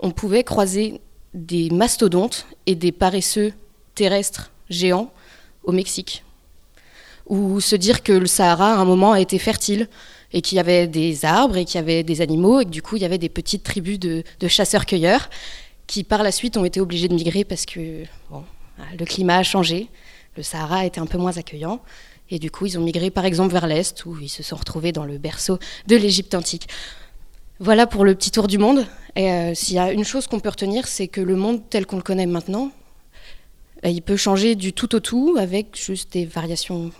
on 0.00 0.10
pouvait 0.10 0.44
croiser 0.44 1.00
des 1.32 1.70
mastodontes 1.70 2.46
et 2.66 2.74
des 2.74 2.92
paresseux 2.92 3.52
terrestres 3.94 4.50
géants 4.68 5.10
au 5.62 5.72
Mexique 5.72 6.23
ou 7.26 7.60
se 7.60 7.76
dire 7.76 8.02
que 8.02 8.12
le 8.12 8.26
Sahara 8.26 8.74
à 8.74 8.76
un 8.76 8.84
moment 8.84 9.12
a 9.12 9.20
été 9.20 9.38
fertile 9.38 9.88
et 10.32 10.42
qu'il 10.42 10.56
y 10.56 10.60
avait 10.60 10.86
des 10.86 11.24
arbres 11.24 11.56
et 11.56 11.64
qu'il 11.64 11.76
y 11.76 11.82
avait 11.82 12.02
des 12.02 12.20
animaux 12.20 12.60
et 12.60 12.64
que 12.64 12.70
du 12.70 12.82
coup 12.82 12.96
il 12.96 13.02
y 13.02 13.04
avait 13.04 13.18
des 13.18 13.28
petites 13.28 13.62
tribus 13.62 13.98
de, 13.98 14.24
chasseurs-cueilleurs 14.46 15.30
qui 15.86 16.04
par 16.04 16.22
la 16.22 16.32
suite 16.32 16.56
ont 16.56 16.64
été 16.64 16.80
obligés 16.80 17.08
de 17.08 17.14
migrer 17.14 17.44
parce 17.44 17.66
que 17.66 18.04
bon, 18.30 18.44
le 18.98 19.04
climat 19.04 19.38
a 19.38 19.42
changé, 19.42 19.88
le 20.36 20.42
Sahara 20.42 20.84
était 20.84 21.00
un 21.00 21.06
peu 21.06 21.18
moins 21.18 21.36
accueillant 21.36 21.80
et 22.30 22.38
du 22.38 22.50
coup 22.50 22.66
ils 22.66 22.78
ont 22.78 22.82
migré 22.82 23.10
par 23.10 23.24
exemple 23.24 23.52
vers 23.52 23.66
l'est 23.66 24.04
où 24.04 24.18
ils 24.20 24.28
se 24.28 24.42
sont 24.42 24.56
retrouvés 24.56 24.92
dans 24.92 25.04
le 25.04 25.18
berceau 25.18 25.58
de 25.86 25.96
l'Égypte 25.96 26.34
antique. 26.34 26.68
Voilà 27.60 27.86
pour 27.86 28.04
le 28.04 28.16
petit 28.16 28.32
tour 28.32 28.48
du 28.48 28.58
monde. 28.58 28.84
Et 29.14 29.30
euh, 29.30 29.54
s'il 29.54 29.76
y 29.76 29.78
a 29.78 29.92
une 29.92 30.04
chose 30.04 30.26
qu'on 30.26 30.40
peut 30.40 30.48
retenir, 30.48 30.88
c'est 30.88 31.06
que 31.06 31.20
le 31.20 31.36
monde 31.36 31.62
tel 31.70 31.86
qu'on 31.86 31.96
le 31.96 32.02
connaît 32.02 32.26
maintenant, 32.26 32.72
il 33.84 34.02
peut 34.02 34.16
changer 34.16 34.56
du 34.56 34.72
tout 34.72 34.94
au 34.94 35.00
tout 35.00 35.36
avec 35.38 35.78
juste 35.80 36.12
des 36.12 36.24
variations 36.24 36.90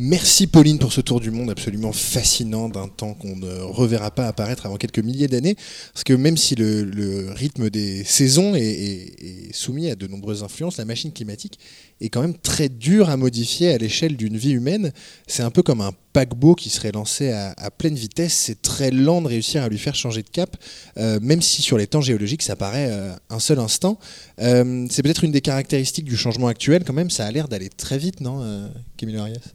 Merci 0.00 0.46
Pauline 0.46 0.78
pour 0.78 0.92
ce 0.92 1.00
tour 1.00 1.18
du 1.18 1.32
monde 1.32 1.50
absolument 1.50 1.90
fascinant 1.92 2.68
d'un 2.68 2.86
temps 2.86 3.14
qu'on 3.14 3.34
ne 3.34 3.62
reverra 3.62 4.12
pas 4.12 4.28
apparaître 4.28 4.64
avant 4.64 4.76
quelques 4.76 5.00
milliers 5.00 5.26
d'années. 5.26 5.56
Parce 5.92 6.04
que 6.04 6.12
même 6.12 6.36
si 6.36 6.54
le, 6.54 7.32
rythme 7.32 7.68
des 7.68 8.04
saisons 8.04 8.54
est, 8.54 9.52
soumis 9.52 9.90
à 9.90 9.96
de 9.96 10.06
nombreuses 10.06 10.44
influences, 10.44 10.76
la 10.76 10.84
machine 10.84 11.12
climatique 11.12 11.58
est 12.00 12.08
quand 12.08 12.20
même 12.20 12.36
très 12.36 12.68
dure 12.68 13.08
à 13.10 13.16
modifier 13.16 13.72
à 13.72 13.78
l'échelle 13.78 14.16
d'une 14.16 14.36
vie 14.36 14.52
humaine. 14.52 14.92
C'est 15.26 15.42
un 15.42 15.50
peu 15.50 15.62
comme 15.62 15.80
un 15.80 15.92
paquebot 16.12 16.54
qui 16.54 16.70
serait 16.70 16.92
lancé 16.92 17.30
à, 17.30 17.70
pleine 17.76 17.94
vitesse. 17.94 18.34
C'est 18.34 18.62
très 18.62 18.90
lent 18.90 19.20
de 19.22 19.28
réussir 19.28 19.62
à 19.62 19.68
lui 19.68 19.78
faire 19.78 19.94
changer 19.94 20.22
de 20.22 20.28
cap, 20.28 20.56
euh, 20.96 21.18
même 21.20 21.42
si 21.42 21.62
sur 21.62 21.76
les 21.76 21.86
temps 21.86 22.00
géologiques 22.00 22.42
ça 22.42 22.56
paraît 22.56 22.88
euh, 22.90 23.12
un 23.30 23.40
seul 23.40 23.58
instant. 23.58 23.98
Euh, 24.40 24.86
c'est 24.90 25.02
peut-être 25.02 25.24
une 25.24 25.32
des 25.32 25.40
caractéristiques 25.40 26.04
du 26.04 26.16
changement 26.16 26.48
actuel 26.48 26.84
quand 26.84 26.92
même. 26.92 27.10
Ça 27.10 27.26
a 27.26 27.30
l'air 27.30 27.48
d'aller 27.48 27.68
très 27.68 27.98
vite, 27.98 28.20
non, 28.20 28.70
Camille 28.96 29.16
Arias? 29.16 29.52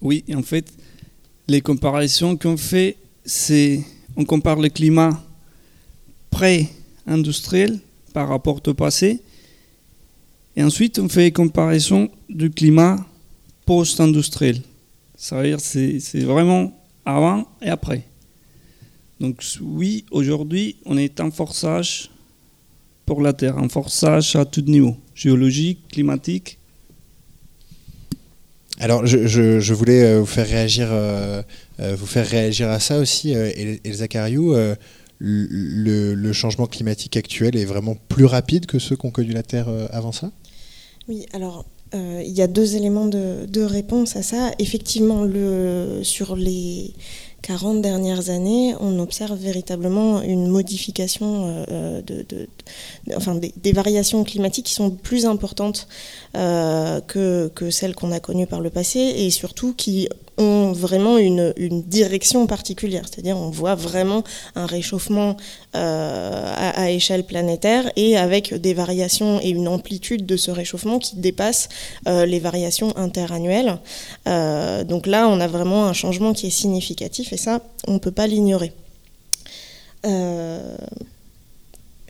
Oui, 0.00 0.24
en 0.34 0.42
fait, 0.42 0.66
les 1.48 1.60
comparaisons 1.60 2.36
qu'on 2.36 2.56
fait, 2.56 2.96
c'est 3.24 3.82
on 4.16 4.24
compare 4.24 4.58
le 4.58 4.68
climat 4.68 5.22
pré-industriel 6.30 7.78
par 8.12 8.28
rapport 8.28 8.60
au 8.66 8.74
passé, 8.74 9.20
et 10.56 10.62
ensuite 10.62 10.98
on 10.98 11.08
fait 11.08 11.28
une 11.28 11.32
comparaison 11.32 12.10
du 12.28 12.50
climat 12.50 13.04
post-industriel. 13.66 14.60
Ça 15.16 15.40
veut 15.40 15.48
dire 15.48 15.60
c'est 15.60 16.24
vraiment 16.24 16.78
avant 17.04 17.48
et 17.60 17.68
après. 17.68 18.04
Donc 19.20 19.42
oui, 19.60 20.04
aujourd'hui, 20.10 20.76
on 20.84 20.96
est 20.96 21.20
en 21.20 21.30
forçage 21.30 22.10
pour 23.06 23.20
la 23.20 23.32
Terre, 23.32 23.56
en 23.56 23.68
forçage 23.68 24.34
à 24.36 24.44
tout 24.44 24.62
niveau, 24.62 24.96
géologique, 25.14 25.86
climatique 25.88 26.58
alors, 28.80 29.06
je, 29.06 29.72
voulais 29.72 30.18
vous 30.18 30.26
faire 30.26 30.48
réagir, 30.48 30.88
euh, 30.90 31.42
vous 31.78 32.06
faire 32.06 32.26
réagir 32.26 32.68
à 32.68 32.80
ça 32.80 32.98
aussi, 32.98 33.32
euh, 33.34 33.50
Elsa 33.84 34.08
Cariou. 34.08 34.54
Euh, 34.54 34.74
le, 35.24 36.32
changement 36.32 36.66
climatique 36.66 37.16
actuel 37.16 37.56
est 37.56 37.64
vraiment 37.64 37.96
plus 38.08 38.24
rapide 38.24 38.66
que 38.66 38.78
ceux 38.78 38.96
qu'ont 38.96 39.10
connu 39.10 39.32
la 39.32 39.42
Terre 39.42 39.68
avant 39.90 40.12
ça? 40.12 40.30
Oui, 41.08 41.26
alors 41.32 41.64
il 41.94 42.30
y 42.30 42.40
a 42.40 42.46
deux 42.46 42.74
éléments 42.74 43.06
de, 43.06 43.62
réponse 43.62 44.16
à 44.16 44.22
ça. 44.22 44.50
Effectivement, 44.58 45.28
sur 46.02 46.36
les 46.36 46.94
40 47.42 47.82
dernières 47.82 48.30
années, 48.30 48.74
on 48.80 48.98
observe 49.00 49.36
véritablement 49.36 50.22
une 50.22 50.46
modification 50.46 51.64
euh, 51.68 52.00
enfin 53.16 53.34
des, 53.34 53.72
variations 53.72 54.22
climatiques 54.24 54.66
qui 54.66 54.74
sont 54.74 54.90
plus 54.90 55.26
importantes 55.26 55.88
euh, 56.36 57.00
que, 57.00 57.50
celles 57.70 57.94
qu'on 57.94 58.12
a 58.12 58.20
connues 58.20 58.46
par 58.46 58.60
le 58.60 58.70
passé 58.70 59.00
et 59.00 59.30
surtout 59.30 59.74
qui 59.74 60.08
vraiment 60.72 61.18
une, 61.18 61.52
direction 61.86 62.46
particulière. 62.46 63.04
C'est-à-dire 63.08 63.36
on 63.36 63.50
voit 63.50 63.74
vraiment 63.74 64.24
un 64.54 64.66
réchauffement 64.66 65.36
euh, 65.74 66.44
à, 66.56 66.82
à, 66.82 66.90
échelle 66.90 67.24
planétaire 67.24 67.90
et 67.96 68.16
avec 68.16 68.54
des 68.54 68.74
variations 68.74 69.40
et 69.40 69.50
une 69.50 69.68
amplitude 69.68 70.26
de 70.26 70.36
ce 70.36 70.50
réchauffement 70.50 70.98
qui 70.98 71.16
dépasse 71.16 71.68
euh, 72.06 72.26
les 72.26 72.38
variations 72.38 72.96
interannuelles. 72.96 73.78
Euh, 74.26 74.84
donc 74.84 75.06
là, 75.06 75.28
on 75.28 75.40
a 75.40 75.48
vraiment 75.48 75.86
un 75.86 75.92
changement 75.92 76.32
qui 76.32 76.46
est 76.46 76.50
significatif 76.50 77.32
et 77.32 77.36
ça, 77.36 77.60
on 77.86 77.94
ne 77.94 77.98
peut 77.98 78.10
pas 78.10 78.26
l'ignorer. 78.26 78.72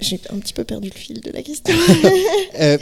J'ai 0.00 0.20
un 0.30 0.38
petit 0.38 0.52
peu 0.52 0.64
perdu 0.64 0.90
le 0.92 0.98
fil 0.98 1.20
de 1.20 1.30
la 1.30 1.42
question. 1.42 1.74
euh, 2.60 2.76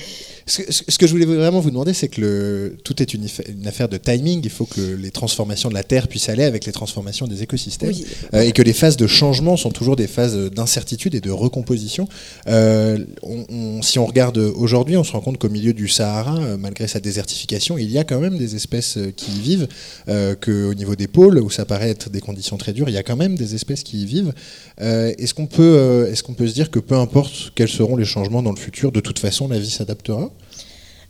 ce, 0.47 0.63
que, 0.63 0.73
ce, 0.73 0.99
que, 0.99 1.07
je 1.07 1.13
voulais 1.13 1.27
vraiment 1.27 1.61
vous 1.61 1.71
demander, 1.71 1.93
c'est 1.93 2.09
que 2.09 2.21
le, 2.21 2.77
tout 2.83 3.03
est 3.03 3.13
une, 3.13 3.27
une, 3.49 3.67
affaire 3.67 3.89
de 3.89 3.99
timing. 3.99 4.41
Il 4.43 4.51
faut 4.51 4.65
que 4.65 4.81
les 4.81 5.11
transformations 5.11 5.69
de 5.69 5.75
la 5.75 5.83
Terre 5.83 6.09
puissent 6.09 6.31
aller 6.31 6.45
avec 6.45 6.65
les 6.65 6.73
transformations 6.73 7.27
des 7.27 7.43
écosystèmes. 7.43 7.91
Oui. 7.91 8.07
Euh, 8.33 8.41
et 8.41 8.53
que 8.53 8.63
les 8.63 8.73
phases 8.73 8.97
de 8.97 9.07
changement 9.07 9.57
sont 9.57 9.71
toujours 9.71 9.97
des 9.97 10.07
phases 10.07 10.37
d'incertitude 10.51 11.15
et 11.15 11.21
de 11.21 11.31
recomposition. 11.31 12.09
Euh, 12.49 13.05
on, 13.23 13.45
on, 13.51 13.83
si 13.83 13.99
on 13.99 14.07
regarde 14.07 14.39
aujourd'hui, 14.39 14.97
on 14.97 15.05
se 15.05 15.13
rend 15.13 15.21
compte 15.21 15.39
qu'au 15.39 15.51
milieu 15.51 15.75
du 15.75 15.89
Sahara, 15.89 16.57
malgré 16.57 16.89
sa 16.89 17.01
désertification, 17.01 17.77
il 17.77 17.91
y 17.91 17.99
a 17.99 18.05
quand 18.05 18.21
même 18.21 18.39
des 18.39 18.57
espèces 18.57 18.99
qui 19.17 19.33
y 19.33 19.41
vivent. 19.41 19.69
Qu'au 20.41 20.75
niveau 20.75 20.97
des 20.97 21.07
pôles, 21.07 21.39
où 21.39 21.51
ça 21.51 21.65
paraît 21.65 21.91
être 21.91 22.09
des 22.11 22.21
conditions 22.21 22.57
très 22.57 22.73
dures, 22.73 22.89
il 22.89 22.95
y 22.95 22.99
a 22.99 23.03
quand 23.03 23.17
même 23.17 23.37
des 23.37 23.55
espèces 23.55 23.83
qui 23.83 24.03
y 24.03 24.07
vivent. 24.07 24.33
Est-ce 24.79 25.35
qu'on 25.35 25.47
peut, 25.47 26.09
est 26.11 26.21
qu'on 26.23 26.35
peut 26.35 26.47
se 26.47 26.55
dire 26.55 26.71
que 26.71 26.79
peu 26.79 26.95
importe 26.95 27.10
quels 27.55 27.69
seront 27.69 27.97
les 27.97 28.05
changements 28.05 28.43
dans 28.43 28.53
le 28.53 28.59
futur, 28.59 28.93
de 28.93 29.01
toute 29.01 29.19
façon, 29.19 29.49
la 29.49 29.59
vie 29.59 29.71
s'adaptera 29.71 30.31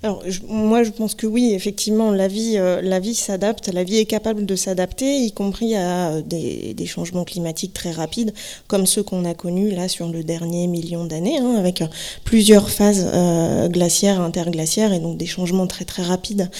Alors, 0.03 0.23
moi, 0.49 0.83
je 0.83 0.89
pense 0.89 1.15
que 1.15 1.27
oui, 1.27 1.53
effectivement, 1.53 2.11
la 2.11 2.27
vie, 2.27 2.55
euh, 2.57 2.81
la 2.81 3.01
vie 3.01 3.15
s'adapte, 3.15 3.69
la 3.69 3.85
vie 3.85 3.99
est 3.99 4.07
capable 4.07 4.47
de 4.47 4.57
s'adapter, 4.57 5.19
y 5.19 5.31
compris 5.31 5.77
à 5.77 6.13
euh, 6.13 6.23
des, 6.23 6.87
changements 6.87 7.25
climatiques 7.25 7.75
très 7.75 7.91
rapides, 7.91 8.33
comme 8.67 8.87
ceux 8.87 9.03
qu'on 9.03 9.27
a 9.27 9.35
connus 9.35 9.73
là 9.73 9.89
sur 9.89 10.09
le 10.09 10.25
dernier 10.25 10.69
million 10.69 11.05
d'années, 11.05 11.37
hein, 11.39 11.55
avec 11.59 11.83
euh, 11.83 11.87
plusieurs 12.25 12.71
phases 12.71 13.07
glaciaires, 13.69 14.23
interglaciaires, 14.23 14.95
et 14.95 15.01
donc 15.01 15.19
des 15.19 15.27
changements 15.27 15.67
très 15.67 15.85
très 15.85 16.03
rapides 16.03 16.51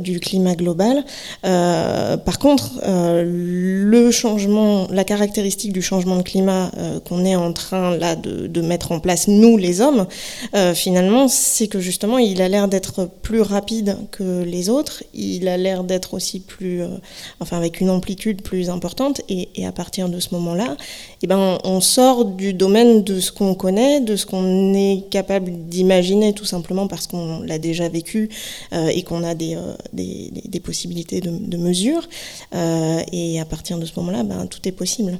du 0.00 0.20
climat 0.20 0.54
global. 0.54 1.04
Par 1.42 2.38
contre, 2.38 2.80
le 2.84 4.10
changement, 4.10 4.88
la 4.90 5.04
caractéristique 5.04 5.72
du 5.72 5.82
changement 5.82 6.16
de 6.16 6.22
climat 6.22 6.70
qu'on 7.06 7.24
est 7.24 7.36
en 7.36 7.52
train 7.52 7.96
là 7.96 8.16
de, 8.16 8.46
de 8.46 8.60
mettre 8.60 8.92
en 8.92 9.00
place, 9.00 9.28
nous 9.28 9.56
les 9.56 9.80
hommes, 9.80 10.06
finalement, 10.74 11.28
c'est 11.28 11.68
que 11.68 11.80
justement, 11.80 12.18
il 12.18 12.39
a 12.40 12.48
l'air 12.48 12.68
d'être 12.68 13.08
plus 13.22 13.40
rapide 13.40 13.96
que 14.10 14.42
les 14.42 14.68
autres. 14.68 15.02
Il 15.14 15.48
a 15.48 15.56
l'air 15.56 15.84
d'être 15.84 16.14
aussi 16.14 16.40
plus, 16.40 16.82
euh, 16.82 16.88
enfin, 17.40 17.56
avec 17.56 17.80
une 17.80 17.90
amplitude 17.90 18.42
plus 18.42 18.70
importante. 18.70 19.20
Et, 19.28 19.48
à 19.66 19.72
partir 19.72 20.08
de 20.08 20.18
ce 20.20 20.34
moment-là, 20.34 20.76
eh 21.22 21.26
ben, 21.26 21.58
on 21.64 21.80
sort 21.80 22.24
du 22.24 22.52
domaine 22.54 23.02
de 23.04 23.20
ce 23.20 23.30
qu'on 23.32 23.54
connaît, 23.54 24.00
de 24.00 24.16
ce 24.16 24.26
qu'on 24.26 24.74
est 24.74 25.04
capable 25.10 25.50
d'imaginer, 25.68 26.32
tout 26.32 26.44
simplement 26.44 26.86
parce 26.88 27.06
qu'on 27.06 27.40
l'a 27.40 27.58
déjà 27.58 27.88
vécu 27.88 28.28
euh, 28.72 28.88
et 28.88 29.02
qu'on 29.02 29.22
a 29.22 29.34
des, 29.34 29.56
euh, 29.56 29.74
des, 29.92 30.30
des- 30.46 30.60
possibilités 30.60 31.20
de, 31.20 31.30
de 31.30 31.56
mesure. 31.56 32.08
Et 33.12 33.40
à 33.40 33.44
partir 33.44 33.78
de 33.78 33.86
ce 33.86 33.92
moment-là, 33.98 34.22
ben, 34.24 34.46
tout 34.46 34.60
est 34.68 34.72
possible. 34.72 35.18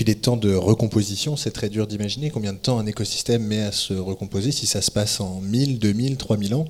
Puis 0.00 0.06
les 0.06 0.14
temps 0.14 0.38
de 0.38 0.54
recomposition, 0.54 1.36
c'est 1.36 1.50
très 1.50 1.68
dur 1.68 1.86
d'imaginer 1.86 2.30
combien 2.30 2.54
de 2.54 2.58
temps 2.58 2.78
un 2.78 2.86
écosystème 2.86 3.42
met 3.42 3.60
à 3.60 3.70
se 3.70 3.92
recomposer. 3.92 4.50
Si 4.50 4.66
ça 4.66 4.80
se 4.80 4.90
passe 4.90 5.20
en 5.20 5.42
1000, 5.42 5.78
2000, 5.78 6.16
3000 6.16 6.54
ans, 6.54 6.64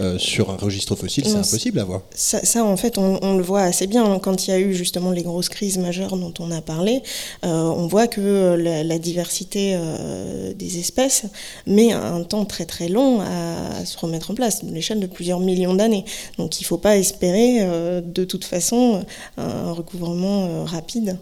euh, 0.00 0.18
sur 0.18 0.50
un 0.50 0.56
registre 0.56 0.96
fossile, 0.96 1.24
c'est 1.24 1.36
impossible 1.36 1.78
à 1.78 1.84
voir. 1.84 2.02
Ça, 2.12 2.44
ça, 2.44 2.64
en 2.64 2.76
fait, 2.76 2.98
on, 2.98 3.20
on 3.22 3.36
le 3.36 3.42
voit 3.44 3.60
assez 3.62 3.86
bien 3.86 4.04
hein, 4.04 4.18
quand 4.18 4.48
il 4.48 4.50
y 4.50 4.52
a 4.52 4.58
eu 4.58 4.74
justement 4.74 5.12
les 5.12 5.22
grosses 5.22 5.48
crises 5.48 5.78
majeures 5.78 6.16
dont 6.16 6.34
on 6.40 6.50
a 6.50 6.60
parlé. 6.60 7.04
euh, 7.44 7.48
on 7.48 7.86
voit 7.86 8.08
que 8.08 8.56
la, 8.56 8.82
la 8.82 8.98
diversité 8.98 9.74
euh, 9.76 10.52
des 10.52 10.80
espèces 10.80 11.26
met 11.68 11.92
un 11.92 12.24
temps 12.24 12.46
très 12.46 12.64
très 12.64 12.88
long 12.88 13.20
à, 13.20 13.76
à 13.76 13.84
se 13.84 13.96
remettre 13.96 14.32
en 14.32 14.34
place, 14.34 14.64
l'échelle 14.64 14.98
de 14.98 15.06
plusieurs 15.06 15.38
millions 15.38 15.74
d'années. 15.74 16.04
Donc 16.36 16.58
il 16.60 16.64
ne 16.64 16.66
faut 16.66 16.78
pas 16.78 16.96
espérer 16.96 17.60
de 18.04 18.24
toute 18.24 18.44
façon 18.44 19.04
un 19.36 19.70
recouvrement 19.70 20.64
rapide. 20.64 21.16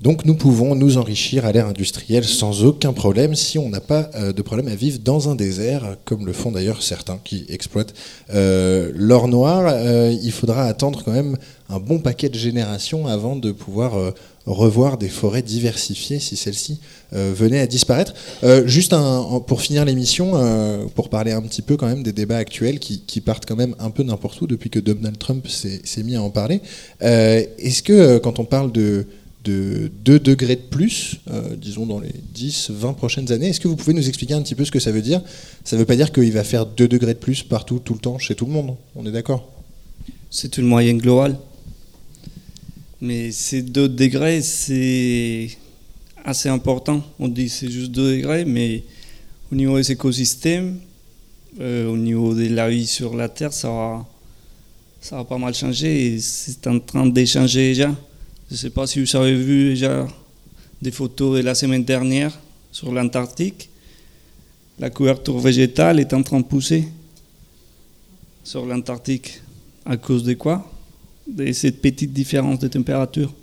Donc 0.00 0.24
nous 0.24 0.36
pouvons 0.36 0.76
nous 0.76 0.96
enrichir 0.96 1.44
à 1.44 1.50
l'ère 1.50 1.66
industrielle 1.66 2.24
sans 2.24 2.64
aucun 2.64 2.92
problème 2.92 3.34
si 3.34 3.58
on 3.58 3.68
n'a 3.68 3.80
pas 3.80 4.08
euh, 4.14 4.32
de 4.32 4.42
problème 4.42 4.68
à 4.68 4.76
vivre 4.76 5.00
dans 5.00 5.28
un 5.28 5.34
désert, 5.34 5.96
comme 6.04 6.24
le 6.24 6.32
font 6.32 6.52
d'ailleurs 6.52 6.82
certains 6.82 7.18
qui 7.24 7.44
exploitent 7.48 7.94
euh, 8.32 8.92
l'or 8.94 9.26
noir. 9.26 9.64
Euh, 9.66 10.14
il 10.22 10.30
faudra 10.30 10.66
attendre 10.66 11.02
quand 11.04 11.10
même 11.10 11.36
un 11.68 11.80
bon 11.80 11.98
paquet 11.98 12.28
de 12.28 12.36
générations 12.36 13.08
avant 13.08 13.34
de 13.34 13.50
pouvoir 13.50 14.14
revoir 14.46 14.96
des 14.96 15.10
forêts 15.10 15.42
diversifiées 15.42 16.18
si 16.18 16.34
celles-ci 16.34 16.80
venaient 17.12 17.60
à 17.60 17.66
disparaître. 17.66 18.14
Juste 18.64 18.94
pour 19.46 19.60
finir 19.60 19.84
l'émission, 19.84 20.32
pour 20.94 21.10
parler 21.10 21.32
un 21.32 21.42
petit 21.42 21.60
peu 21.60 21.76
quand 21.76 21.86
même 21.86 22.02
des 22.02 22.14
débats 22.14 22.38
actuels 22.38 22.78
qui, 22.78 23.20
partent 23.20 23.44
quand 23.44 23.56
même 23.56 23.74
un 23.78 23.90
peu 23.90 24.02
n'importe 24.02 24.40
où 24.40 24.46
depuis 24.46 24.70
que 24.70 24.78
Donald 24.78 25.18
Trump 25.18 25.46
s'est 25.46 26.02
mis 26.02 26.16
à 26.16 26.22
en 26.22 26.30
parler. 26.30 26.62
Est-ce 27.02 27.82
que 27.82 28.16
quand 28.16 28.38
on 28.38 28.46
parle 28.46 28.72
de 28.72 29.04
de 29.44 29.90
2 30.04 30.18
degrés 30.18 30.56
de 30.56 30.60
plus, 30.60 31.16
euh, 31.30 31.56
disons 31.56 31.86
dans 31.86 32.00
les 32.00 32.12
10, 32.34 32.70
20 32.70 32.92
prochaines 32.94 33.32
années. 33.32 33.48
Est-ce 33.48 33.60
que 33.60 33.68
vous 33.68 33.76
pouvez 33.76 33.94
nous 33.94 34.08
expliquer 34.08 34.34
un 34.34 34.42
petit 34.42 34.54
peu 34.54 34.64
ce 34.64 34.70
que 34.70 34.80
ça 34.80 34.90
veut 34.90 35.02
dire? 35.02 35.22
Ça 35.64 35.76
ne 35.76 35.80
veut 35.80 35.86
pas 35.86 35.96
dire 35.96 36.12
qu'il 36.12 36.32
va 36.32 36.44
faire 36.44 36.66
2 36.66 36.88
degrés 36.88 37.14
de 37.14 37.18
plus 37.18 37.42
partout, 37.42 37.78
tout 37.78 37.94
le 37.94 38.00
temps, 38.00 38.18
chez 38.18 38.34
tout 38.34 38.46
le 38.46 38.52
monde. 38.52 38.76
On 38.96 39.06
est 39.06 39.12
d'accord? 39.12 39.48
C'est 40.30 40.58
une 40.58 40.66
moyenne 40.66 40.98
globale. 40.98 41.38
Mais 43.00 43.30
ces 43.30 43.62
2 43.62 43.88
degrés, 43.88 44.42
c'est 44.42 45.50
assez 46.24 46.48
important. 46.48 47.02
On 47.18 47.28
dit 47.28 47.48
c'est 47.48 47.70
juste 47.70 47.92
2 47.92 48.16
degrés, 48.16 48.44
mais 48.44 48.82
au 49.52 49.54
niveau 49.54 49.76
des 49.78 49.92
écosystèmes, 49.92 50.78
euh, 51.60 51.88
au 51.88 51.96
niveau 51.96 52.34
de 52.34 52.48
la 52.48 52.68
vie 52.68 52.86
sur 52.86 53.16
la 53.16 53.28
Terre, 53.28 53.52
ça 53.52 53.68
va, 53.68 54.06
ça 55.00 55.16
va 55.16 55.24
pas 55.24 55.38
mal 55.38 55.54
changer 55.54 56.14
et 56.14 56.18
c'est 56.20 56.66
en 56.66 56.78
train 56.80 57.06
d'échanger 57.06 57.68
déjà. 57.70 57.94
Je 58.48 58.54
ne 58.54 58.58
sais 58.58 58.70
pas 58.70 58.86
si 58.86 58.98
vous 59.04 59.16
avez 59.16 59.36
vu 59.36 59.70
déjà 59.70 60.08
des 60.80 60.90
photos 60.90 61.36
de 61.36 61.42
la 61.42 61.54
semaine 61.54 61.84
dernière 61.84 62.38
sur 62.72 62.90
l'Antarctique. 62.90 63.68
La 64.78 64.88
couverture 64.88 65.38
végétale 65.38 66.00
est 66.00 66.14
en 66.14 66.22
train 66.22 66.40
de 66.40 66.46
pousser 66.46 66.88
sur 68.42 68.64
l'Antarctique. 68.64 69.42
À 69.84 69.98
cause 69.98 70.24
de 70.24 70.32
quoi? 70.32 70.70
De 71.26 71.52
cette 71.52 71.82
petite 71.82 72.14
différence 72.14 72.58
de 72.58 72.68
température. 72.68 73.34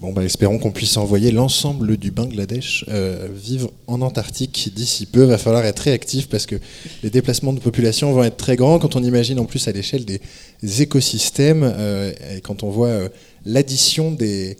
Bon, 0.00 0.12
bah, 0.12 0.22
espérons 0.22 0.58
qu'on 0.58 0.70
puisse 0.70 0.96
envoyer 0.96 1.32
l'ensemble 1.32 1.96
du 1.96 2.12
Bangladesh 2.12 2.84
euh, 2.88 3.26
vivre 3.34 3.72
en 3.88 4.00
Antarctique 4.00 4.70
d'ici 4.72 5.06
peu. 5.06 5.24
Va 5.24 5.38
falloir 5.38 5.64
être 5.64 5.80
réactif 5.80 6.28
parce 6.28 6.46
que 6.46 6.54
les 7.02 7.10
déplacements 7.10 7.52
de 7.52 7.58
population 7.58 8.12
vont 8.12 8.22
être 8.22 8.36
très 8.36 8.54
grands. 8.54 8.78
Quand 8.78 8.94
on 8.94 9.02
imagine 9.02 9.40
en 9.40 9.44
plus 9.44 9.66
à 9.66 9.72
l'échelle 9.72 10.04
des 10.04 10.82
écosystèmes 10.82 11.64
euh, 11.64 12.12
et 12.36 12.40
quand 12.40 12.62
on 12.62 12.70
voit 12.70 12.88
euh, 12.88 13.08
l'addition 13.44 14.12
des 14.12 14.56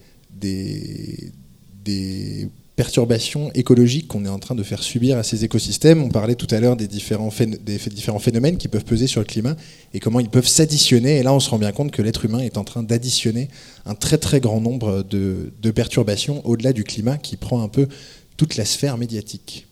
perturbations 2.79 3.51
écologiques 3.55 4.07
qu'on 4.07 4.25
est 4.25 4.29
en 4.29 4.39
train 4.39 4.55
de 4.55 4.63
faire 4.63 4.85
subir 4.85 5.19
à 5.19 5.25
ces 5.25 5.45
écosystèmes. 5.45 6.01
On 6.01 6.11
parlait 6.11 6.37
tout 6.37 6.47
à 6.53 6.61
l'heure 6.61 6.77
des 6.77 6.87
différents, 6.87 7.29
phénomènes 7.29 8.57
qui 8.57 8.69
peuvent 8.69 8.85
peser 8.85 9.09
sur 9.09 9.21
le 9.21 9.27
climat 9.27 9.57
et 9.95 9.99
comment 9.99 10.21
ils 10.21 10.29
peuvent 10.29 10.47
s'additionner. 10.47 11.17
Et 11.17 11.25
là, 11.25 11.35
on 11.35 11.41
se 11.41 11.51
rend 11.51 11.59
bien 11.59 11.73
compte 11.73 11.91
que 11.91 12.03
l'être 12.03 12.25
humain 12.25 12.39
est 12.39 12.57
en 12.57 12.63
train 12.63 12.85
d'additionner 12.85 13.49
un 13.85 13.97
très 13.97 14.17
très 14.17 14.39
grand 14.39 14.61
nombre 14.61 15.03
de, 15.03 15.53
de 15.61 15.71
perturbations 15.73 16.41
au-delà 16.47 16.73
du 16.73 16.85
climat 16.85 17.19
qui 17.19 17.37
prend 17.37 17.65
un 17.65 17.69
peu 17.69 17.89
toute 18.37 18.57
la 18.57 18.65
sphère 18.65 18.97
médiatique. 18.97 19.67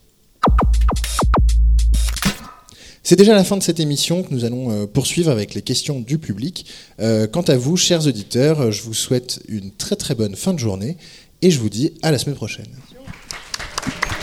C'est 3.04 3.14
déjà 3.14 3.36
la 3.36 3.44
fin 3.44 3.56
de 3.56 3.62
cette 3.62 3.78
émission 3.78 4.24
que 4.24 4.34
nous 4.34 4.44
allons 4.44 4.72
euh, 4.72 4.86
poursuivre 4.86 5.30
avec 5.30 5.54
les 5.54 5.62
questions 5.62 6.00
du 6.00 6.18
public. 6.18 6.66
Euh, 6.98 7.28
quant 7.28 7.42
à 7.42 7.56
vous, 7.56 7.76
chers 7.76 8.08
auditeurs, 8.08 8.72
je 8.72 8.82
vous 8.82 8.94
souhaite 8.94 9.38
une 9.46 9.70
très 9.70 9.94
très 9.94 10.16
bonne 10.16 10.34
fin 10.34 10.52
de 10.52 10.58
journée 10.58 10.96
et 11.40 11.52
je 11.52 11.60
vous 11.60 11.68
dis 11.68 11.92
à 12.02 12.10
la 12.10 12.18
semaine 12.18 12.34
prochaine. 12.34 12.66
Thank 13.86 14.10
you. 14.10 14.15